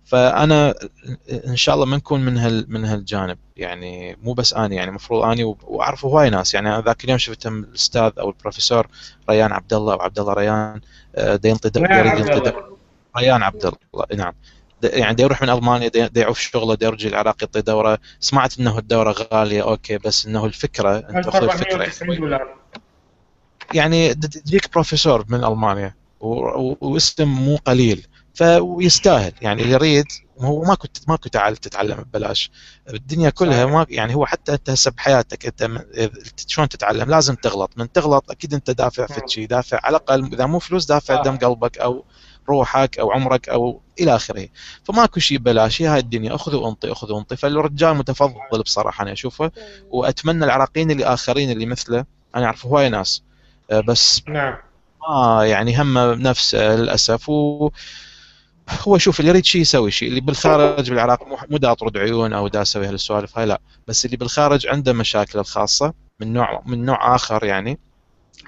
فأنا 0.06 0.76
إن 1.48 1.56
شاء 1.56 1.76
الله 1.76 1.86
ما 1.86 1.98
نكون 1.98 2.26
من 2.26 2.38
هال 2.38 2.66
من 2.70 2.86
هالجانب. 2.86 3.38
يعني 3.58 4.18
مو 4.24 4.34
بس 4.34 4.54
اني 4.54 4.76
يعني 4.76 4.90
المفروض 4.90 5.24
اني 5.24 5.56
واعرف 5.64 6.06
هواي 6.06 6.30
ناس. 6.30 6.54
يعني 6.54 6.82
ذاك 6.82 7.04
اليوم 7.04 7.18
شفت 7.18 7.48
الأستاذ 7.48 8.12
أو 8.20 8.30
البروفيسور 8.30 8.88
ريان 9.30 9.52
عبد 9.52 9.74
الله 9.74 9.94
أو 9.94 10.02
عبد 10.02 10.20
الله 10.20 10.34
ريان 10.34 10.82
آه، 11.16 11.36
دا 11.36 11.50
ينطي 11.50 11.72
ريان 13.18 13.44
عبد 13.44 13.66
الله 13.66 14.06
نعم. 14.16 14.34
يعني 14.84 15.16
دا 15.16 15.24
يروح 15.24 15.42
من 15.42 15.50
ألمانيا 15.50 15.88
دا 15.88 16.22
يعوف 16.22 16.40
شغله 16.40 16.76
دا 16.76 16.86
يرجع 16.86 17.10
العراق 17.10 17.36
يعطي 17.42 17.62
دوره. 17.62 18.00
سمعت 18.20 18.60
إنه 18.60 18.78
الدورة 18.78 19.16
غالية 19.34 19.64
okay 19.64 19.98
بس 19.98 20.26
إنه 20.26 20.46
الفكرة 20.46 20.98
انت 20.98 21.30
خذ 21.30 21.50
فكره 21.50 21.92
يعني 23.74 24.14
تجيك 24.14 24.74
بروفيسور 24.74 25.26
من 25.30 25.44
ألمانيا 25.44 25.96
واسم 26.20 27.28
مو 27.28 27.56
قليل. 27.56 28.08
فيستاهل. 28.36 29.34
يعني 29.42 29.62
اللي 29.62 29.74
يريد 29.74 30.06
هو 30.40 30.64
ما 30.64 30.76
كنت 30.76 30.98
ما 31.10 31.16
كنت 31.16 31.38
تتعلم 31.62 31.96
ببلاش. 31.96 32.52
الدنيا 32.90 33.30
كلها 33.30 33.66
ما 33.66 33.86
يعني 33.90 34.16
هو 34.16 34.26
حتى 34.26 34.54
انت 34.54 34.70
هسه 34.70 34.92
بحياتك 34.92 35.46
انت 35.46 35.86
شلون 36.48 36.70
تتعلم؟ 36.70 37.10
لازم 37.10 37.36
تغلط. 37.36 37.72
من 37.78 37.92
تغلط 37.92 38.32
أكيد 38.32 38.54
انت 38.54 38.72
دافع 38.72 39.06
في 39.06 39.22
شيء 39.28 39.48
دافع 39.48 39.80
على 39.84 39.98
الأقل 39.98 40.34
إذا 40.34 40.46
مو 40.46 40.60
فلوس 40.60 40.86
دافع 40.86 41.22
دم 41.22 41.38
قلبك 41.38 41.78
أو 41.78 42.06
روحك 42.50 43.00
أو 43.00 43.12
عمرك 43.12 43.50
أو 43.50 43.82
إلى 44.00 44.16
آخره. 44.16 44.48
فماكو 44.84 45.20
شيء 45.20 45.38
ببلاش. 45.38 45.82
هي 45.82 45.88
هاي 45.88 46.00
الدنيا. 46.00 46.36
أخذ 46.36 46.56
وأنطي 46.56 46.92
أخذ 46.92 47.12
وأنطي. 47.12 47.36
فالرجال 47.36 47.96
متفضل 47.96 48.62
بصراحة 48.66 49.04
أنا 49.04 49.12
أشوفه. 49.12 49.52
وأتمنى 49.90 50.46
العراقيين 50.46 50.92
اللي 50.92 51.06
آخرين 51.06 51.52
اللي 51.52 51.66
مثله 51.66 52.06
أنا 52.36 52.46
اعرف 52.46 52.66
هواي 52.66 52.90
ناس. 52.90 53.24
آه، 53.72 53.80
بس 53.80 54.22
نعم. 54.28 54.58
ما 55.10 55.46
يعني 55.46 55.82
هم 55.82 55.98
نفسه 55.98 56.76
للأسف. 56.76 57.30
و 57.30 57.70
هو 58.70 58.98
شوف 58.98 59.20
اللي 59.20 59.30
يريد 59.30 59.46
شيء 59.46 59.62
يسوي 59.62 59.92
شيء 59.92 60.10
اللي 60.10 60.22
بالخارج 60.22 60.90
بالعراق 60.90 61.48
مو 61.50 61.58
دا 61.58 61.72
اطرد 61.72 61.98
عيون 61.98 62.34
أو 62.34 62.48
دا 62.48 62.62
أسوي 62.62 62.88
هالسوالف 62.88 63.38
هاي 63.38 63.46
لا. 63.46 63.62
بس 63.88 64.06
اللي 64.06 64.18
بالخارج 64.18 64.68
عنده 64.68 64.94
مشاكل 64.94 65.40
الخاصة 65.40 65.94
من 66.20 66.34
نوع 66.34 66.64
من 66.66 66.86
نوع 66.86 67.16
آخر 67.16 67.44
يعني 67.44 67.80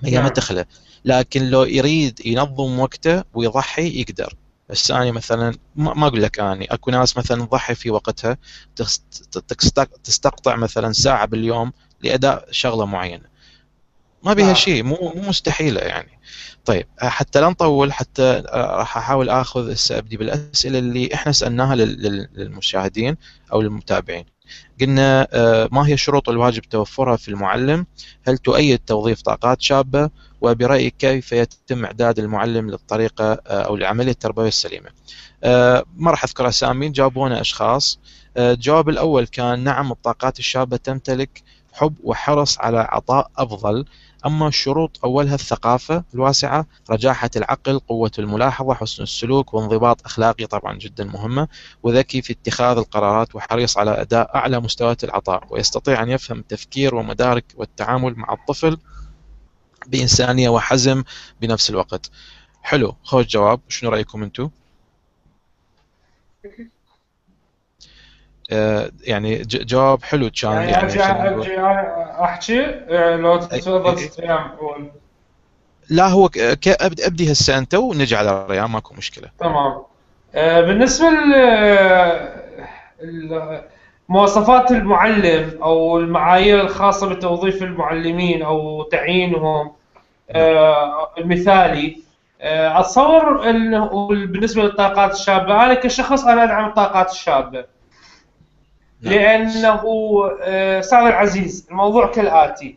هي 0.03 0.17
ما 0.17 0.21
نعم. 0.21 0.27
تخله 0.27 0.65
لكن 1.05 1.49
لو 1.49 1.63
يريد 1.63 2.25
ينظم 2.25 2.79
وقته 2.79 3.23
ويضحي 3.33 4.01
يقدر. 4.01 4.33
بس 4.69 4.91
أنا 4.91 5.11
مثلا 5.11 5.57
ما 5.75 6.07
أقول 6.07 6.23
لك 6.23 6.39
اني 6.39 6.65
أكو 6.65 6.91
ناس 6.91 7.17
مثلا 7.17 7.45
تضحي 7.45 7.75
في 7.75 7.91
وقتها 7.91 8.37
تستقطع 10.03 10.55
مثلا 10.55 10.93
ساعة 10.93 11.25
باليوم 11.25 11.71
لأداء 12.01 12.47
شغلة 12.51 12.85
معينة. 12.85 13.25
ما 14.23 14.33
بها 14.33 14.45
نعم. 14.45 14.55
شيء 14.55 14.83
مو 14.83 15.13
مو 15.15 15.29
مستحيلة 15.29 15.81
يعني 15.81 16.17
طيب 16.65 16.85
آه، 17.01 17.09
حتى 17.09 17.41
لا 17.41 17.49
نطول 17.49 17.93
حتى 17.93 18.23
آه، 18.23 18.77
راح 18.77 18.97
أحاول 18.97 19.29
آخذ 19.29 19.71
هسه 19.71 19.97
ابدي 19.97 20.17
بالأسئلة 20.17 20.79
اللي 20.79 21.13
إحنا 21.13 21.31
سألناها 21.31 21.75
للمشاهدين 21.75 23.17
أو 23.53 23.61
للمتابعين. 23.61 24.25
قلنا 24.81 25.27
آه، 25.31 25.69
ما 25.71 25.87
هي 25.87 25.93
الشروط 25.93 26.29
الواجب 26.29 26.61
توفرها 26.61 27.15
في 27.15 27.27
المعلم؟ 27.27 27.85
هل 28.27 28.37
تؤيد 28.37 28.79
توظيف 28.79 29.21
طاقات 29.21 29.61
شابة؟ 29.61 30.09
وبرأيك 30.41 30.95
كيف 30.99 31.31
يتم 31.31 31.85
إعداد 31.85 32.19
المعلم 32.19 32.69
للطريقة 32.69 33.33
أو 33.47 33.75
العملية 33.75 34.11
التربوية 34.11 34.47
السليمة؟ 34.47 34.89
ما 35.95 36.11
راح 36.11 36.23
أذكر 36.23 36.47
أسامي 36.47 36.89
جاوبونا 36.89 37.41
أشخاص. 37.41 37.99
الجواب 38.37 38.89
الأول 38.89 39.27
كان 39.27 39.63
نعم 39.63 39.91
الطاقات 39.91 40.39
الشابة 40.39 40.77
تمتلك 40.77 41.43
حب 41.73 41.95
وحرص 42.03 42.59
على 42.59 42.79
عطاء 42.79 43.31
أفضل 43.37 43.85
أما 44.27 44.47
الشروط 44.47 44.99
أولها 45.03 45.35
الثقافة 45.35 46.03
الواسعة 46.13 46.65
رجاحة 46.89 47.29
العقل 47.35 47.79
قوة 47.79 48.11
الملاحظة 48.19 48.73
حسن 48.73 49.03
السلوك 49.03 49.53
وانضباط 49.53 50.05
أخلاقي 50.05 50.45
طبعا 50.45 50.77
جدا 50.77 51.03
مهمة 51.03 51.47
وذكي 51.83 52.21
في 52.21 52.33
اتخاذ 52.33 52.77
القرارات 52.77 53.35
وحريص 53.35 53.77
على 53.77 54.01
أداء 54.01 54.35
أعلى 54.35 54.59
مستويات 54.59 55.03
العطاء 55.03 55.43
ويستطيع 55.49 56.03
أن 56.03 56.09
يفهم 56.09 56.39
التفكير 56.39 56.95
ومدارك 56.95 57.45
والتعامل 57.55 58.13
مع 58.15 58.33
الطفل 58.33 58.77
بإنسانية 59.87 60.49
وحزم 60.49 61.03
بنفس 61.41 61.69
الوقت. 61.69 62.11
حلو 62.61 62.95
خوش 63.03 63.25
جواب. 63.25 63.59
شنو 63.69 63.89
رأيكم 63.89 64.23
أنتم؟ 64.23 64.49
آه، 68.51 68.91
يعني 69.03 69.41
جواب 69.45 70.03
حلو 70.03 70.29
كان 70.41 70.51
يعني, 70.51 70.71
يعني 70.93 71.69
أحكي 72.23 72.65
آه، 72.65 73.15
لو 73.15 73.37
تفضل 73.37 74.09
لا 75.89 76.07
هو 76.07 76.29
أبدي 76.81 77.31
هسه 77.31 77.57
أنت 77.57 77.75
ونجي 77.75 78.15
على 78.15 78.31
الريان 78.31 78.69
ماكو 78.69 78.93
مشكلة. 78.93 79.29
تمام. 79.39 79.81
آه، 80.35 80.61
بالنسبة 80.61 81.07
مواصفات 84.09 84.71
المعلم 84.71 85.59
أو 85.63 85.99
المعايير 85.99 86.61
الخاصة 86.61 87.09
بتوظيف 87.09 87.63
المعلمين 87.63 88.43
أو 88.43 88.83
تعيينهم 88.83 89.71
المثالي 91.17 91.97
أتصور 92.41 93.49
إنه 93.49 94.07
بالنسبة 94.07 94.63
للطاقات 94.63 95.13
الشابة 95.13 95.63
أنا 95.65 95.73
كشخص 95.73 96.23
أنا 96.25 96.43
أدعم 96.43 96.69
الطاقات 96.69 97.11
الشابة. 97.11 97.76
لأنه 99.01 99.81
آه، 100.41 100.79
أستاذ 100.79 100.99
العزيز 100.99 101.67
الموضوع 101.71 102.07
كالآتي. 102.07 102.75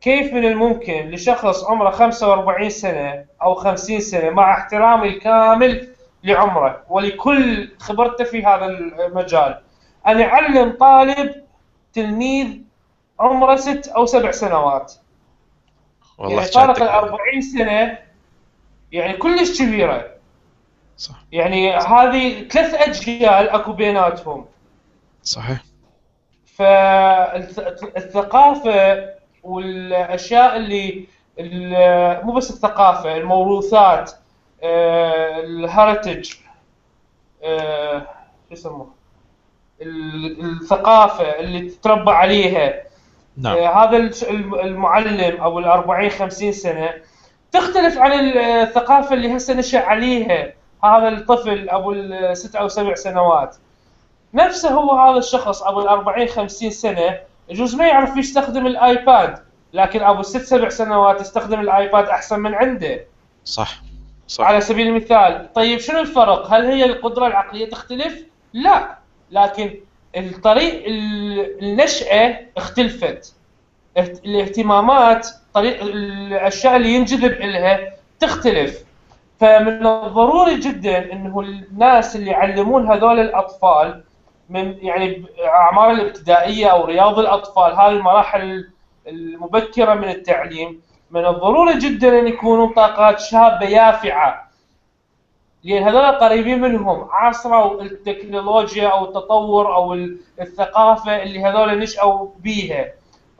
كيف 0.00 0.32
من 0.32 0.44
الممكن 0.44 1.10
لشخص 1.10 1.64
عمره 1.64 1.90
45 1.90 2.70
سنة 2.70 3.24
أو 3.42 3.54
50 3.54 4.00
سنة 4.00 4.30
مع 4.30 4.54
احترامي 4.54 5.08
الكامل 5.08 5.88
لعمره 6.24 6.82
ولكل 6.88 7.70
خبرته 7.78 8.24
في 8.24 8.44
هذا 8.44 8.66
المجال 8.66 9.60
أن 10.06 10.20
يعلم 10.20 10.76
طالب 10.80 11.34
تلميذ 11.92 12.46
عمره 13.20 13.56
ست 13.56 13.88
أو 13.88 14.06
سبع 14.06 14.30
سنوات. 14.30 14.92
والله 16.18 16.34
يعني 16.34 16.46
فارق 16.46 16.82
ال 16.82 16.88
40 16.88 17.40
سنة 17.40 17.98
يعني 18.92 19.16
كلش 19.16 19.62
كبيرة. 19.62 20.06
صح. 20.96 21.14
يعني 21.32 21.76
هذه 21.76 22.48
ثلاث 22.48 22.74
أجيال 22.74 23.48
أكو 23.48 23.72
بيناتهم. 23.72 24.46
صحيح. 25.24 25.62
فالثقافة 27.76 29.08
والأشياء 29.42 30.56
اللي 30.56 31.06
مو 32.22 32.32
بس 32.32 32.50
الثقافة 32.50 33.16
الموروثات 33.16 34.12
آه، 34.62 35.40
الهرتج 35.40 36.34
آه، 37.42 37.98
شو 38.48 38.52
يسموه؟ 38.52 38.94
الثقافة 39.80 41.40
اللي 41.40 41.70
تتربى 41.70 42.10
عليها. 42.10 42.82
نعم. 43.36 43.56
آه، 43.56 43.84
هذا 43.84 43.96
المعلم 44.62 45.40
أو 45.40 45.58
ال 45.58 45.64
40 45.64 46.10
50 46.10 46.52
سنة 46.52 46.90
تختلف 47.52 47.98
عن 47.98 48.12
الثقافة 48.12 49.14
اللي 49.14 49.36
هسه 49.36 49.54
نشأ 49.54 49.78
عليها 49.78 50.52
هذا 50.84 51.08
الطفل 51.08 51.68
أبو 51.70 51.92
الست 51.92 52.56
أو 52.56 52.68
سبع 52.68 52.94
سنوات. 52.94 53.56
نفسه 54.34 54.70
هو 54.70 54.92
هذا 54.98 55.18
الشخص 55.18 55.62
أبو 55.62 55.80
ال 55.80 55.88
40 55.88 56.28
50 56.28 56.70
سنة. 56.70 57.18
يجوز 57.48 57.74
ما 57.74 57.86
يعرف 57.86 58.16
يستخدم 58.16 58.66
الآيباد 58.66 59.38
لكن 59.72 60.02
أبو 60.02 60.22
ست 60.22 60.40
سبع 60.42 60.68
سنوات 60.68 61.20
يستخدم 61.20 61.60
الآيباد 61.60 62.04
أحسن 62.08 62.40
من 62.40 62.54
عنده. 62.54 63.04
صح. 63.44 63.82
صح. 64.28 64.44
على 64.44 64.60
سبيل 64.60 64.86
المثال 64.86 65.52
طيب 65.52 65.78
شنو 65.78 66.00
الفرق؟ 66.00 66.46
هل 66.54 66.66
هي 66.66 66.84
القدرة 66.84 67.26
العقلية 67.26 67.70
تختلف؟ 67.70 68.24
لا. 68.52 68.98
لكن 69.30 69.74
الطريق 70.16 70.84
النشأة 71.62 72.40
اختلفت. 72.56 73.34
الاهتمامات 73.98 75.28
طريق 75.54 75.82
الأشياء 75.82 76.76
اللي 76.76 76.88
ينجذب 76.94 77.32
لها 77.32 77.78
تختلف. 78.20 78.84
فمن 79.40 79.86
الضروري 79.86 80.60
جدا 80.60 81.12
إنه 81.12 81.40
الناس 81.40 82.16
اللي 82.16 82.30
يعلمون 82.30 82.90
هذول 82.92 83.20
الأطفال 83.20 84.02
من 84.48 84.78
يعني 84.82 85.24
اعمار 85.44 85.90
الابتدائية 85.90 86.66
أو 86.66 86.84
رياض 86.84 87.18
الأطفال 87.18 87.72
هذه 87.72 87.88
المراحل 87.88 88.68
المبكرة 89.06 89.94
من 89.94 90.08
التعليم. 90.08 90.82
من 91.10 91.26
الضروري 91.26 91.78
جدا 91.78 92.18
أن 92.18 92.28
يكونوا 92.28 92.72
طاقات 92.74 93.20
شابة 93.20 93.66
يافعة. 93.66 94.50
لأن 95.64 95.82
هذول 95.82 96.06
قريبين 96.06 96.60
منهم. 96.60 97.08
عاصروا 97.10 97.82
التكنولوجيا 97.82 98.88
أو 98.88 99.04
التطور 99.04 99.74
أو 99.74 99.94
الثقافة 100.40 101.22
اللي 101.22 101.44
هذول 101.44 101.78
نشأوا 101.78 102.28
بيها. 102.38 102.86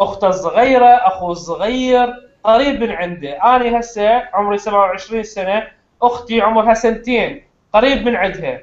اخته 0.00 0.28
الصغيرة 0.28 0.86
اخوه 0.86 1.32
الصغير 1.32 2.14
قريب 2.44 2.80
من 2.82 2.92
عنده. 2.92 3.30
أنا 3.42 3.80
هسه 3.80 4.22
عمري 4.34 4.58
27 4.58 5.22
سنة 5.22 5.62
أختي 6.02 6.40
عمرها 6.40 6.74
سنتين 6.74 7.44
قريب 7.72 8.06
من 8.06 8.16
عندها. 8.16 8.60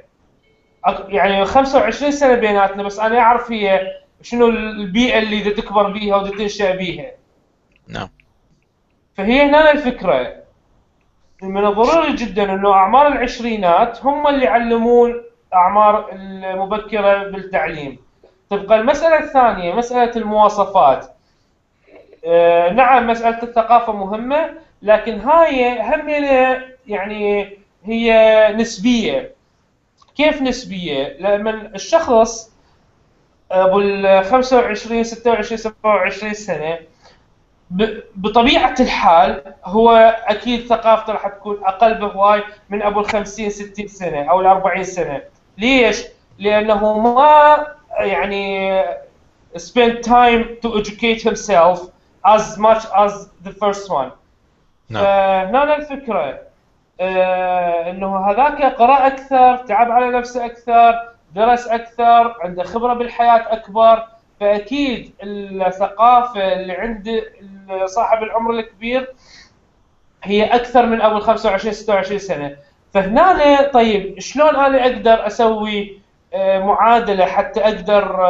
يعني 1.08 1.46
25 1.46 2.12
سنة 2.12 2.36
بيناتنا 2.36 2.84
بس 2.84 3.00
أنا 3.00 3.20
أعرف 3.20 3.52
هي 3.52 3.88
شنو 4.22 4.48
البيئة 4.48 5.20
اللي 5.20 5.50
تكبر 5.52 5.92
بيها 5.92 6.16
وتنشا 6.16 6.76
بيها. 6.76 7.12
نعم. 7.88 8.10
فهي 9.18 9.42
هنا 9.42 9.72
الفكرة. 9.72 10.42
من 11.42 11.66
الضروري 11.66 12.16
جدا 12.16 12.54
إنه 12.54 12.74
أعمار 12.74 13.08
العشرينات 13.08 14.06
هم 14.06 14.28
اللي 14.28 14.46
يعلمون 14.46 15.24
أعمار 15.54 16.10
المبكرة 16.12 17.24
بالتعليم. 17.24 17.98
تبقى 18.50 18.80
المسألة 18.80 19.20
الثانية 19.20 19.74
مسألة 19.74 20.16
المواصفات. 20.16 21.08
آه 22.26 22.70
نعم 22.74 23.08
مسألة 23.08 23.44
الثقافة 23.44 23.94
مهمة 23.94 24.54
لكن 24.82 25.20
هاي 25.20 25.82
هم 25.82 26.10
يعني 26.88 27.50
هي 27.86 28.48
نسبية. 28.58 29.41
كيف 30.18 30.42
نسبية؟ 30.42 31.18
لما 31.20 31.72
الشخص 31.76 32.52
أبو 33.52 33.80
ال 33.80 34.26
25 34.26 35.04
26 35.04 35.58
27 35.58 36.34
سنة 36.34 36.80
بطبيعة 38.16 38.76
الحال 38.80 39.54
هو 39.66 39.92
أكيد 40.28 40.68
ثقافته 40.68 41.14
راح 41.14 41.28
تكون 41.28 41.64
أقل 41.64 41.94
بهواي 41.94 42.44
من 42.70 42.82
أبو 42.82 43.00
ال 43.00 43.06
50 43.06 43.50
60 43.50 43.88
سنة 43.88 44.24
أو 44.32 44.42
ال 44.42 44.46
40 44.46 44.84
سنة 44.84 45.22
ليش؟ 45.58 46.04
لأنه 46.40 47.00
ما 47.00 47.68
يعني 48.00 48.84
spend 49.58 50.04
time 50.06 50.44
to 50.64 50.78
educate 50.80 51.22
himself 51.22 51.80
as 52.26 52.58
much 52.58 52.86
as 52.96 53.28
the 53.44 53.52
first 53.52 53.90
one 53.90 54.12
نعم. 54.90 55.04
فهنا 55.04 55.76
الفكرة 55.78 56.42
إنه 57.00 58.18
هذاك 58.18 58.64
قرأ 58.64 59.08
أكثر 59.08 59.58
تعب 59.58 59.92
على 59.92 60.10
نفسه 60.18 60.46
أكثر 60.46 61.12
درس 61.36 61.68
أكثر 61.68 62.38
عنده 62.42 62.64
خبرة 62.64 62.94
بالحياة 62.94 63.54
أكبر. 63.54 64.08
فأكيد 64.40 65.14
الثقافة 65.24 66.54
اللي 66.54 66.74
عند 66.74 67.24
صاحب 67.86 68.24
العمر 68.24 68.52
الكبير 68.52 69.14
هي 70.24 70.44
أكثر 70.44 70.86
من 70.86 71.02
ابو 71.02 71.18
ال 71.18 71.22
25 71.22 71.74
26 71.74 72.20
سنة. 72.20 72.58
فهنا 72.94 73.62
طيب 73.74 74.20
شلون 74.20 74.56
أنا 74.56 74.86
أقدر 74.86 75.28
أسوي 75.28 76.02
آه، 76.34 76.60
معادلة 76.60 77.26
حتى 77.26 77.60
أقدر 77.60 78.22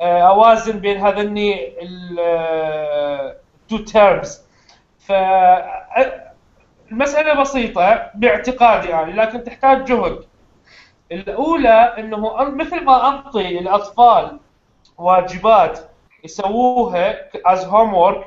آه، 0.00 0.20
أوازن 0.20 0.78
بين 0.78 1.06
هذني 1.06 1.72
ال 1.82 2.31
two 2.31 3.78
terms 3.84 4.42
ف 4.98 5.12
المسألة 6.90 7.40
بسيطة 7.40 8.10
باعتقادي 8.14 8.88
يعني 8.88 9.12
لكن 9.12 9.44
تحتاج 9.44 9.84
جهد. 9.84 10.24
الأولى 11.12 11.94
أنه 11.98 12.44
مثل 12.44 12.84
ما 12.84 13.08
أنطي 13.08 13.58
الأطفال 13.58 14.38
واجبات 14.98 15.80
يسووها 16.24 17.16
as 17.46 17.64
homework 17.64 18.26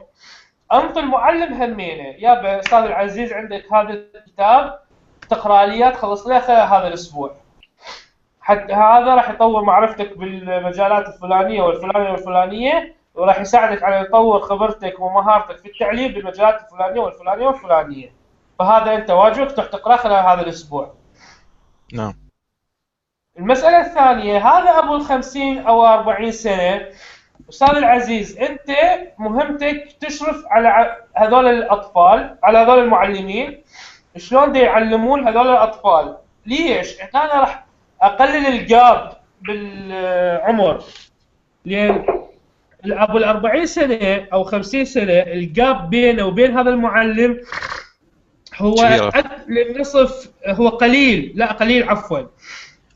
انطي 0.74 1.00
المعلم 1.00 1.54
همينه 1.54 2.16
يا 2.20 2.60
أستاذ 2.60 2.80
العزيز 2.80 3.34
عندك 3.34 3.74
هذا 3.74 3.90
الكتاب 3.90 4.80
تقرأ 5.30 5.66
لي 5.66 5.92
تخلص 5.92 6.28
لي 6.28 6.36
هذا 6.36 6.88
الأسبوع. 6.88 7.36
حتى 8.42 8.74
هذا 8.74 9.16
راح 9.16 9.30
يطور 9.30 9.64
معرفتك 9.64 10.18
بالمجالات 10.18 11.08
الفلانية 11.08 11.62
والفلانية 11.62 12.12
والفلانية 12.12 12.96
وراح 13.16 13.42
يساعدك 13.42 13.84
على 13.84 14.02
يطور 14.02 14.40
خبرتك 14.40 15.00
ومهارتك 15.00 15.58
في 15.58 15.66
التعليم 15.66 16.14
بالمجالات 16.14 16.62
الفلانية 16.64 17.00
والفلانية 17.02 17.48
والفلانية. 17.48 18.23
فهذا 18.60 18.96
أنت 18.96 19.10
واجبك 19.12 19.52
تروح 19.52 19.68
تقرا 19.68 19.98
خلال 19.98 20.26
هذا 20.26 20.42
الأسبوع. 20.42 20.94
نعم. 21.94 22.14
المسألة 23.40 23.82
الثانية 23.82 24.38
هذا 24.48 24.80
أبو 24.80 24.96
ال 24.96 25.02
50 25.02 25.58
أو 25.60 25.86
40 25.86 26.32
سنة 26.32 26.82
أستاذ 27.50 27.70
العزيز 27.76 28.38
أنت 28.38 28.72
مهمتك 29.18 29.96
تشرف 30.00 30.44
على 30.48 30.98
هذول 31.16 31.48
الأطفال 31.48 32.38
على 32.44 32.58
هذول 32.58 32.80
المعلمين 32.80 33.64
شلون 34.18 34.52
دي 34.52 34.60
يعلمون 34.60 35.28
هذول 35.28 35.48
الأطفال؟ 35.48 36.18
ليش؟ 36.46 37.02
أنا 37.16 37.40
راح 37.40 37.66
أقلل 38.02 38.46
الجاب 38.48 39.12
بالعمر. 39.42 40.84
لأن 41.66 42.06
ابو 42.86 43.18
ال 43.18 43.24
40 43.24 43.66
سنة 43.66 44.28
أو 44.34 44.44
50 44.44 44.86
سنة 44.86 45.14
الجاب 45.14 45.90
بينه 45.90 46.26
وبين 46.26 46.58
هذا 46.58 46.70
المعلم 46.70 47.40
هو 48.58 49.12
للنصف 49.48 50.30
هو 50.48 50.70
قليل. 50.70 51.34
لا 51.36 51.52
قليل 51.52 51.90
عفوا. 51.90 52.20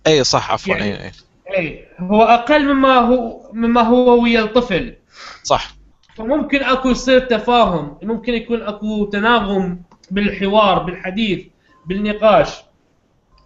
أي 0.07 0.23
صح 0.23 0.51
عفوا. 0.51 0.75
يعني 0.75 1.05
أي 1.05 1.11
أي. 1.57 1.85
هو 1.99 2.23
أقل 2.23 2.73
مما 2.73 2.95
هو 2.95 3.49
مما 3.53 3.81
هو 3.81 4.23
ويا 4.23 4.41
الطفل 4.41 4.95
صح. 5.43 5.75
فممكن 6.15 6.63
أكو 6.63 6.89
يصير 6.89 7.19
تفاهم 7.19 7.97
ممكن 8.01 8.33
يكون 8.33 8.61
أكو 8.61 9.05
تناغم 9.05 9.81
بالحوار 10.11 10.79
بالحديث 10.79 11.45
بالنقاش 11.85 12.49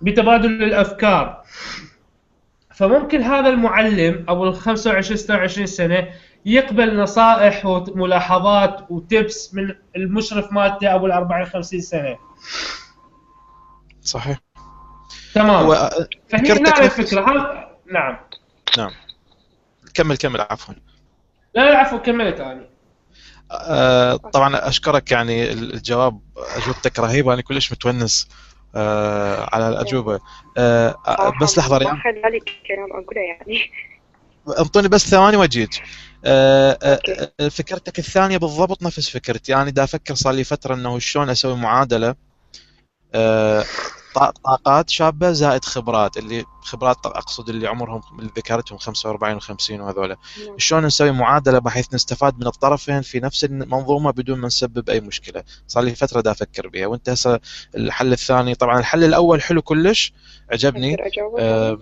بتبادل 0.01 0.63
الأفكار. 0.63 1.43
فممكن 2.75 3.21
هذا 3.21 3.49
المعلم 3.49 4.25
أبو 4.29 4.47
ال 4.47 4.55
25 4.55 5.17
26 5.17 5.67
سنة 5.67 6.07
يقبل 6.45 6.99
نصائح 6.99 7.65
وملاحظات 7.65 8.85
وتبس 8.89 9.53
من 9.53 9.75
المشرف 9.95 10.51
مالته 10.51 10.95
أبو 10.95 11.05
ال 11.05 11.11
40 11.11 11.45
50 11.45 11.81
سنة. 11.81 12.17
صحيح. 14.01 14.37
تمام. 15.33 15.67
و... 15.69 15.73
فهي 16.29 16.51
الفكرة 16.51 17.71
نعم. 17.91 18.17
نعم. 18.77 18.91
كمل 19.93 20.17
كمل 20.17 20.41
عفوا. 20.41 20.73
لا 21.55 21.71
لا 21.71 21.77
عفوا 21.77 21.97
كملت 21.97 22.39
اني 22.39 22.65
آه 23.51 24.15
طبعا 24.15 24.67
أشكرك 24.67 25.11
يعني 25.11 25.51
الجواب 25.51 26.21
أجوبتك 26.37 26.99
رهيبة 26.99 27.33
أنا 27.33 27.41
كلش 27.41 27.71
متونس 27.71 28.29
آه 28.75 29.49
على 29.55 29.69
الأجوبة. 29.69 30.19
آه, 30.57 30.95
بس 31.41 31.57
لحظة 31.57 31.77
ريان 31.77 31.97
خلي 31.97 32.39
كلام 32.67 32.91
أقوله 32.91 33.21
يعني. 33.21 33.71
أنطوني 34.59 34.87
بس 34.87 35.09
ثواني 35.09 35.37
واجيك 35.37 35.83
فكرتك 37.49 37.99
الثانية 37.99 38.37
بالضبط 38.37 38.83
نفس 38.83 39.09
فكرتي. 39.09 39.51
يعني 39.51 39.71
دا 39.71 39.83
أفكر 39.83 40.15
صار 40.15 40.33
لي 40.33 40.43
فترة 40.43 40.75
إنه 40.75 40.99
شلون 40.99 41.29
أسوي 41.29 41.55
معادلة 41.55 42.15
آه 43.15 43.63
طاقات 44.15 44.89
شابة 44.89 45.31
زائد 45.31 45.65
خبرات 45.65 46.17
اللي 46.17 46.45
خبرات 46.61 47.05
أقصد 47.05 47.49
اللي 47.49 47.67
عمرهم 47.67 48.01
اللي 48.19 48.31
ذكرتهم 48.37 48.77
45 48.77 49.41
و50 49.41 49.71
وهذولا. 49.71 50.17
نعم. 50.47 50.57
شلون 50.57 50.85
نسوي 50.85 51.11
معادلة 51.11 51.59
بحيث 51.59 51.93
نستفاد 51.93 52.39
من 52.39 52.47
الطرفين 52.47 53.01
في 53.01 53.19
نفس 53.19 53.43
المنظومه 53.43 54.11
بدون 54.11 54.39
ما 54.39 54.47
نسبب 54.47 54.89
أي 54.89 54.99
مشكلة؟ 54.99 55.43
صار 55.67 55.83
لي 55.83 55.95
فترة 55.95 56.21
دا 56.21 56.31
أفكر 56.31 56.67
بها 56.67 56.87
وأنت 56.87 57.09
هسه 57.09 57.39
الحل 57.75 58.13
الثاني 58.13 58.55
طبعا 58.55 58.79
الحل 58.79 59.03
الأول 59.03 59.41
حلو 59.41 59.61
كلش 59.61 60.13
عجبني. 60.51 60.97
آه 61.39 61.79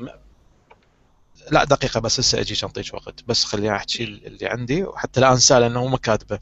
لا 1.52 1.64
دقيقة 1.64 2.00
بس 2.00 2.20
هسه 2.20 2.40
اجيك 2.40 2.64
انطيك 2.64 2.94
وقت. 2.94 3.24
بس 3.28 3.46
خليني 3.46 3.76
أحكي 3.76 4.04
اللي 4.04 4.48
عندي. 4.48 4.84
وحتى 4.84 5.22
لا 5.22 5.32
انساه 5.32 5.60
لأنه 5.60 5.88
ما 5.88 5.98
كاتبه. 5.98 6.40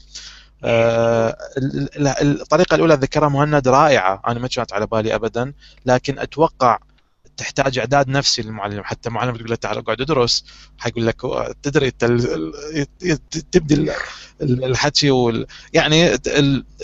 آه، 0.64 1.36
الطريقة 2.22 2.74
الأولى 2.74 2.94
ذكرها 2.94 3.28
مهند 3.28 3.68
رائعة. 3.68 4.22
أنا 4.26 4.38
ما 4.40 4.48
كانت 4.48 4.72
على 4.72 4.86
بالي 4.86 5.14
ابدا. 5.14 5.52
لكن 5.86 6.18
أتوقع 6.18 6.78
تحتاج 7.36 7.78
أعداد 7.78 8.08
نفسي 8.08 8.42
للمعلم. 8.42 8.84
حتى 8.84 9.08
المعلم 9.08 9.36
تقول 9.36 9.50
له 9.50 9.56
تعال 9.56 9.78
اقعد 9.78 10.00
ادرس. 10.00 10.44
حيقول 10.78 11.06
لك 11.06 11.22
تدري 11.62 11.86
أنت 11.88 12.04
تبدي 13.52 13.92
الحكي 14.42 15.10
وال 15.10 15.46
يعني. 15.72 16.18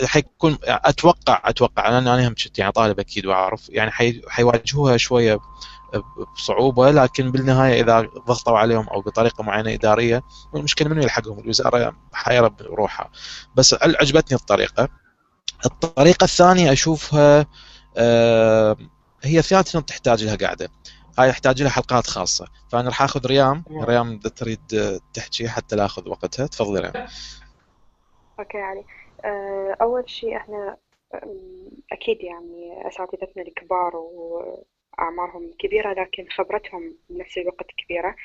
حيكون 0.05 0.59
أتوقع 0.65 1.43
أتوقع 1.45 1.89
أنا 1.89 1.99
أنا 1.99 2.29
هم 2.29 2.35
يعني 2.59 2.73
طالب 2.73 3.01
أكيد 3.01 3.27
واعرف 3.27 3.69
يعني 3.69 3.91
حي... 3.91 4.23
حيواجهوها 4.29 4.97
شوية. 4.97 5.39
بصعوبة 6.35 6.91
لكن 6.91 7.31
بالنهاية 7.31 7.83
إذا 7.83 8.01
ضغطوا 8.01 8.59
عليهم 8.59 8.89
أو 8.89 9.01
بطريقة 9.01 9.43
معينة 9.43 9.75
إدارية 9.75 10.23
المشكلة 10.55 10.89
منو 10.89 11.03
يلحقهم؟ 11.03 11.39
الوزارة 11.39 11.97
حيره 12.13 12.49
بروحها 12.49 13.11
بس 13.57 13.75
عجبتني 13.83 14.39
الطريقة. 14.39 14.89
الطريقة 15.67 16.25
الثانية 16.25 16.73
أشوفها 16.73 17.47
آه 17.97 18.77
هي 19.23 19.43
ثانية 19.43 19.63
تحتاج 19.63 20.25
لها 20.25 20.37
قاعدة. 20.37 20.69
هاي 21.19 21.29
يحتاج 21.29 21.63
لها 21.63 21.71
حلقات 21.71 22.07
خاصة. 22.07 22.47
فأنا 22.73 22.89
راح 22.89 23.03
آخذ 23.03 23.27
ريام. 23.27 23.65
ريام 23.71 24.19
تريد 24.19 25.01
تحكي 25.15 25.49
حتى 25.49 25.77
لا 25.77 25.85
آخذ 25.85 26.09
وقتها. 26.09 26.47
تفضلي 26.47 26.81
ريام. 26.81 27.07
أوكي 28.39 28.59
يعني 28.59 28.87
آه، 29.25 29.77
أول 29.83 30.11
شيء 30.11 30.37
إحنا 30.37 30.77
أكيد 31.93 32.19
يعني 32.21 32.89
أساتذتنا 32.89 33.43
الكبار 33.43 33.93
واعمارهم 34.99 35.51
كبيرة 35.59 35.93
لكن 35.93 36.27
خبرتهم 36.31 36.97
بنفس 37.11 37.39
الوقت 37.39 37.67
كبيرة. 37.79 38.17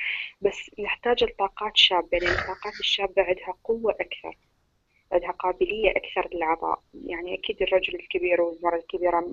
بس 0.42 0.72
نحتاج 0.80 1.24
الطاقات 1.24 1.78
شابه 1.78 2.18
لأن 2.18 2.32
الطاقات 2.32 2.74
الشابة 2.80 3.22
عندها 3.22 3.54
قوة 3.64 3.92
أكثر 3.92 4.38
عندها 5.12 5.32
قابلية 5.32 5.92
أكثر 5.92 6.30
للعطاء 6.34 6.82
يعني 7.06 7.36
أكيد 7.36 7.62
الرجل 7.62 7.96
الكبير 7.96 8.42
والمرأة 8.42 8.78
الكبيرة 8.78 9.26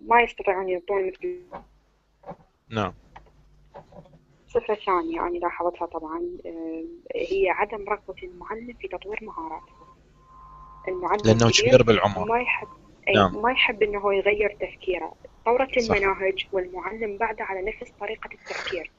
ما 0.00 0.20
يستطيعون 0.20 0.68
يعطون 0.68 1.06
مثل 1.06 1.42
نعم. 2.68 2.94
صفة 4.48 4.74
ثانية 4.74 5.20
أنا 5.20 5.38
لاحظتها 5.38 5.86
طبعا 5.86 6.38
آه، 6.46 6.84
هي 7.14 7.50
عدم 7.50 7.84
رغبة 7.88 8.22
المعلم 8.22 8.72
في 8.80 8.88
تطوير 8.88 9.18
مهاراته. 9.22 9.72
المعلم 10.88 11.20
لأنه 11.24 11.50
كبير 11.50 11.82
بالعمر. 11.82 12.24
ما 12.24 12.40
يحب 12.40 12.68
نعم. 13.14 13.42
ما 13.42 13.52
يحب 13.52 13.82
إنه 13.82 14.14
يغير 14.14 14.56
تفكيره. 14.60 15.14
طورت 15.44 15.76
المناهج 15.76 16.46
والمعلم 16.52 17.16
بعده 17.16 17.44
على 17.44 17.62
نفس 17.62 17.92
طريقة 18.00 18.30
التفكير. 18.32 18.90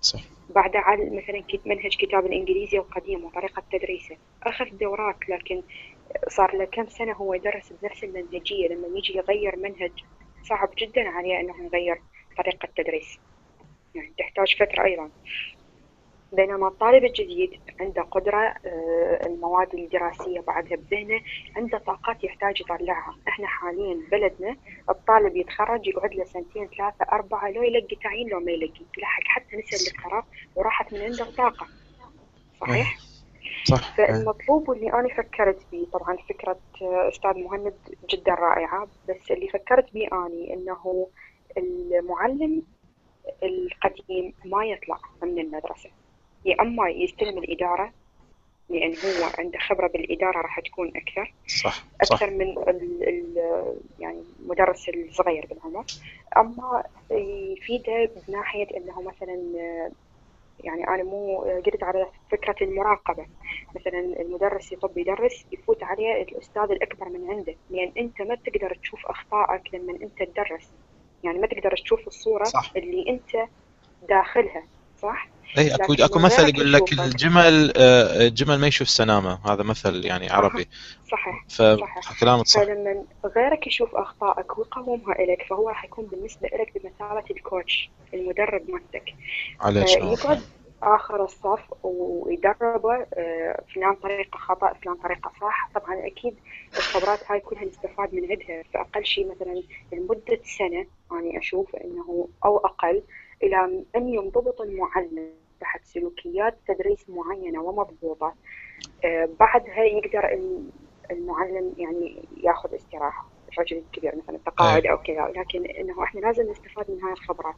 صح. 0.00 0.20
بعد 0.50 0.76
على 0.76 1.10
مثلا 1.10 1.42
منهج 1.66 1.96
كتاب 1.96 2.26
الانجليزي 2.26 2.78
القديم 2.78 3.24
وطريقة 3.24 3.62
تدريسه. 3.72 4.16
أخذ 4.42 4.64
دورات 4.64 5.28
لكن 5.28 5.62
صار 6.28 6.56
له 6.56 6.64
كم 6.64 6.86
سنة 6.86 7.12
هو 7.12 7.34
يدرس 7.34 7.72
بنفس 7.82 8.04
المنهجية. 8.04 8.68
لما 8.68 8.98
يجي 8.98 9.16
يغير 9.16 9.56
منهج 9.56 9.92
صعب 10.48 10.70
جدا 10.78 11.08
عليه 11.08 11.40
إنه 11.40 11.64
يغير 11.64 12.00
طريقة 12.36 12.68
تدريس. 12.76 13.18
يعني 13.94 14.12
تحتاج 14.18 14.56
فترة 14.56 14.84
أيضا. 14.84 15.10
بينما 16.32 16.68
الطالب 16.68 17.04
الجديد 17.04 17.60
عنده 17.80 18.02
قدرة 18.02 18.54
آه، 18.66 19.26
المواد 19.26 19.74
الدراسية 19.74 20.40
بعدها 20.40 20.76
بذهنه 20.76 21.20
عنده 21.56 21.78
طاقات 21.78 22.24
يحتاج 22.24 22.60
يطلعها. 22.60 23.16
إحنا 23.28 23.46
حاليا 23.46 24.00
بلدنا 24.12 24.56
الطالب 24.90 25.36
يتخرج 25.36 25.86
يقعد 25.86 26.14
له 26.14 26.24
سنتين 26.24 26.68
ثلاثة 26.78 27.04
أربعة 27.12 27.50
لو 27.50 27.62
يلقي 27.62 27.96
تعيين 27.96 28.28
لو 28.28 28.40
ما 28.40 28.52
يلقي. 28.52 28.82
يلحق 28.98 29.22
حتى 29.24 29.56
نسى 29.56 29.76
الدكتوراه 29.90 30.24
وراحت 30.56 30.94
من 30.94 31.00
عنده 31.00 31.24
الطاقة 31.24 31.66
صحيح؟ 32.60 32.98
صح. 33.64 33.96
فالمطلوب 33.96 34.68
واللي 34.68 34.92
أنا 34.92 35.08
فكرت 35.08 35.66
به 35.72 35.86
طبعا 35.92 36.16
فكرة 36.16 36.58
آه، 36.82 37.08
أستاذ 37.08 37.38
مهند 37.38 37.74
جدا 38.10 38.34
رائعة 38.34 38.88
بس 39.08 39.30
اللي 39.30 39.48
فكرت 39.48 39.94
به 39.94 40.08
أني 40.12 40.54
أنه 40.54 41.08
المعلم 41.56 42.62
القديم 43.42 44.34
ما 44.44 44.64
يطلع 44.64 44.98
من 45.22 45.38
المدرسة. 45.38 45.90
يا 46.44 46.56
أما 46.60 46.88
يستلم 46.88 47.38
الإدارة 47.38 47.92
لأن 48.68 48.90
هو 48.90 49.30
عنده 49.38 49.58
خبرة 49.58 49.86
بالإدارة 49.86 50.38
راح 50.40 50.60
تكون 50.60 50.92
أكثر. 50.96 51.34
صح 51.46 51.84
أكثر 52.00 52.16
صح. 52.16 52.22
من 52.32 52.42
ال 52.42 53.08
ال 53.08 53.36
يعني 53.98 54.24
المدرس 54.40 54.88
الصغير 54.88 55.46
بالعمر. 55.46 55.84
أما 56.36 56.84
يفيده 57.10 58.10
بناحية 58.28 58.76
أنه 58.76 59.02
مثلا 59.02 59.52
يعني 60.60 60.88
أنا 60.88 61.02
مو 61.02 61.38
قلت 61.40 61.82
على 61.82 62.06
فكرة 62.30 62.56
المراقبة. 62.62 63.26
مثلا 63.76 63.98
المدرس 63.98 64.72
يطب 64.72 64.98
يدرس 64.98 65.46
يفوت 65.52 65.82
عليه 65.82 66.22
الأستاذ 66.22 66.62
الأكبر 66.70 67.08
من 67.08 67.30
عنده. 67.30 67.54
لأن 67.70 67.92
أنت 67.98 68.22
ما 68.22 68.34
تقدر 68.34 68.74
تشوف 68.82 69.06
أخطائك 69.06 69.74
لما 69.74 69.92
أنت 69.92 70.22
تدرس. 70.22 70.72
يعني 71.22 71.38
ما 71.38 71.46
تقدر 71.46 71.76
تشوف 71.76 72.06
الصورة 72.06 72.44
صح. 72.44 72.72
اللي 72.76 73.08
أنت 73.08 73.48
داخلها. 74.08 74.62
صح؟ 75.02 75.28
اي 75.58 75.74
اكو 75.74 75.92
أكو 75.92 76.18
مثل 76.18 76.48
يقول 76.48 76.72
لك 76.72 76.92
الجمل 76.92 77.72
آه، 77.76 78.26
الجمل 78.26 78.58
ما 78.58 78.66
يشوف 78.66 78.88
سنامة. 78.88 79.38
هذا 79.52 79.62
مثل 79.62 80.04
يعني 80.04 80.30
عربي. 80.30 80.68
صحيح 81.10 81.44
فكلامك 82.02 82.46
صح. 82.46 82.60
فلما 82.62 83.04
غيرك 83.36 83.66
يشوف 83.66 83.94
أخطائك 83.94 84.58
ويقومها 84.58 85.14
لك 85.14 85.46
فهو 85.50 85.68
راح 85.68 85.84
يكون 85.84 86.06
بالنسبة 86.06 86.48
لك 86.48 86.72
بمثابة 86.78 87.24
الكوتش 87.30 87.90
المدرب 88.14 88.70
مالتك. 88.70 89.14
يقعد 89.86 90.42
آخر 90.82 91.24
الصف 91.24 91.60
ويدربه 91.82 93.06
آه، 93.14 93.62
فلان 93.74 93.94
طريقة 93.94 94.38
خطأ 94.38 94.72
فلان 94.82 94.96
طريقة 94.96 95.32
صح. 95.40 95.70
طبعا 95.74 96.06
أكيد 96.06 96.34
الخبرات 96.76 97.18
هاي 97.30 97.40
كلها 97.40 97.64
نستفاد 97.64 98.14
من 98.14 98.30
عندها. 98.30 98.62
فأقل 98.74 99.04
شيء 99.06 99.30
مثلا 99.30 99.62
لمدة 99.92 100.40
سنة 100.58 100.86
اني 101.12 101.38
أشوف 101.38 101.76
إنه 101.76 102.28
أو 102.44 102.58
أقل 102.58 103.02
إلى 103.42 103.84
أن 103.96 104.08
ينضبط 104.08 104.60
المعلم 104.60 105.30
تحت 105.60 105.84
سلوكيات 105.84 106.58
تدريس 106.68 107.10
معينة 107.10 107.62
ومضبوطة. 107.62 108.34
آه، 109.04 109.28
بعدها 109.40 109.84
يقدر 109.84 110.38
المعلم 111.10 111.74
يعني 111.78 112.24
ياخذ 112.42 112.74
استراحة. 112.74 113.28
الرجل 113.52 113.76
الكبير 113.76 114.16
مثلا 114.16 114.36
التقاعد 114.36 114.86
أو 114.86 114.98
كذا. 114.98 115.32
لكن 115.36 115.66
إنه 115.66 116.02
إحنا 116.02 116.20
لازم 116.20 116.50
نستفاد 116.50 116.90
من 116.90 117.02
هاي 117.02 117.12
الخبرات. 117.12 117.54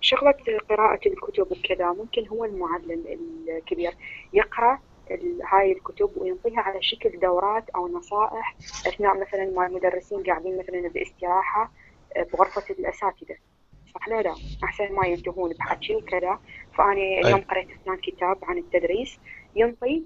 شغلة 0.00 0.34
قراءة 0.70 1.08
الكتب 1.08 1.52
وكذا 1.52 1.92
ممكن 1.92 2.28
هو 2.28 2.44
المعلم 2.44 3.04
الكبير 3.48 3.92
يقرأ 4.32 4.78
هاي 5.52 5.72
الكتب 5.72 6.10
وينطيها 6.16 6.60
على 6.60 6.82
شكل 6.82 7.18
دورات 7.20 7.70
أو 7.70 7.88
نصائح. 7.88 8.56
أثناء 8.86 9.20
مثلا 9.20 9.44
ما 9.44 9.66
المدرسين 9.66 10.22
قاعدين 10.22 10.58
مثلا 10.58 10.88
باستراحة 10.88 11.72
آه، 12.16 12.22
بغرفة 12.22 12.74
الأساتذة. 12.74 13.36
صح 13.94 14.08
لا 14.08 14.22
لا 14.22 14.34
أحسن 14.64 14.92
ما 14.92 15.06
ينتهون 15.06 15.52
بحكي 15.52 15.96
وكذا 15.96 16.38
فأنا 16.74 16.92
اليوم 16.92 17.40
قريت 17.40 17.70
اثنان 17.70 17.96
كتاب 17.96 18.38
عن 18.42 18.58
التدريس 18.58 19.18
ينطي 19.56 20.02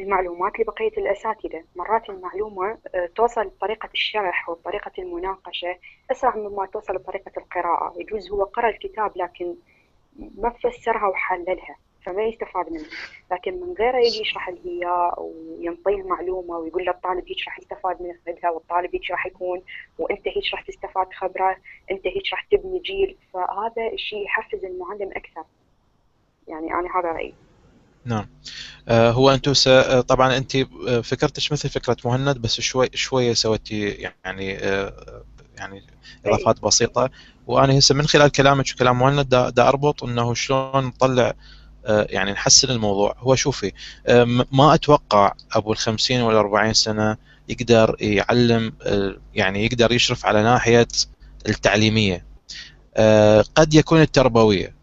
المعلومات 0.00 0.60
لبقية 0.60 0.92
الأساتذة. 0.98 1.64
مرات 1.76 2.10
المعلومة 2.10 2.78
آه، 2.94 3.06
توصل 3.16 3.48
بطريقة 3.48 3.88
الشرح 3.94 4.48
وبطريقة 4.48 4.90
المناقشة 4.98 5.78
أسرع 6.10 6.36
مما 6.36 6.66
توصل 6.66 6.98
بطريقة 6.98 7.32
القراءة. 7.36 7.94
يجوز 8.00 8.30
هو 8.30 8.44
قرأ 8.44 8.68
الكتاب 8.68 9.12
لكن 9.16 9.54
ما 10.18 10.50
فسرها 10.50 11.06
وحللها. 11.08 11.76
فما 12.06 12.22
يستفاد 12.22 12.72
منه. 12.72 12.86
لكن 13.32 13.52
من 13.60 13.74
غيره 13.78 13.98
يجي 13.98 14.20
يشرح 14.20 14.48
لي 14.48 14.60
إياه 14.66 15.14
وينطيه 15.18 16.00
المعلومه 16.02 16.58
ويقول 16.58 16.82
للطالب 16.82 17.24
هيك 17.28 17.38
راح 17.46 17.58
يستفاد 17.58 18.02
من 18.02 18.08
منها 18.26 18.50
والطالب 18.50 18.90
هيك 18.94 19.10
راح 19.10 19.26
يكون 19.26 19.62
وأنت 19.98 20.28
هيك 20.28 20.44
راح 20.52 20.62
تستفاد 20.62 21.06
خبرة 21.18 21.56
أنت 21.90 22.06
هيك 22.06 22.32
راح 22.32 22.46
تبني 22.50 22.78
جيل. 22.78 23.16
فهذا 23.34 23.92
الشيء 23.92 24.24
يحفز 24.24 24.64
المعلم 24.64 25.10
أكثر. 25.16 25.44
يعني 26.48 26.74
أنا 26.74 27.00
هذا 27.00 27.08
رأيي. 27.08 27.34
نعم. 28.04 28.26
آه 28.88 29.10
هو 29.10 29.30
أنتم 29.30 29.52
آه 29.68 30.00
طبعا 30.00 30.36
أنت 30.36 30.56
آه، 30.56 31.00
فكرتش 31.00 31.52
مثل 31.52 31.68
فكرة 31.68 31.96
مهند 32.04 32.38
بس 32.38 32.60
شوي 32.60 32.88
شوية 32.94 33.32
سويتي 33.32 33.88
يعني 33.90 34.50
يعني 35.58 35.82
إضافات 36.26 36.60
بسيطة. 36.62 37.10
وأنا 37.46 37.78
هسه 37.78 37.94
من 37.94 38.06
خلال 38.06 38.32
كلامك 38.32 38.64
وكلام 38.74 38.98
مهند 38.98 39.28
دا, 39.28 39.50
دا 39.50 39.68
أربط 39.68 40.04
إنه 40.04 40.34
شلون 40.34 40.84
نطلع 40.84 41.34
يعني 41.88 42.32
نحسن 42.32 42.70
الموضوع. 42.70 43.16
هو 43.18 43.34
شوفي 43.34 43.72
آه 44.06 44.24
ما 44.52 44.74
أتوقع 44.74 45.32
أبو 45.52 45.72
ال 45.72 45.76
50 45.78 46.20
ولا 46.20 46.38
40 46.38 46.72
سنة 46.72 47.16
يقدر 47.48 47.96
يعلم 48.00 48.72
آه 48.82 49.16
يعني 49.34 49.64
يقدر 49.66 49.92
يشرف 49.92 50.26
على 50.26 50.42
ناحية 50.42 50.88
التعليمية. 51.48 52.24
آه، 52.96 53.44
قد 53.54 53.74
يكون 53.74 54.00
التربوية 54.02 54.74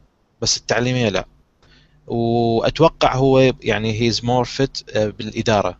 بس 0.41 0.57
التعليمية 0.57 1.09
لا. 1.09 1.25
وأتوقع 2.07 3.15
هو 3.15 3.53
يعني 3.61 4.01
he's 4.01 4.25
more 4.25 4.45
fit 4.45 4.97
بالإدارة. 4.97 5.77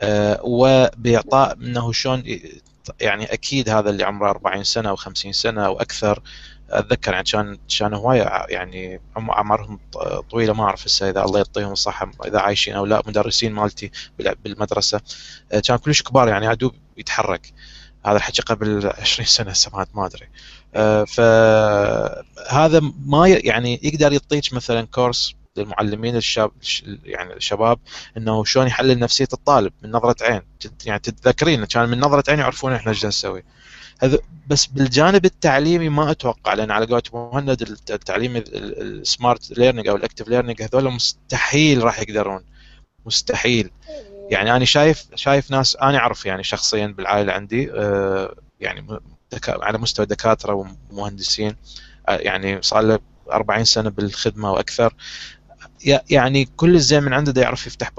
آه، 0.00 0.40
وبإعطاء 0.44 1.52
إنه 1.54 1.92
شلون 1.92 2.22
يعني 3.00 3.24
أكيد 3.24 3.68
هذا 3.68 3.90
اللي 3.90 4.04
عمره 4.04 4.30
40 4.30 4.64
سنة 4.64 4.88
أو 4.88 4.96
50 4.96 5.32
سنة 5.32 5.66
أو 5.66 5.80
أكثر. 5.80 6.22
أتذكر 6.72 7.12
يعني 7.12 7.24
كان 7.24 7.58
كان 7.78 7.94
هوايه 7.94 8.46
يعني 8.48 9.00
أعمارهم 9.16 9.80
طويلة 10.30 10.52
ما 10.52 10.64
أعرف 10.64 10.86
هسه 10.86 11.10
إذا 11.10 11.24
الله 11.24 11.38
يعطيهم 11.38 11.72
الصحة 11.72 12.10
إذا 12.26 12.38
عايشين 12.38 12.74
أو 12.74 12.86
لا 12.86 13.02
مدرسين 13.06 13.52
مالتي 13.52 13.90
بالمدرسة. 14.18 15.00
آه، 15.52 15.60
كان 15.60 15.76
كلش 15.76 16.02
كبار 16.02 16.28
يعني 16.28 16.46
عدو 16.46 16.72
يتحرك. 16.96 17.52
هذا 18.06 18.16
الحكي 18.16 18.42
قبل 18.42 18.86
20 19.00 19.26
سنة 19.26 19.52
سمعت 19.52 19.88
ما 19.94 20.06
أدري. 20.06 20.28
آه، 20.74 21.04
فهذا 21.04 22.80
ما 23.06 23.28
يعني 23.28 23.80
يقدر 23.82 24.12
يعطيك 24.12 24.52
مثلا 24.52 24.86
course 24.86 25.34
للمعلمين 25.56 26.16
الشاب 26.16 26.50
يعني 27.04 27.32
الشباب 27.32 27.78
إنه 28.16 28.44
شلون 28.44 28.66
يحلل 28.66 28.98
نفسية 28.98 29.28
الطالب 29.32 29.72
من 29.82 29.90
نظرة 29.90 30.16
عين. 30.20 30.42
يعني 30.86 30.98
تتذكرين 30.98 31.64
كان 31.64 31.88
من 31.88 32.00
نظرة 32.00 32.24
عين 32.28 32.38
يعرفون 32.38 32.72
إحنا 32.72 32.90
إيش 32.90 33.06
نسوي. 33.06 33.42
بس 34.46 34.66
بالجانب 34.66 35.24
التعليمي 35.24 35.88
ما 35.88 36.10
أتوقع 36.10 36.54
لأن 36.54 36.70
على 36.70 36.86
قولة 36.86 37.02
مهند 37.12 37.62
التعليم 37.90 38.36
ال 38.36 38.56
smart 38.56 39.58
learning 39.58 39.88
أو 39.88 39.96
ال 39.96 40.01
active 40.01 40.28
learning 40.28 40.62
هذول 40.62 40.90
مستحيل 40.90 41.84
راح 41.84 42.00
يقدرون. 42.00 42.44
مستحيل. 43.06 43.70
يعني 44.30 44.56
أنا 44.56 44.64
شايف 44.64 45.06
شايف 45.14 45.50
ناس 45.50 45.76
أنا 45.76 45.98
أعرف 45.98 46.26
يعني 46.26 46.44
شخصيا 46.44 46.86
بالعائلة 46.86 47.32
عندي 47.32 47.72
آه، 47.72 48.34
يعني 48.60 49.00
على 49.48 49.78
مستوى 49.78 50.06
دكاترة 50.06 50.66
ومهندسين 50.90 51.56
آه، 52.08 52.16
يعني 52.16 52.62
صار 52.62 52.82
له 52.82 52.98
40 53.32 53.64
سنة 53.64 53.90
بالخدمة 53.90 54.52
وأكثر. 54.52 54.94
يعني 56.10 56.44
كل 56.56 56.74
الزين 56.74 57.02
من 57.02 57.12
عنده 57.12 57.42
يعرف 57.42 57.66
يفتح 57.66 57.90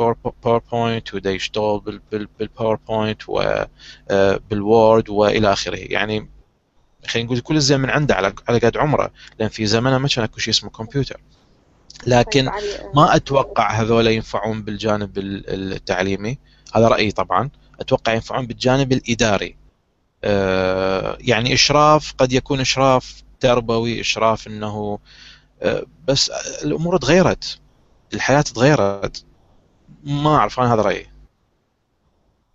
PowerPoint 0.43 1.13
ودا 1.13 1.31
يشتغل 1.31 2.01
بال 2.39 2.53
PowerPoint 2.53 3.21
وبال 3.27 4.05
Word 4.05 5.09
وإلى 5.09 5.53
آخره. 5.53 5.77
يعني 5.77 6.29
خلينا 7.07 7.25
نقول 7.27 7.39
كل 7.39 7.55
الزين 7.55 7.79
من 7.79 7.89
عنده 7.89 8.15
على 8.15 8.33
على 8.47 8.59
قد 8.59 8.77
عمره 8.77 9.11
لأن 9.39 9.49
في 9.49 9.65
زمنه 9.65 9.97
ما 9.97 10.07
كان 10.07 10.23
اكو 10.23 10.39
شيء 10.39 10.53
اسمه 10.53 10.69
كمبيوتر 10.69 11.21
لكن 12.07 12.49
طيب، 12.49 12.95
ما 12.95 13.15
أتوقع 13.15 13.71
هذول 13.71 14.07
ينفعون 14.07 14.61
بالجانب 14.61 15.17
التعليمي. 15.17 16.37
هذا 16.75 16.87
رأيي 16.87 17.11
طبعا. 17.11 17.49
أتوقع 17.79 18.13
ينفعون 18.13 18.47
بالجانب 18.47 18.91
الإداري. 18.91 19.55
آه، 20.23 21.17
يعني 21.19 21.53
إشراف 21.53 22.13
قد 22.17 22.33
يكون 22.33 22.59
إشراف 22.59 23.23
تربوي 23.39 24.01
إشراف 24.01 24.47
إنه 24.47 24.99
آه، 25.61 25.83
بس 26.07 26.29
الأمور 26.63 26.97
تغيرت. 26.97 27.59
الحياة 28.13 28.41
تغيرت 28.41 29.25
ما 30.03 30.35
أعرف 30.35 30.59
أنا 30.59 30.73
هذا 30.73 30.81
رأيي. 30.81 31.05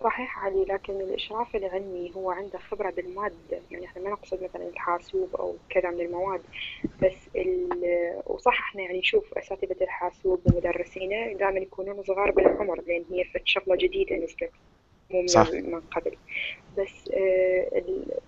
صحيح 0.04 0.38
علي 0.38 0.64
لكن 0.64 0.92
الإشراف 0.92 1.56
العلمي 1.56 2.12
هو 2.16 2.30
عنده 2.30 2.58
خبرة 2.58 2.90
بالمادة 2.90 3.60
يعني 3.70 3.86
إحنا 3.86 4.02
ما 4.02 4.10
نقصد 4.10 4.42
مثلا 4.42 4.68
الحاسوب 4.68 5.36
أو 5.36 5.56
كذا 5.70 5.90
من 5.90 6.00
المواد 6.00 6.40
بس 7.02 7.28
وصح 8.26 8.60
إحنا 8.68 8.82
يعني 8.82 8.98
نشوف 8.98 9.34
أساتذة 9.34 9.84
الحاسوب 9.84 10.40
ومدرسينه 10.46 11.32
دائما 11.32 11.58
يكونون 11.58 12.02
صغار 12.02 12.30
بالعمر 12.30 12.80
لأن 12.86 13.04
هي 13.10 13.24
شغلة 13.44 13.76
جديدة 13.76 14.16
نزلت 14.16 14.50
مو 15.10 15.22
من 15.52 15.80
قبل 15.80 16.16
بس 16.78 17.10
آه، 17.14 17.82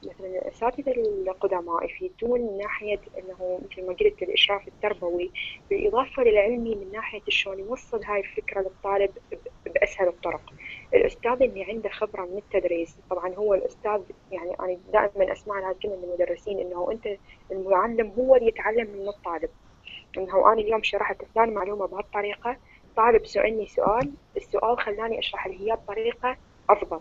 مثلا 0.05 0.27
الأساتذة 0.27 0.91
القدماء 0.93 1.85
يفيدون 1.85 2.41
من 2.41 2.59
ناحية 2.59 3.01
إنه 3.19 3.61
مثل 3.71 3.87
ما 3.87 3.93
قلت 3.93 4.23
الإشراف 4.23 4.69
التربوي 4.69 5.31
بالإضافة 5.71 6.23
للعلمي 6.23 6.75
من 6.75 6.93
ناحية 6.93 7.21
شلون 7.29 7.59
يوصل 7.59 8.05
هاي 8.05 8.21
الفكرة 8.21 8.61
للطالب 8.61 9.11
بأسهل 9.67 10.09
الطرق. 10.09 10.53
الأستاذ 10.95 11.43
اللي 11.43 11.65
عنده 11.65 11.89
خبرة 11.89 12.23
من 12.25 12.39
التدريس 12.39 12.97
طبعا 13.11 13.35
هو 13.35 13.55
الأستاذ 13.55 14.01
يعني 14.33 14.55
أنا 14.61 14.79
دائما 14.93 15.33
أسمع 15.33 15.59
هذا 15.59 15.71
الكلمة 15.71 15.97
من 15.97 16.05
المدرسين 16.05 16.59
إنه 16.59 16.93
أنت 16.93 17.19
المعلم 17.53 18.13
هو 18.19 18.37
اللي 18.37 18.49
يتعلم 18.49 18.91
من 18.91 19.09
الطالب. 19.09 19.51
إنه 20.19 20.53
أنا 20.53 20.61
اليوم 20.61 20.83
شرحت 20.83 21.25
فلان 21.35 21.55
معلومة 21.55 21.87
بهالطريقة 21.87 22.57
طالب 22.97 23.27
سألني 23.27 23.67
سؤال 23.67 24.13
السؤال 24.37 24.79
خلاني 24.79 25.19
أشرح 25.19 25.47
له 25.47 25.61
إياه 25.61 25.75
بطريقة 25.75 26.37
افضل 26.73 27.01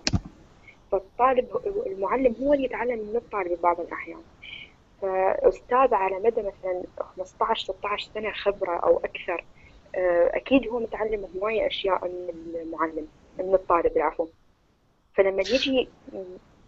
فالطالب 0.92 1.48
المعلم 1.88 2.36
هو 2.42 2.54
اللي 2.54 2.66
يتعلم 2.66 3.00
من 3.10 3.16
الطالب 3.16 3.62
بعض 3.62 3.80
الأحيان. 3.80 4.22
فأستاذ 5.02 5.94
على 5.94 6.16
مدى 6.16 6.42
مثلا 6.42 6.84
15 7.18 7.64
16 7.74 8.10
سنة 8.14 8.32
خبرة 8.32 8.76
أو 8.76 8.98
أكثر 8.98 9.46
آه، 9.96 10.32
أكيد 10.34 10.68
هو 10.68 10.80
متعلم 10.80 11.28
هواية 11.36 11.68
أشياء 11.68 12.08
من 12.08 12.56
المعلم 12.62 13.08
من 13.40 13.54
الطالب 13.54 13.98
العفو. 13.98 14.28
فلما 15.14 15.42
يجي 15.42 15.90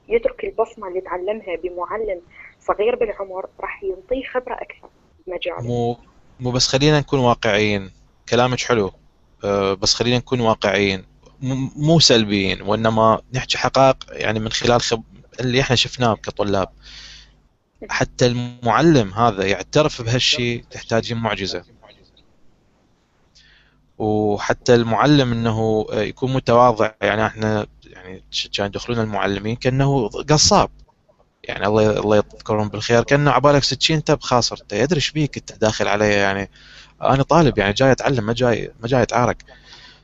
يترك 0.08 0.44
البصمة 0.44 0.88
اللي 0.88 1.02
تعلمها 1.02 1.56
بمعلم 1.64 2.22
صغير 2.60 2.96
بالعمر 2.96 3.50
راح 3.60 3.84
يعطيه 3.84 4.24
خبرة 4.24 4.54
أكثر 4.54 4.90
بمجاله 5.28 5.62
مو 5.62 5.98
مو 6.40 6.52
بس 6.52 6.68
خلينا 6.68 7.00
نكون 7.00 7.20
واقعيين. 7.20 7.92
كلامك 8.30 8.60
حلو. 8.60 8.92
آه، 9.44 9.74
بس 9.74 9.94
خلينا 9.94 10.18
نكون 10.18 10.42
واقعيين. 10.42 11.11
مو 11.76 12.00
سلبيين 12.00 12.62
وإنما 12.62 13.22
نحكي 13.34 13.58
حقائق 13.58 13.98
يعني 14.10 14.40
من 14.40 14.52
خلال 14.52 14.82
خب... 14.82 15.04
اللي 15.40 15.62
إحنا 15.62 15.76
شفناه 15.76 16.16
كطلاب. 16.16 16.70
حتى 17.90 18.26
المعلم 18.26 19.14
هذا 19.14 19.46
يعترف 19.46 20.02
بهالشيء 20.02 20.64
تحتاجين 20.72 21.18
معجزة. 21.18 21.64
وحتى 23.98 24.76
المعلم 24.76 25.32
إنه 25.32 25.86
يكون 25.92 26.34
متواضع 26.34 26.92
يعني 27.02 27.26
إحنا 27.26 27.68
يعني 27.84 28.24
كان 28.54 28.66
يدخلون 28.66 29.00
المعلمين 29.00 29.56
كأنه 29.56 30.10
قصاب. 30.10 30.70
يعني 31.44 31.68
الله 31.68 32.00
الله 32.00 32.16
يذكرهم 32.18 32.70
بالخير 32.70 33.04
كأنه 33.04 33.32
عبالك 33.32 33.64
سكين 33.64 33.96
انت 33.96 34.12
بخاصر 34.12 34.58
انت 34.62 34.74
يدري 34.74 34.98
إيش 34.98 35.12
بيك 35.12 35.38
أنت 35.38 35.54
داخل 35.54 35.88
علي 35.88 36.10
يعني. 36.10 36.50
أنا 37.02 37.24
طالب 37.24 37.58
يعني 37.58 37.74
جاي 37.74 37.92
أتعلم 37.92 38.26
ما 38.26 38.34
جاي 38.34 38.72
ما 38.82 38.88
جاي 38.88 39.02
أتعارك. 39.02 39.44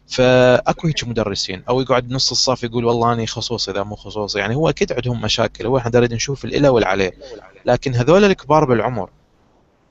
فأكو 0.08 0.88
هيك 0.88 1.08
مدرسين 1.08 1.64
أو 1.70 1.82
يقعد 1.82 2.08
بنص 2.08 2.32
الصف 2.32 2.64
يقول 2.64 2.86
والله 2.86 3.14
اني 3.14 3.28
خصوصي 3.28 3.72
إذا 3.72 3.84
مو 3.84 3.96
خصوصي 3.96 4.40
يعني 4.40 4.56
هو 4.56 4.70
أكيد 4.70 4.94
عندهم 4.94 5.22
مشاكل 5.22 5.66
هو 5.66 5.78
إحنا 5.78 5.92
نريد 5.96 6.14
نشوف 6.14 6.46
الإلة 6.46 6.72
والعليه. 6.72 7.12
لكن 7.66 7.96
هذول 7.96 8.24
الكبار 8.24 8.66
بالعمر 8.66 9.10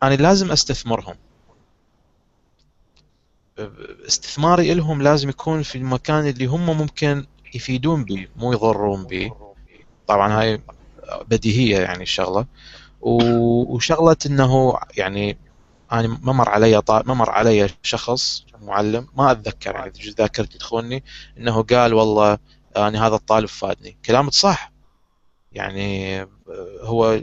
أنا 0.03 0.15
لازم 0.15 0.53
أستثمرهم. 0.53 1.15
استثماري 4.07 4.75
لهم 4.75 5.03
لازم 5.03 5.29
يكون 5.29 5.63
في 5.63 5.79
المكان 5.79 6.27
اللي 6.27 6.47
هم 6.47 6.79
ممكن 6.79 7.27
يفيدون 7.55 8.05
به 8.05 8.27
مو 8.37 8.53
يضرون 8.53 9.05
به 9.05 9.33
طبعا 10.07 10.41
هاي 10.41 10.61
بديهية 11.29 11.79
يعني 11.79 12.03
الشغلة. 12.03 12.47
وشغلة 13.01 14.17
إنه 14.27 14.79
يعني 14.97 15.37
أنا 15.93 16.19
ما 16.23 16.33
مر 16.33 16.49
علي 16.49 16.83
ما 16.89 17.15
مر 17.15 17.31
علي 17.31 17.69
شخص 17.83 18.47
معلم 18.63 19.09
ما 19.17 19.31
أتذكر 19.33 19.75
يعني 19.75 19.93
ذاكرتي 20.19 20.59
تخوني 20.59 21.05
إنه 21.39 21.63
قال 21.63 21.95
والله 21.95 22.39
أنا 22.77 23.07
هذا 23.07 23.15
الطالب 23.15 23.49
فادني. 23.49 23.97
كلامك 24.07 24.33
صح. 24.33 24.73
يعني 25.53 26.21
هو 26.81 27.21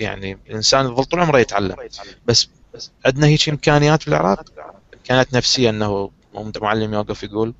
يعني 0.00 0.38
الانسان 0.46 0.84
يظل 0.86 1.04
طول 1.04 1.20
عمره 1.20 1.38
يتعلم. 1.38 1.76
بس 2.26 2.48
عندنا 3.06 3.26
هيك 3.26 3.48
إمكانيات 3.48 4.02
في 4.02 4.08
العراق 4.08 4.44
إمكانيات 4.94 5.34
نفسية 5.34 5.70
إنه 5.70 6.10
معلم 6.62 6.94
يوقف 6.94 7.22
يقول 7.22 7.54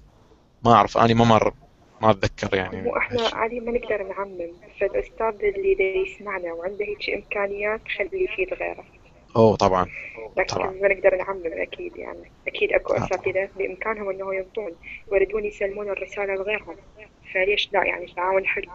ما 0.65 0.73
أعرف 0.73 0.99
أنا 0.99 1.15
ما 1.15 1.25
مر 1.25 1.55
ما 2.03 2.11
أتذكر 2.11 2.55
يعني. 2.57 2.89
وإحنا 2.89 3.29
عادي 3.33 3.61
ما 3.61 3.73
نقدر 3.73 4.03
نعمم 4.03 4.53
فالأستاذ 4.81 5.45
اللي 5.45 6.07
يسمعنا 6.07 6.53
وعنده 6.53 6.85
هيك 6.85 7.11
إمكانيات 7.25 7.81
خليه 7.99 8.25
يفيد 8.31 8.55
غيره. 8.55 8.85
أوه 9.37 9.57
طبعا 9.57 9.87
لكن 10.37 10.55
طبعا. 10.55 10.71
ما 10.71 10.89
نقدر 10.89 11.17
نعمم 11.17 11.43
أكيد 11.45 11.97
يعني 11.97 12.33
أكيد 12.49 12.73
أكو 12.73 12.95
آه. 12.95 13.05
أساتذة 13.05 13.49
بإمكانهم 13.57 14.11
إنه 14.11 14.35
ينطون 14.35 14.73
يريدون 15.13 15.45
يسلمون 15.45 15.89
الرسالة 15.89 16.35
لغيرهم. 16.35 16.77
فليش 17.35 17.69
لا؟ 17.73 17.85
يعني 17.85 18.07
تعاون 18.17 18.47
حلو. 18.47 18.71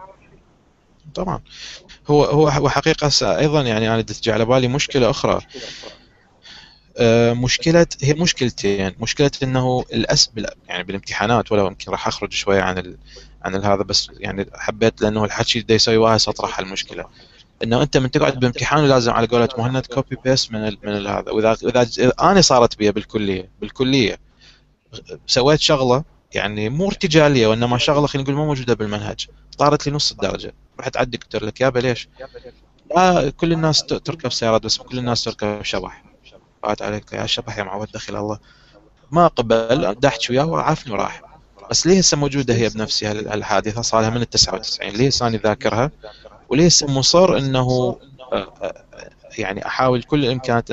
طبعا. 1.14 1.40
هو 2.06 2.24
هو 2.24 2.70
حقيقة 2.70 3.10
أيضا 3.38 3.62
يعني 3.62 3.88
أنا 3.88 4.00
دت 4.00 4.28
على 4.28 4.44
بالي 4.44 4.68
مشكلة 4.68 5.10
أخرى. 5.10 5.40
آه، 6.98 7.32
مشكلة 7.32 7.86
هي 8.02 8.14
مشكلتين. 8.14 8.94
مشكلة 9.00 9.30
إنه 9.42 9.84
الأس 9.92 10.32
يعني 10.68 10.82
بالامتحانات 10.82 11.52
ولو 11.52 11.66
يمكن 11.66 11.90
راح 11.90 12.06
أخرج 12.06 12.32
شوية 12.32 12.62
عن 12.62 12.78
ال... 12.78 12.98
عن 13.42 13.54
هذا 13.54 13.82
بس 13.82 14.10
يعني 14.18 14.46
حبيت 14.54 15.02
لأنه 15.02 15.24
الحكي 15.24 15.58
اللي 15.58 15.74
يسوي 15.74 15.96
واحد 15.96 16.20
اطرح 16.28 16.58
المشكلة. 16.58 17.04
إنه 17.62 17.82
أنت 17.82 17.96
من 17.96 18.10
تقعد 18.10 18.40
بامتحان 18.40 18.84
لازم 18.84 19.12
على 19.12 19.26
قولة 19.26 19.48
مهند 19.58 19.86
copy 19.86 20.16
paste 20.24 20.52
من 20.52 20.68
ال 20.68 20.78
من 20.84 21.06
هذا. 21.06 21.30
وإذا 21.32 21.56
إذا 21.98 22.12
أنا 22.20 22.40
صارت 22.40 22.78
بي 22.78 22.92
بالكلية 22.92 23.50
بالكلية. 23.60 24.18
سويت 25.26 25.60
شغلة 25.60 26.04
يعني 26.34 26.68
مو 26.68 26.86
ارتجالية 26.86 27.46
وإنما 27.46 27.78
شغلة 27.78 28.06
خلينا 28.06 28.24
نقول 28.24 28.36
مو 28.36 28.46
موجودة 28.46 28.74
بالمنهج. 28.74 29.26
طارت 29.58 29.86
لي 29.86 29.92
نص 29.92 30.10
الدرجة. 30.12 30.54
رحت 30.80 30.96
عند 30.96 31.14
الدكتور 31.14 31.44
لك 31.44 31.60
يابا 31.60 31.78
ليش؟ 31.78 32.08
لا 32.96 33.30
كل 33.30 33.52
الناس 33.52 33.84
تركب 33.86 34.32
سيارات 34.32 34.64
بس 34.64 34.78
كل 34.78 34.98
الناس 34.98 35.24
تركب 35.24 35.62
شبح. 35.62 36.04
فات 36.62 36.82
عليك 36.82 37.12
يا 37.12 37.26
شبح 37.26 37.58
يا 37.58 37.62
معود 37.62 37.88
دخل 37.94 38.16
الله. 38.16 38.38
ما 39.10 39.26
قبل 39.26 39.94
دحت 39.94 40.30
وياه 40.30 40.46
وعافني 40.46 40.92
وراح. 40.92 41.22
بس 41.70 41.86
ليه 41.86 41.98
هسه 41.98 42.16
موجودة 42.16 42.54
هي 42.54 42.68
بنفسها 42.68 43.12
الحادثه 43.12 43.82
صار 43.82 44.00
لها 44.00 44.10
من 44.10 44.22
ال 44.22 44.30
99 44.30 44.90
ليه 44.90 45.06
هسه 45.06 45.26
أنا 45.26 45.36
ذاكرها؟ 45.36 45.90
وليس 46.48 46.82
مصر 46.82 47.36
إنه 47.36 47.96
آه، 48.32 48.54
آه، 48.62 48.84
يعني 49.38 49.66
أحاول 49.66 50.02
كل 50.02 50.24
الإمكانات 50.24 50.70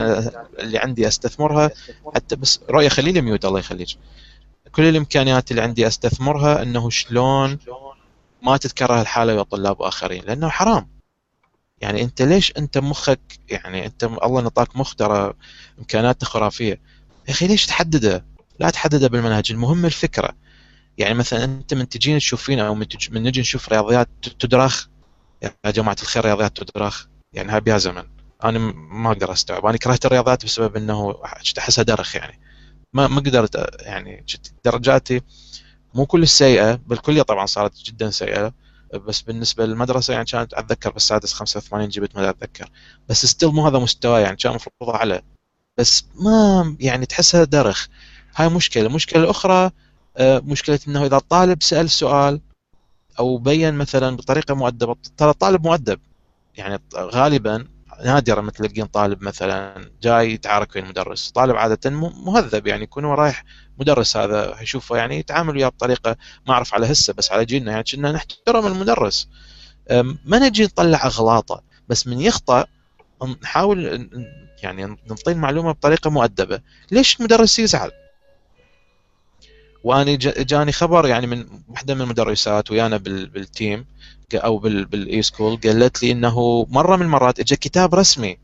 اللي 0.60 0.78
عندي 0.78 1.08
أستثمرها 1.08 1.72
حتى 2.16 2.36
بس 2.36 2.60
رؤيه 2.70 2.90
خليلي 2.90 3.22
ميوت 3.22 3.46
الله 3.46 3.60
يخليك. 3.60 3.90
كل 4.72 4.84
الإمكانيات 4.84 5.52
اللي 5.52 5.62
عندي 5.62 5.88
أستثمرها 5.88 6.62
إنه 6.62 6.90
شلون 6.90 7.58
ما 8.42 8.58
تتكرر 8.58 9.02
الحالة 9.02 9.34
ويا 9.34 9.44
طلاب 9.44 9.82
آخرين 9.82 10.24
لأنه 10.24 10.50
حرام. 10.50 10.88
يعني 11.82 12.02
أنت 12.02 12.22
ليش 12.22 12.54
أنت 12.58 12.78
مخك 12.78 13.40
يعني 13.50 13.86
أنت 13.86 14.04
الله 14.04 14.42
نطاك 14.42 14.78
مخ 14.78 14.96
ترى 14.96 15.34
امكاناته 15.80 16.26
خرافية. 16.26 16.80
يا 17.28 17.34
أخي 17.34 17.48
ليش 17.48 17.66
تحدده؟ 17.66 18.26
لا 18.60 18.70
تحدده 18.70 19.08
بالمنهج 19.08 19.52
المهم 19.52 19.86
الفكرة. 19.86 20.36
يعني 20.98 21.14
مثلا 21.14 21.44
أنت 21.44 21.74
من 21.74 21.90
تجينا 21.90 22.18
تشوفين 22.18 22.60
أو 22.60 22.76
من, 22.76 22.88
تج... 22.88 23.12
من 23.12 23.24
نجي 23.24 23.42
نشوف 23.42 23.70
رياضيات 23.70 24.10
تدرخ. 24.40 24.88
يا 25.44 25.72
جماعة 25.72 25.98
الخير 26.02 26.26
رياضيات 26.26 26.58
تدرخ. 26.58 27.06
يعني 27.34 27.52
هاي 27.52 27.62
بها 27.62 27.78
زمن. 27.78 28.04
أنا 28.44 28.60
ما 28.76 29.12
أقدر 29.12 29.32
أستوعب. 29.32 29.66
أنا 29.66 29.78
كرهت 29.78 30.06
الرياضيات 30.06 30.46
بسبب 30.46 30.78
إنه 30.78 31.16
أحسها 31.60 31.84
درخ 31.84 32.16
يعني. 32.16 32.40
ما 32.94 33.08
ما 33.08 33.20
قدرت 33.20 33.82
يعني 33.82 34.26
درجاتي 34.66 35.22
مو 35.94 36.06
كل 36.06 36.24
السيئه 36.24 36.76
بل 36.76 36.98
كلها 36.98 37.24
طبعا 37.24 37.46
صارت 37.46 37.78
جدا 37.78 38.10
سيئة 38.10 38.54
بس 38.94 39.22
بالنسبة 39.22 39.66
للمدرسة 39.66 40.14
يعني 40.14 40.26
كانت 40.26 40.54
أتذكر 40.54 40.92
بالسادس 40.92 41.34
85 41.34 41.90
جبت 41.90 42.16
ما 42.16 42.30
أتذكر. 42.30 42.70
بس 43.10 43.26
ستيل 43.26 43.50
مو 43.50 43.68
هذا 43.68 43.80
مستوى 43.80 44.22
يعني 44.22 44.36
كان 44.36 44.52
المفروض 44.52 44.90
اعلى 44.90 45.22
بس 45.78 46.06
ما 46.16 46.76
يعني 46.80 47.06
تحسها 47.06 47.44
درخ. 47.44 47.88
هاي 48.36 48.50
مشكلة. 48.50 48.86
المشكلة 48.86 49.24
الاخرى 49.24 49.72
آه، 50.18 50.40
مشكلة 50.40 50.80
إنه 50.88 51.06
إذا 51.06 51.18
الطالب 51.18 51.64
سأل 51.64 51.90
سؤال 51.90 52.42
أو 53.20 53.38
بين 53.38 53.74
مثلا 53.74 54.16
بطريقه 54.18 54.56
مؤدبة. 54.56 54.96
ترى 55.18 55.30
الطالب 55.30 55.64
مؤدب. 55.64 56.00
يعني 56.56 56.80
غالبا 56.96 57.68
نادرا 58.06 58.42
ما 58.42 58.52
تلقين 58.52 58.86
طالب 58.86 59.24
مثلا 59.24 59.90
جاي 60.02 60.34
يتعارك 60.34 60.76
ويا 60.76 60.84
المدرس 60.84 61.32
طالب 61.32 61.56
عادة 61.56 61.90
مهذب 62.26 62.68
يعني 62.68 62.84
يكون 62.84 63.06
رايح 63.06 63.46
مدرس 63.80 64.18
هذا 64.18 64.62
يشوفه 64.62 64.98
يعني 64.98 65.20
يتعامل 65.20 65.56
وياه 65.56 65.68
بطريقة 65.68 66.16
ما 66.48 66.54
أعرف 66.54 66.74
على 66.74 66.92
هسه 66.92 67.14
بس 67.14 67.32
على 67.32 67.46
جيلنا. 67.46 67.72
يعني 67.72 67.84
كنا 67.84 68.12
نحترم 68.12 68.68
المدرس. 68.68 69.28
ما 70.26 70.40
نجي 70.40 70.64
نطلع 70.64 71.06
أغلاطة 71.06 71.64
بس 71.90 72.08
من 72.08 72.22
يخطأ 72.22 72.66
نحاول 73.44 74.10
يعني 74.64 74.86
نعطيه 74.86 75.32
المعلومة 75.32 75.72
بطريقة 75.72 76.10
مؤدبة. 76.10 76.62
ليش 76.92 77.20
المدرس 77.20 77.60
يزعل؟ 77.60 77.92
وأنا 79.84 80.16
جاني 80.16 80.72
خبر 80.72 81.08
يعني 81.08 81.28
من 81.28 81.46
واحدة 81.68 81.96
من 81.96 82.02
المدرسات 82.02 82.72
ويانا 82.72 82.98
بال 82.98 83.27
team 83.27 83.86
أو 84.34 84.58
بال 84.58 85.22
E-School 85.22 85.58
قالت 85.58 86.04
لي 86.04 86.12
إنه 86.12 86.66
مرة 86.70 86.96
من 86.96 87.02
المرات 87.02 87.40
اجى 87.40 87.56
كتاب 87.56 87.96
رسمي. 87.96 88.38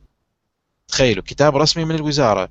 تخيلوا 0.88 1.24
كتاب 1.24 1.58
رسمي 1.58 1.86
من 1.86 1.96
الوزارة. 1.96 2.50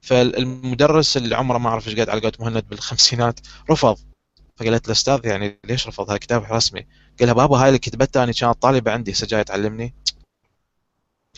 فالمدرس 0.00 1.16
اللي 1.16 1.36
عمره 1.36 1.58
ما 1.58 1.68
أعرف 1.68 1.88
إيش 1.88 1.94
قاعد 1.94 2.10
على 2.10 2.32
مهند 2.40 2.68
بالخمسينات 2.68 3.40
رفض. 3.70 3.98
فقالت 4.56 4.88
له 4.88 4.92
أستاذ 4.92 5.26
يعني 5.26 5.58
ليش 5.64 5.88
رفض؟ 5.88 6.10
هذا 6.10 6.18
كتاب 6.18 6.52
رسمي؟ 6.52 6.80
قال 7.18 7.28
لها 7.28 7.32
بابا 7.32 7.56
هاي 7.56 7.68
اللي 7.68 7.78
كتبتها 7.78 8.24
أنا 8.24 8.32
كانت 8.32 8.62
طالبة 8.62 8.92
عندي 8.92 9.12
هسه 9.12 9.26
جاي 9.26 9.44
تعلمني. 9.44 9.94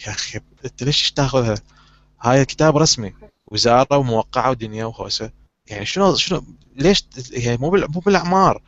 يا 0.06 0.12
أخي 0.12 0.40
أنت 0.64 0.82
ليش 0.82 1.12
تاخذها؟ 1.12 1.54
هاي 2.20 2.44
كتاب 2.44 2.76
رسمي. 2.76 3.14
وزارة 3.46 3.96
وموقعة 3.98 4.50
ودنيا 4.50 4.84
وهوسة. 4.84 5.41
يعني 5.66 5.86
شنو 5.86 6.14
شنو 6.16 6.44
ليش 6.76 7.04
يعني 7.30 7.56
مو 7.56 7.70
مو 7.70 8.00
بالأعمار؟ 8.00 8.62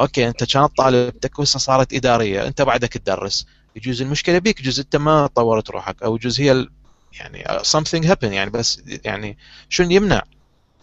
okay 0.00 0.28
أنت 0.28 0.44
كانت 0.44 0.76
طالبتك 0.76 1.38
وهسه 1.38 1.58
صارت 1.58 1.94
إدارية 1.94 2.46
أنت 2.46 2.62
بعدك 2.62 2.92
تدرس. 2.92 3.46
يجوز 3.76 4.02
المشكلة 4.02 4.38
بيك 4.38 4.60
يجوز 4.60 4.80
أنت 4.80 4.96
ما 4.96 5.26
طورت 5.26 5.70
روحك 5.70 6.02
أو 6.02 6.16
يجوز 6.16 6.40
هي 6.40 6.66
يعني 7.12 7.44
something 7.62 8.04
happen 8.08 8.24
يعني 8.24 8.50
بس 8.50 8.82
يعني 9.04 9.38
شنو 9.68 9.90
يمنع؟ 9.90 10.22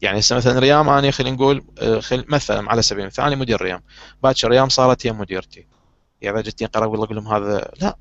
يعني 0.02 0.20
هسه 0.20 0.36
مثلا 0.36 0.60
ريام 0.60 0.90
أنا 0.90 1.12
خلينا 1.12 1.36
نقول 1.36 1.64
آه، 1.80 2.00
خل 2.00 2.26
مثلا 2.28 2.72
على 2.72 2.82
سبيل 2.82 3.02
المثال 3.02 3.26
أنا 3.26 3.36
مدير 3.36 3.62
ريام. 3.62 3.84
باكر 4.24 4.48
ريام 4.48 4.70
صارت 4.70 5.08
هي 5.08 5.12
مديرتي. 5.12 5.68
يعني 6.22 6.40
إذا 6.40 6.50
جتني 6.50 6.68
قرار 6.68 6.96
أقول 6.96 7.16
لهم 7.16 7.28
هذا 7.28 7.72
لا 7.82 7.98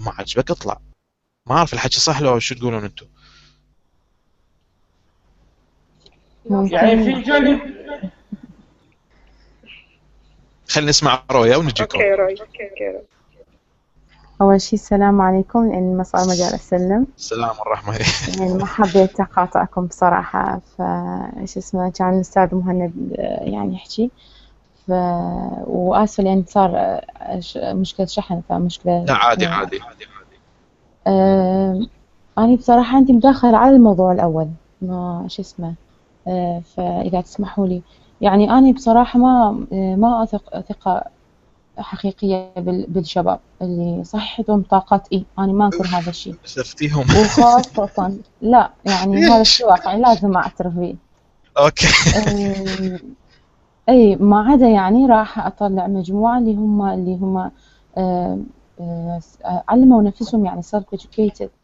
ما 0.00 0.12
عجبك 0.18 0.50
اطلع. 0.50 0.80
ما 1.46 1.56
أعرف 1.56 1.74
الحكي 1.74 2.00
صح 2.00 2.20
لو 2.20 2.38
شو 2.38 2.54
تقولون 2.54 2.84
أنتم. 2.84 3.06
يعني 6.50 7.04
في 7.04 7.22
جانب 7.22 7.60
خلينا 10.68 10.90
نسمع 10.90 11.22
رويا 11.32 11.56
ونجيكم. 11.56 11.98
أوكي 12.00 13.00
أول 14.40 14.60
شيء 14.60 14.78
السلام 14.78 15.20
عليكم. 15.20 15.68
لأن 15.68 15.96
ما 15.96 16.02
صار 16.02 16.20
مجال 16.20 16.54
أسلم 16.54 17.06
السلام 17.16 17.50
ورحمة 17.66 17.98
يعني 18.38 18.54
ما 18.54 18.66
حبيت 18.66 19.20
أقاطعكم 19.20 19.86
بصراحة 19.86 20.60
فإيش 20.78 21.56
اسمه 21.56 21.90
كان 21.90 22.14
الأستاذ 22.14 22.54
مهند 22.54 22.92
يعني 23.40 23.74
يحكي. 23.74 24.10
ف 24.86 24.90
وآسفة 25.66 26.22
لأن 26.22 26.44
صار 26.48 27.00
مشكلة 27.56 28.06
شحن 28.06 28.42
فمشكلة 28.48 29.04
لا 29.04 29.14
عادي 29.14 29.46
عادي 29.46 29.80
عادي. 29.80 30.06
عادي 31.06 31.88
أنا 32.38 32.56
بصراحة 32.56 32.96
عندي 32.96 33.12
مداخلة 33.12 33.56
على 33.56 33.76
الموضوع 33.76 34.12
الأول. 34.12 34.48
ما 34.82 35.26
شو 35.28 35.42
اسمه؟ 35.42 35.68
آه، 35.68 35.85
فإذا 36.76 37.20
تسمحوا 37.20 37.66
لي. 37.66 37.82
يعني 38.20 38.50
أنا 38.50 38.72
بصراحة 38.72 39.18
ما 39.18 39.66
ما 39.72 40.22
أثق 40.22 40.60
ثقة 40.60 41.04
حقيقية 41.78 42.52
بالشباب. 42.88 43.40
اللي 43.62 44.02
طاقات 44.70 45.08
إيه 45.12 45.24
أنا 45.38 45.52
ما 45.52 45.64
أنكر 45.66 45.86
هذا 45.86 46.10
الشيء. 46.10 46.34
سفتيهم 46.44 47.00
وخاصة 47.00 48.18
لا 48.40 48.70
يعني 48.84 49.16
هذا 49.26 49.40
الشيء 49.40 49.66
واقعي 49.66 50.00
لازم 50.00 50.36
أعترف 50.36 50.74
فيه 50.74 50.94
أوكي. 51.58 51.86
آه، 52.16 53.00
أي 53.88 54.16
ما 54.16 54.50
عدا 54.50 54.68
يعني 54.68 55.06
راح 55.06 55.46
أطلع 55.46 55.86
مجموعة 55.86 56.38
اللي 56.38 56.54
هم 56.54 56.82
اللي 56.82 57.14
هم 57.14 57.50
آه، 57.98 58.38
علموا 59.68 60.02
نفسهم 60.02 60.46
يعني 60.46 60.62
self 60.62 60.96
educated 60.96 61.42
آه، 61.42 61.55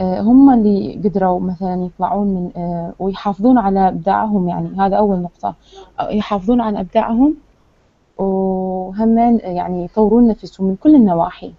هم 0.00 0.50
اللي 0.50 1.00
قدروا 1.04 1.40
مثلا 1.40 1.84
يطلعون 1.84 2.26
من 2.26 2.50
آه، 2.56 2.92
ويحافظون 2.98 3.58
على 3.58 3.88
أبداعهم 3.88 4.48
يعني 4.48 4.68
هذا 4.80 4.96
أول 4.96 5.18
نقطة. 5.18 5.54
يحافظون 6.10 6.60
على 6.60 6.80
أبداعهم 6.80 7.34
وهم 8.18 9.18
يعني 9.40 9.84
يطورون 9.84 10.28
نفسهم 10.28 10.66
من 10.66 10.76
كل 10.76 10.94
النواحي. 10.94 11.52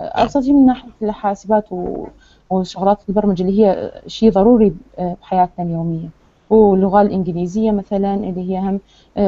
أقصد 0.00 0.50
من 0.50 0.66
ناحية 0.66 0.88
الحاسبات 1.02 1.64
وشغلات 2.50 2.98
البرمجة 3.08 3.42
اللي 3.42 3.66
هي 3.66 3.92
شيء 4.06 4.32
ضروري 4.32 4.74
آه، 4.98 5.16
بحياتنا 5.20 5.64
اليومية. 5.64 6.08
واللغة 6.50 7.02
الإنجليزية 7.02 7.70
مثلا 7.70 8.14
اللي 8.14 8.50
هي 8.50 8.58
هم 8.58 8.80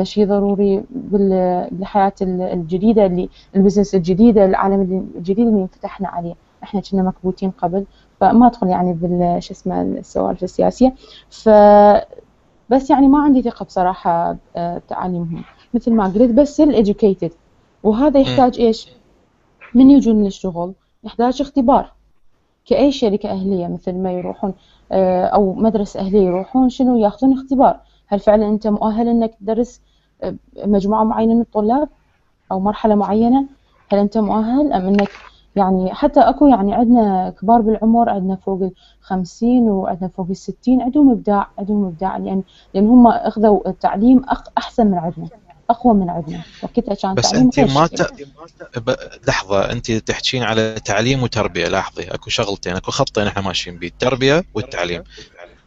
شيء 0.03 0.26
ضروري 0.28 0.82
بالحياة 0.90 2.12
الجديدة 2.22 3.07
اللي 3.07 3.28
ال 3.57 3.61
business 3.61 3.94
الجديدة 3.94 4.44
العالم 4.44 5.11
الجديد 5.16 5.46
اللي 5.46 5.62
انفتحنا 5.62 6.09
عليه. 6.09 6.34
إحنا 6.62 6.80
كنا 6.80 7.03
مكبوتين 7.03 7.51
قبل. 7.51 7.84
فما 8.20 8.46
ادخل 8.46 8.68
يعني 8.68 8.92
بال 8.92 9.42
شو 9.42 9.54
اسمه 9.54 9.82
السوالف 9.82 10.42
السياسية. 10.42 10.94
ف 11.30 11.48
بس 12.68 12.90
يعني 12.90 13.08
ما 13.08 13.22
عندي 13.22 13.42
ثقة 13.42 13.64
بصراحة 13.64 14.36
بتعليمهم 14.56 15.44
مثل 15.74 15.92
ما 15.92 16.04
قلت 16.04 16.30
بس 16.32 16.60
ال 16.61 16.68
educated 16.68 17.30
وهذا 17.82 18.20
يحتاج 18.20 18.60
إيش؟ 18.60 18.88
من 19.74 19.90
يجون 19.90 20.24
للشغل 20.24 20.74
يحتاج 21.04 21.42
اختبار. 21.42 21.92
كأي 22.66 22.92
شركة 22.92 23.30
أهلية 23.30 23.66
مثل 23.66 23.92
ما 23.92 24.12
يروحون 24.12 24.54
آه، 24.92 25.24
أو 25.24 25.54
مدرسة 25.54 26.00
أهلية 26.00 26.20
يروحون 26.26 26.68
شنو 26.68 26.96
ياخذون 26.96 27.32
اختبار؟ 27.32 27.80
هل 28.06 28.20
فعلا 28.20 28.48
أنت 28.48 28.66
مؤهل 28.66 29.08
أنك 29.08 29.34
تدرس 29.34 29.80
آه، 30.22 30.34
مجموعة 30.64 31.04
معينة 31.04 31.34
من 31.34 31.40
الطلاب 31.40 31.88
أو 32.52 32.60
مرحلة 32.60 32.94
معينة؟ 32.94 33.48
هل 33.88 33.98
أنت 33.98 34.18
مؤهل 34.18 34.72
أم 34.72 34.86
أنك 34.86 35.10
يعني 35.61 35.94
حتى 35.94 36.20
أكو 36.20 36.46
يعني 36.46 36.74
عندنا 36.74 37.34
كبار 37.40 37.61
بالعمر 37.61 38.08
عندنا 38.08 38.36
فوق 38.36 38.62
ال 38.62 38.72
50 39.00 39.68
وعندنا 39.68 40.08
فوق 40.16 40.26
ال 40.30 40.36
60 40.36 40.82
عندهم 40.82 41.11
إبداع 41.11 41.50
عندهم 41.58 41.84
إبداع 41.84 42.16
لأن 42.16 42.42
لأن 42.74 42.88
هم 42.88 43.06
أخذوا 43.06 43.68
التعليم 43.68 44.22
أحسن 44.58 44.86
من 44.86 44.98
عندنا 44.98 45.28
أقوى 45.70 45.94
من 45.94 46.11
عندنا. 46.11 46.42
وقتها 46.62 46.94
كان 46.94 47.14
بس 47.14 47.34
انت 47.34 47.61
ما 47.61 47.86
ت... 47.86 48.12
لحظة 49.28 49.72
انت 49.72 49.92
تحكين 49.92 50.42
على 50.42 50.74
تعليم 50.84 51.22
وتربية 51.22 51.68
لاحظي 51.68 52.02
أكو 52.02 52.30
شغلتين 52.30 52.76
أكو 52.76 52.90
خطين 52.90 53.26
إحنا 53.26 53.42
ماشيين 53.42 53.78
بيه 53.78 53.88
التربية 53.88 54.44
والتعليم. 54.54 55.02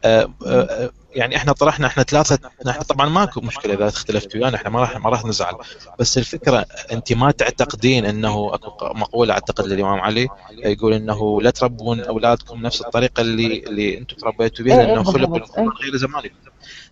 أه 0.06 0.34
أه 0.48 0.90
يعني 1.16 1.36
إحنا 1.36 1.54
طرحنا 1.54 1.88
إحنا 1.88 2.04
ثلاثة 2.04 2.40
إحنا 2.70 2.84
طبعا 2.84 3.10
ماكو 3.10 3.42
مشكلة 3.42 3.74
إذا 3.74 3.88
اختلفتوا 3.88 4.42
ويانا 4.42 4.56
إحنا 4.56 4.70
ما 4.70 4.80
راح 4.80 4.98
ما 4.98 5.10
راح 5.10 5.26
نزعل. 5.26 5.54
بس 6.00 6.18
الفكرة 6.18 6.66
أنت 6.92 7.14
ما 7.14 7.32
تعتقدين 7.32 8.06
إنه 8.06 8.54
أكو 8.54 8.94
مقولة 8.94 9.34
اعتقد 9.34 9.66
للإمام 9.66 10.00
علي 10.00 10.28
يقول 10.52 10.94
إنه 10.94 11.42
لا 11.42 11.50
تربون 11.50 12.00
أولادكم 12.00 12.62
نفس 12.62 12.82
الطريقة 12.82 13.22
اللي 13.22 13.60
اللي 13.60 13.98
أنتم 13.98 14.16
تربيتوا 14.16 14.66
بها 14.66 14.84
لأنه 14.84 15.04
خلقوا 15.04 15.40
غير 15.84 15.98
زمانكم 15.98 16.36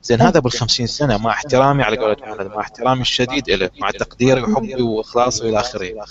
زين 0.03 0.21
هذا 0.21 0.39
بال 0.39 0.51
50 0.51 0.87
سنة 0.87 1.17
مع 1.17 1.31
احترامي 1.31 1.83
على 1.83 1.97
قولة 1.97 2.15
محمد 2.21 2.45
مع 2.45 2.59
احترامي 2.59 3.01
الشديد 3.01 3.49
له 3.49 3.69
مع 3.79 3.91
تقديري 3.91 4.41
وحبي 4.41 4.81
وإخلاصي 4.81 5.45
والى 5.45 5.59
آخره. 5.59 6.05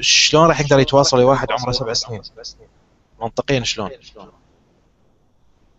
شلون 0.00 0.48
راح 0.48 0.60
يقدر 0.60 0.78
يتواصل 0.78 1.20
لواحد 1.20 1.52
عمره 1.52 1.72
سبع 1.72 1.92
سنين؟ 1.92 2.22
منطقيا 3.20 3.64
شلون؟ 3.64 3.90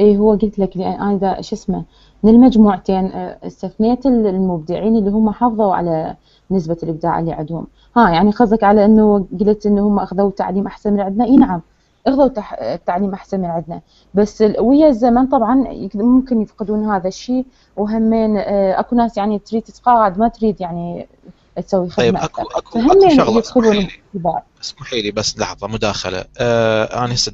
اي 0.03 0.17
هو 0.17 0.31
قلت 0.31 0.59
لك 0.59 0.77
أنا 0.77 1.15
إذا 1.15 1.41
شو 1.41 1.55
اسمه 1.55 1.83
من 2.23 2.29
المجموعتين 2.35 3.05
آه، 3.05 3.37
استثنيت 3.47 4.05
المبدعين 4.05 4.95
اللي 4.95 5.09
هم 5.11 5.29
حافظوا 5.29 5.75
على 5.75 6.15
نسبة 6.51 6.77
الإبداع 6.83 7.19
اللي 7.19 7.33
عندهم. 7.33 7.67
ها 7.97 8.09
يعني 8.09 8.31
قصدك 8.31 8.63
على 8.63 8.85
أنه 8.85 9.25
قلت 9.39 9.65
أنه 9.65 9.87
هم 9.87 9.99
أخذوا 9.99 10.31
تعليم 10.31 10.67
أحسن 10.67 10.93
من 10.93 10.99
عندنا؟ 10.99 11.25
إي 11.25 11.37
نعم 11.37 11.61
أخذوا 12.07 12.29
التعليم 12.73 13.13
أحسن 13.13 13.39
من 13.39 13.45
عندنا. 13.45 13.81
بس 14.13 14.43
ويا 14.59 14.87
الزمن 14.87 15.27
طبعا 15.27 15.65
ممكن 15.95 16.41
يفقدون 16.41 16.89
هذا 16.89 17.07
الشيء 17.07 17.45
وهمين 17.77 18.37
آه، 18.37 18.79
أكو 18.79 18.95
ناس 18.95 19.17
يعني 19.17 19.39
تريد 19.39 19.61
تتقاعد 19.63 20.19
ما 20.19 20.27
تريد 20.27 20.61
يعني 20.61 21.07
تسوي 21.61 21.89
خدمة 21.89 22.05
طيب 22.05 22.15
اكو 22.15 22.41
اكو, 22.41 22.79
أكو 22.79 23.09
شغلة. 23.17 23.39
اسمحي 23.39 23.69
لي. 23.69 23.89
اسمحي 24.61 25.01
لي 25.01 25.11
بس 25.11 25.37
لحظة 25.39 25.67
مداخلة. 25.67 26.25
آه 26.37 27.05
أنا 27.05 27.13
هسه 27.13 27.31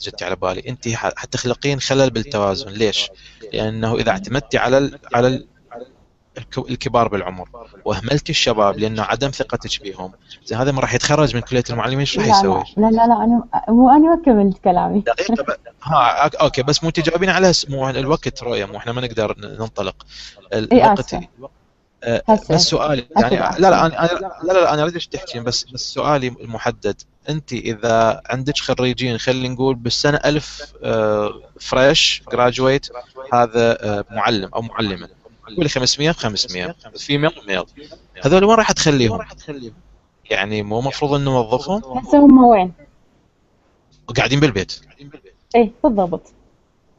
جتي 0.00 0.24
على 0.24 0.36
بالي. 0.36 0.68
أنت 0.68 0.88
حتخلقين 0.88 1.80
خلل 1.80 2.10
بالتوازن. 2.10 2.70
ليش؟ 2.70 3.10
لأنه 3.52 3.94
إذا 3.94 4.10
اعتمدتي 4.10 4.58
على 4.58 4.78
ال 4.78 4.98
على 5.14 5.28
ال 5.28 5.46
الكبار 6.58 7.08
بالعمر 7.08 7.48
واهملتي 7.84 8.32
الشباب 8.32 8.78
لأنه 8.78 9.02
عدم 9.02 9.30
ثقتك 9.30 9.82
بهم 9.82 10.12
زين 10.44 10.58
هذا 10.58 10.72
ما 10.72 10.80
راح 10.80 10.94
يتخرج 10.94 11.34
من 11.34 11.40
كلية 11.40 11.64
المعلمين 11.70 11.98
إيش 11.98 12.18
راح 12.18 12.26
يسوي؟ 12.26 12.64
لا 12.76 12.86
لا 12.86 13.06
لا 13.06 13.24
أنا 13.24 13.44
مو 13.68 13.90
أنا 13.90 14.16
ما 14.16 14.22
كملت 14.24 14.58
كلامي. 14.58 15.00
دقيقة 15.00 15.56
ها 15.82 16.30
okay 16.40 16.62
بس 16.62 16.84
مو 16.84 16.90
تجاوبين 16.90 17.30
على 17.30 17.52
مو 17.68 17.90
الوقت 17.90 18.42
رؤية 18.42 18.64
مو 18.64 18.76
إحنا 18.76 18.92
ما 18.92 19.00
نقدر 19.00 19.36
ننطلق. 19.38 20.06
الوقت 20.52 21.14
أه 21.14 21.28
بس 22.50 22.62
سؤالي 22.62 23.06
يعني 23.16 23.36
لا 23.36 23.70
لا 23.70 23.86
أنا 23.86 24.08
لا 24.44 24.52
لا 24.52 24.74
أنا 24.74 24.82
اريد 24.82 24.94
إيش 24.94 25.06
تحكين 25.06 25.44
بس 25.44 25.64
بس 25.64 25.80
سؤالي 25.94 26.28
المحدد 26.28 27.02
أنت 27.28 27.52
إذا 27.52 28.22
عندك 28.26 28.58
خريجين 28.58 29.18
خلينا 29.18 29.54
نقول 29.54 29.74
بالسنة 29.74 30.20
1000 30.24 30.72
fresh 31.60 32.22
graduate 32.32 32.86
هذا 33.32 33.84
أه 33.84 34.04
معلم 34.10 34.50
أو 34.54 34.62
معلمة. 34.62 35.08
قولي 35.56 35.68
500 35.68 36.12
500 36.12 36.74
female 36.96 37.30
male. 37.48 37.64
هذول 38.24 38.44
وين 38.44 38.56
راح 38.56 38.72
تخليهم؟ 38.72 39.26
يعني 40.30 40.62
مو 40.62 40.80
المفروض 40.80 41.14
إنه 41.14 41.30
نوظفهم؟ 41.30 41.98
هسه 41.98 42.18
هم 42.18 42.44
وين؟ 42.44 42.72
قاعدين 44.16 44.40
بالبيت. 44.40 44.80
اي 45.56 45.72
بالضبط. 45.84 46.32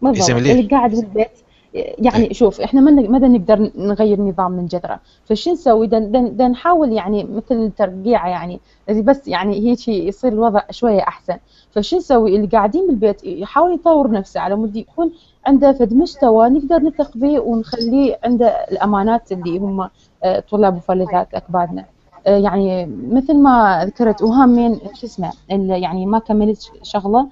بالضبط. 0.02 0.30
اللي 0.30 0.68
قاعد 0.68 0.92
بالبيت. 0.92 1.32
يعني 1.74 2.26
إيه. 2.26 2.34
شوف 2.34 2.62
إحنا 2.62 2.82
ما 2.82 2.92
ما 2.92 3.28
نقدر 3.28 3.72
نغير 3.76 4.22
نظام 4.22 4.52
من 4.52 4.66
جذرة؟ 4.66 5.00
فشو 5.26 5.52
نسوي؟ 5.52 5.88
دا 5.88 6.48
نحاول 6.48 6.92
يعني 6.92 7.24
مثل 7.24 7.72
ترقيعه 7.78 8.28
يعني 8.28 8.60
بس 8.90 9.28
يعني 9.28 9.56
هيك 9.70 9.88
يصير 9.88 10.34
الوضع 10.34 10.62
شوية 10.72 11.02
أحسن. 11.02 11.38
فشو 11.72 11.98
نسوي؟ 11.98 12.36
اللي 12.36 12.48
قاعدين 12.48 12.88
بالبيت 12.88 13.24
يحاول 13.24 13.74
يطور 13.74 14.12
نفسه 14.12 14.40
على 14.40 14.56
مود 14.56 14.76
يكون 14.76 15.12
عنده 15.46 15.72
فد 15.72 15.94
مستوى 15.94 16.50
نقدر 16.50 16.80
نثق 16.80 17.18
به 17.18 17.40
ونخليه 17.40 18.20
عنده 18.24 18.48
الأمانات 18.48 19.32
اللي 19.32 19.58
هم 19.58 19.90
آه، 20.24 20.40
طلاب 20.40 20.78
وفلذات 20.78 21.34
أكبادنا. 21.34 21.86
آه، 22.28 22.38
يعني 22.38 22.86
مثل 23.12 23.38
ما 23.38 23.86
ذكرت 23.86 24.22
وهامين 24.22 24.80
شو 24.94 25.08
اسمه 25.08 25.32
يعني 25.50 26.06
ما 26.06 26.20
كملت 26.20 26.72
شغلة 26.84 27.28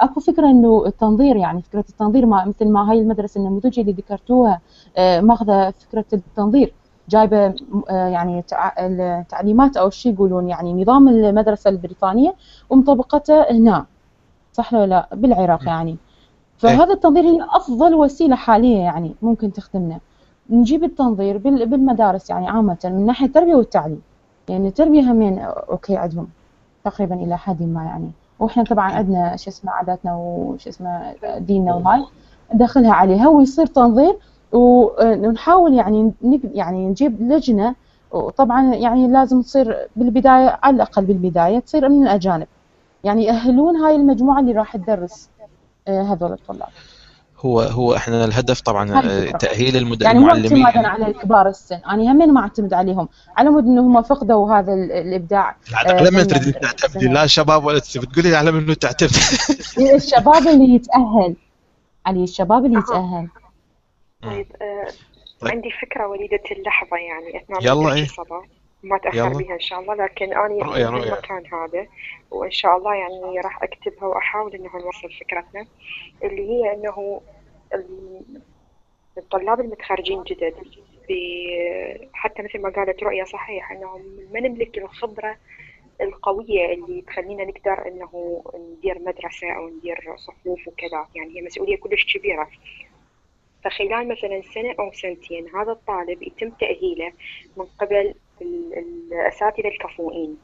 أكو 0.00 0.20
فكرة 0.20 0.46
إنه 0.46 0.86
التنظير 0.86 1.36
يعني 1.36 1.62
فكرة 1.62 1.84
التنظير 1.88 2.26
ما 2.26 2.44
مثل 2.44 2.68
ما 2.68 2.90
هاي 2.90 3.00
المدرسة 3.00 3.38
النموذجيه 3.40 3.82
اللي 3.82 3.92
ذكرتوها 3.92 4.60
ماخذة 4.98 5.70
فكرة 5.70 6.04
التنظير. 6.12 6.74
جايبة 7.08 7.54
يعني 7.90 8.44
التعليمات 8.78 9.76
أو 9.76 9.90
شو 9.90 10.08
يقولون 10.08 10.48
يعني 10.48 10.82
نظام 10.82 11.08
المدرسة 11.08 11.70
البريطانية 11.70 12.34
ومطبقته 12.70 13.42
هنا. 13.50 13.86
صح 14.52 14.74
ولا 14.74 14.86
لا؟ 14.86 15.08
بالعراق 15.12 15.66
يعني. 15.66 15.96
فهذا 16.56 16.92
التنظير 16.92 17.24
هي 17.24 17.46
أفضل 17.50 17.94
وسيلة 17.94 18.36
حالية 18.36 18.78
يعني 18.78 19.14
ممكن 19.22 19.52
تخدمنا. 19.52 19.98
نجيب 20.50 20.84
التنظير 20.84 21.38
بالمدارس 21.38 22.30
يعني 22.30 22.48
عامة 22.48 22.78
من 22.84 23.06
ناحية 23.06 23.26
التربية 23.26 23.54
والتعليم. 23.54 24.02
يعني 24.48 24.68
التربية 24.68 25.12
همين 25.12 25.38
أوكي 25.38 25.96
عندهم 25.96 26.28
تقريبا 26.84 27.14
إلى 27.14 27.38
حد 27.38 27.62
ما 27.62 27.84
يعني. 27.84 28.10
وإحنا 28.38 28.64
طبعا 28.64 28.92
عندنا 28.92 29.36
شو 29.36 29.50
اسمه 29.50 29.72
عاداتنا 29.72 30.14
وش 30.14 30.68
اسمه 30.68 31.14
ديننا 31.38 31.74
وهاي 31.74 32.04
ندخلها 32.54 32.92
عليها 32.92 33.28
ويصير 33.28 33.66
تنظير 33.66 34.16
ونحاول 34.52 35.74
يعني 35.74 36.12
يعني 36.54 36.88
نجيب 36.88 37.32
لجنة 37.32 37.74
وطبعا 38.12 38.74
يعني 38.74 39.08
لازم 39.08 39.42
تصير 39.42 39.88
بالبداية 39.96 40.58
على 40.62 40.76
الأقل 40.76 41.04
بالبداية 41.04 41.58
تصير 41.58 41.88
من 41.88 42.02
الأجانب. 42.02 42.46
يعني 43.04 43.24
يأهلون 43.24 43.76
هاي 43.76 43.96
المجموعة 43.96 44.40
اللي 44.40 44.52
راح 44.52 44.76
تدرس 44.76 45.28
آه، 45.88 46.02
هذول 46.02 46.32
الطلاب. 46.32 46.68
هو 47.38 47.60
هو 47.60 47.96
إحنا 47.96 48.24
الهدف 48.24 48.60
طبعا 48.60 48.90
آه، 48.90 49.30
تأهيل 49.30 49.76
المد... 49.76 50.02
يعني 50.02 50.18
المعلمين. 50.18 50.44
يعني 50.44 50.60
مو 50.60 50.66
اعتمادا 50.66 50.88
على 50.88 51.12
كبار 51.12 51.48
السن. 51.48 51.80
أنا 51.86 52.12
همين 52.12 52.32
ما 52.32 52.40
أعتمد 52.40 52.74
عليهم. 52.74 53.08
على 53.36 53.50
مود 53.50 53.64
إنه 53.64 53.80
هم 53.80 54.02
فقدوا 54.02 54.52
هذا 54.52 54.72
الإبداع. 54.74 55.56
على 55.74 56.10
من 56.10 56.26
تريد 56.26 56.54
تعتمدي 56.54 57.06
لا 57.06 57.26
شباب 57.26 57.64
ولا 57.64 57.78
بتقولي 57.78 58.36
على 58.36 58.52
منه 58.52 58.74
تعتمد. 58.74 59.10
الشباب 59.94 60.48
اللي 60.48 60.74
يتأهل. 60.74 61.36
علي 62.06 62.24
الشباب 62.24 62.64
اللي 62.66 62.78
يتأهل. 62.78 63.28
طيب 64.22 64.46
آه 64.62 64.88
طيب. 65.40 65.52
عندي 65.52 65.70
فكرة 65.82 66.06
وليدة 66.06 66.42
اللحظة 66.50 66.96
يعني 66.96 67.42
إثناء 67.42 67.62
يلا 67.62 67.92
إيه. 67.92 68.06
ما 68.82 68.98
تأخر 68.98 69.28
بها 69.28 69.54
إن 69.54 69.60
شاء 69.60 69.80
الله 69.80 69.94
لكن 69.94 70.32
أنا 70.32 70.72
في 70.72 70.88
المكان 70.88 71.42
هذا. 71.52 71.86
وإن 72.30 72.50
شاء 72.50 72.76
الله 72.76 72.94
يعني 72.94 73.40
راح 73.40 73.62
أكتبها 73.62 74.04
وأحاول 74.04 74.54
إنه 74.54 74.76
نوصل 74.76 75.12
فكرتنا 75.12 75.66
اللي 76.24 76.50
هي 76.50 76.74
إنه 76.74 77.20
الطلاب 79.18 79.60
المتخرجين 79.60 80.22
جدد 80.22 80.54
حتى 82.12 82.42
مثل 82.42 82.58
ما 82.58 82.68
قالت 82.68 83.02
رؤية 83.02 83.24
صحيح 83.24 83.72
إنهم 83.72 84.02
ما 84.32 84.40
نملك 84.40 84.78
الخبرة 84.78 85.36
القوية 86.00 86.74
اللي 86.74 87.02
تخلينا 87.02 87.44
نقدر 87.44 87.88
إنه 87.88 88.42
ندير 88.54 88.98
مدرسة 88.98 89.52
أو 89.56 89.68
ندير 89.68 90.16
صفوف 90.16 90.68
وكذا 90.68 91.06
يعني 91.14 91.36
هي 91.36 91.42
مسؤولية 91.42 91.76
كلش 91.76 92.16
كبيرة. 92.16 92.48
فخلال 93.64 94.08
مثلا 94.08 94.42
سنة 94.54 94.74
أو 94.78 94.92
سنتين 94.92 95.48
هذا 95.56 95.72
الطالب 95.72 96.22
يتم 96.22 96.50
تأهيله 96.50 97.12
من 97.56 97.64
قبل 97.64 98.14
الأساتذة 98.40 99.68
الكفؤين. 99.68 100.38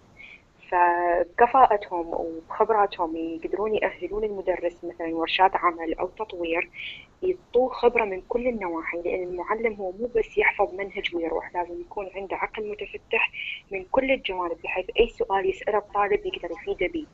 فبكفاءتهم 0.70 2.06
وبخبراتهم 2.08 3.16
يقدرون 3.16 3.74
يأهلون 3.74 4.24
المدرس 4.24 4.84
مثلا 4.84 5.14
ورشات 5.14 5.56
عمل 5.56 5.94
أو 5.94 6.08
تطوير 6.08 6.70
يعطوه 7.22 7.68
خبرة 7.68 8.04
من 8.04 8.22
كل 8.28 8.48
النواحي 8.48 9.02
لأن 9.02 9.22
المعلم 9.22 9.74
هو 9.74 9.92
مو 9.92 10.10
بس 10.16 10.38
يحفظ 10.38 10.74
منهج 10.74 11.14
ويروح 11.14 11.54
لازم 11.54 11.80
يكون 11.80 12.10
عنده 12.14 12.36
عقل 12.36 12.70
متفتح 12.70 13.30
من 13.70 13.84
كل 13.90 14.10
الجوانب 14.10 14.56
بحيث 14.64 14.86
أي 15.00 15.08
سؤال 15.08 15.50
يسأله 15.50 15.78
الطالب 15.78 16.26
يقدر 16.26 16.50
يفيده 16.50 16.86
به 16.92 17.06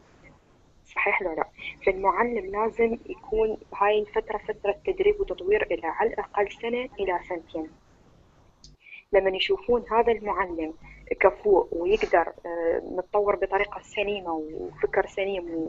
صحيح 0.95 1.23
لو 1.23 1.33
لا؟ 1.33 1.49
فالمعلم 1.87 2.47
لازم 2.47 2.99
يكون 3.07 3.59
هاي 3.75 4.01
الفترة 4.01 4.39
فترة 4.39 4.77
تدريب 4.87 5.21
وتطوير 5.21 5.63
إلى 5.63 5.87
على 5.87 6.11
الأقل 6.11 6.53
سنة 6.53 6.89
إلى 7.01 7.21
سنتين. 7.29 7.71
لما 9.13 9.31
يشوفون 9.31 9.85
هذا 9.91 10.13
المعلم 10.13 10.75
كفؤ 11.21 11.67
ويقدر 11.73 12.33
آه، 12.47 12.83
متطور 12.85 13.37
بطريقة 13.37 13.81
سليمة 13.83 14.33
وفكر 14.33 15.07
سليم 15.07 15.69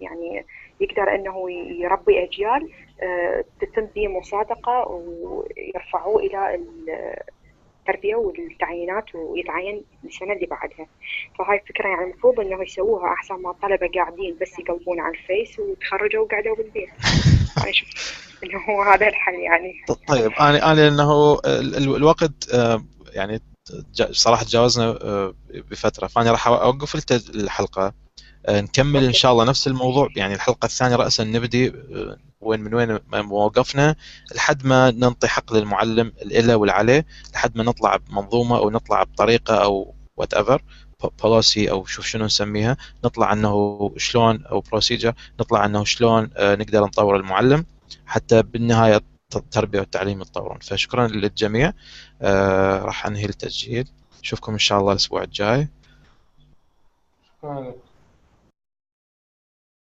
يعني 0.00 0.44
يقدر 0.80 1.14
إنه 1.14 1.50
يربي 1.50 2.24
أجيال 2.24 2.70
آه، 3.02 3.44
تتم 3.60 3.86
به 3.96 4.08
مصادقة 4.08 4.88
ويرفعوه 4.88 6.20
إلى 6.20 6.60
التربية 7.88 8.14
والتعيينات 8.14 9.14
ويتعين 9.14 9.84
السنة 10.04 10.32
اللي 10.32 10.46
بعدها. 10.46 10.86
فهاي 11.38 11.56
الفكرة 11.58 11.88
يعني 11.88 12.04
المفروض 12.04 12.40
إنه 12.40 12.62
يسووها 12.62 13.12
أحسن 13.12 13.34
ما 13.34 13.50
الطلبه 13.50 13.90
قاعدين 13.94 14.36
بس 14.40 14.58
يقلبون 14.58 15.00
على 15.00 15.14
الفيس 15.14 15.58
وتخرجوا 15.58 16.24
وقعدوا 16.24 16.56
بالبيت. 16.56 16.88
أنا 17.58 17.72
إنه 18.44 18.58
هو 18.58 18.82
هذا 18.82 19.08
الحل 19.08 19.34
يعني. 19.34 19.74
طيب 20.08 20.32
أنا 20.40 20.72
أنا 20.72 20.88
إنه 20.88 21.38
الوقت 21.96 22.54
آه، 22.54 22.82
يعني 23.14 23.40
صراحة 24.12 24.44
تجاوزنا 24.44 24.84
آه، 24.84 25.34
بفترة. 25.70 26.06
فأنا 26.06 26.30
راح 26.30 26.48
أوقف 26.48 27.12
الحلقة. 27.34 27.92
آه، 28.46 28.60
نكمل 28.60 29.04
إن 29.04 29.12
شاء 29.12 29.32
الله 29.32 29.44
نفس 29.44 29.66
الموضوع. 29.66 30.08
يعني 30.16 30.34
الحلقة 30.34 30.66
الثانية 30.66 30.96
راسا 30.96 31.24
نبدي 31.24 31.68
آه، 31.68 32.16
وين 32.40 32.60
من 32.60 32.74
وين 32.74 32.98
وقفنا. 33.30 33.96
لحد 34.34 34.66
ما 34.66 34.90
ننطي 34.90 35.28
حق 35.28 35.52
للمعلم 35.52 36.12
الاله 36.22 36.56
والعليه 36.56 37.06
لحد 37.34 37.56
ما 37.56 37.64
نطلع 37.64 37.96
بمنظومة 37.96 38.56
أو 38.58 38.70
نطلع 38.70 39.02
بطريقة 39.02 39.54
أو 39.54 39.94
whatever 40.16 40.62
policy 41.22 41.70
أو 41.70 41.84
شوف 41.84 42.06
شنو 42.06 42.24
نسميها. 42.24 42.76
نطلع 43.04 43.32
أنه 43.32 43.90
شلون 43.96 44.44
أو 44.44 44.60
procedure 44.60 45.14
نطلع 45.40 45.64
أنه 45.64 45.84
شلون 45.84 46.30
نقدر 46.38 46.84
نطور 46.84 47.16
المعلم. 47.16 47.66
حتى 48.06 48.42
بالنهاية 48.42 49.00
التربية 49.36 49.80
والتعليم 49.80 50.20
يتطورون. 50.20 50.58
فشكرا 50.58 51.06
للجميع. 51.06 51.72
آه 52.22 52.78
راح 52.78 53.06
أنهي 53.06 53.24
التسجيل. 53.24 53.88
نشوفكم 54.20 54.52
إن 54.52 54.58
شاء 54.58 54.80
الله 54.80 54.92
الأسبوع 54.92 55.22
الجاي. 55.22 55.68
شكرا 57.26 57.74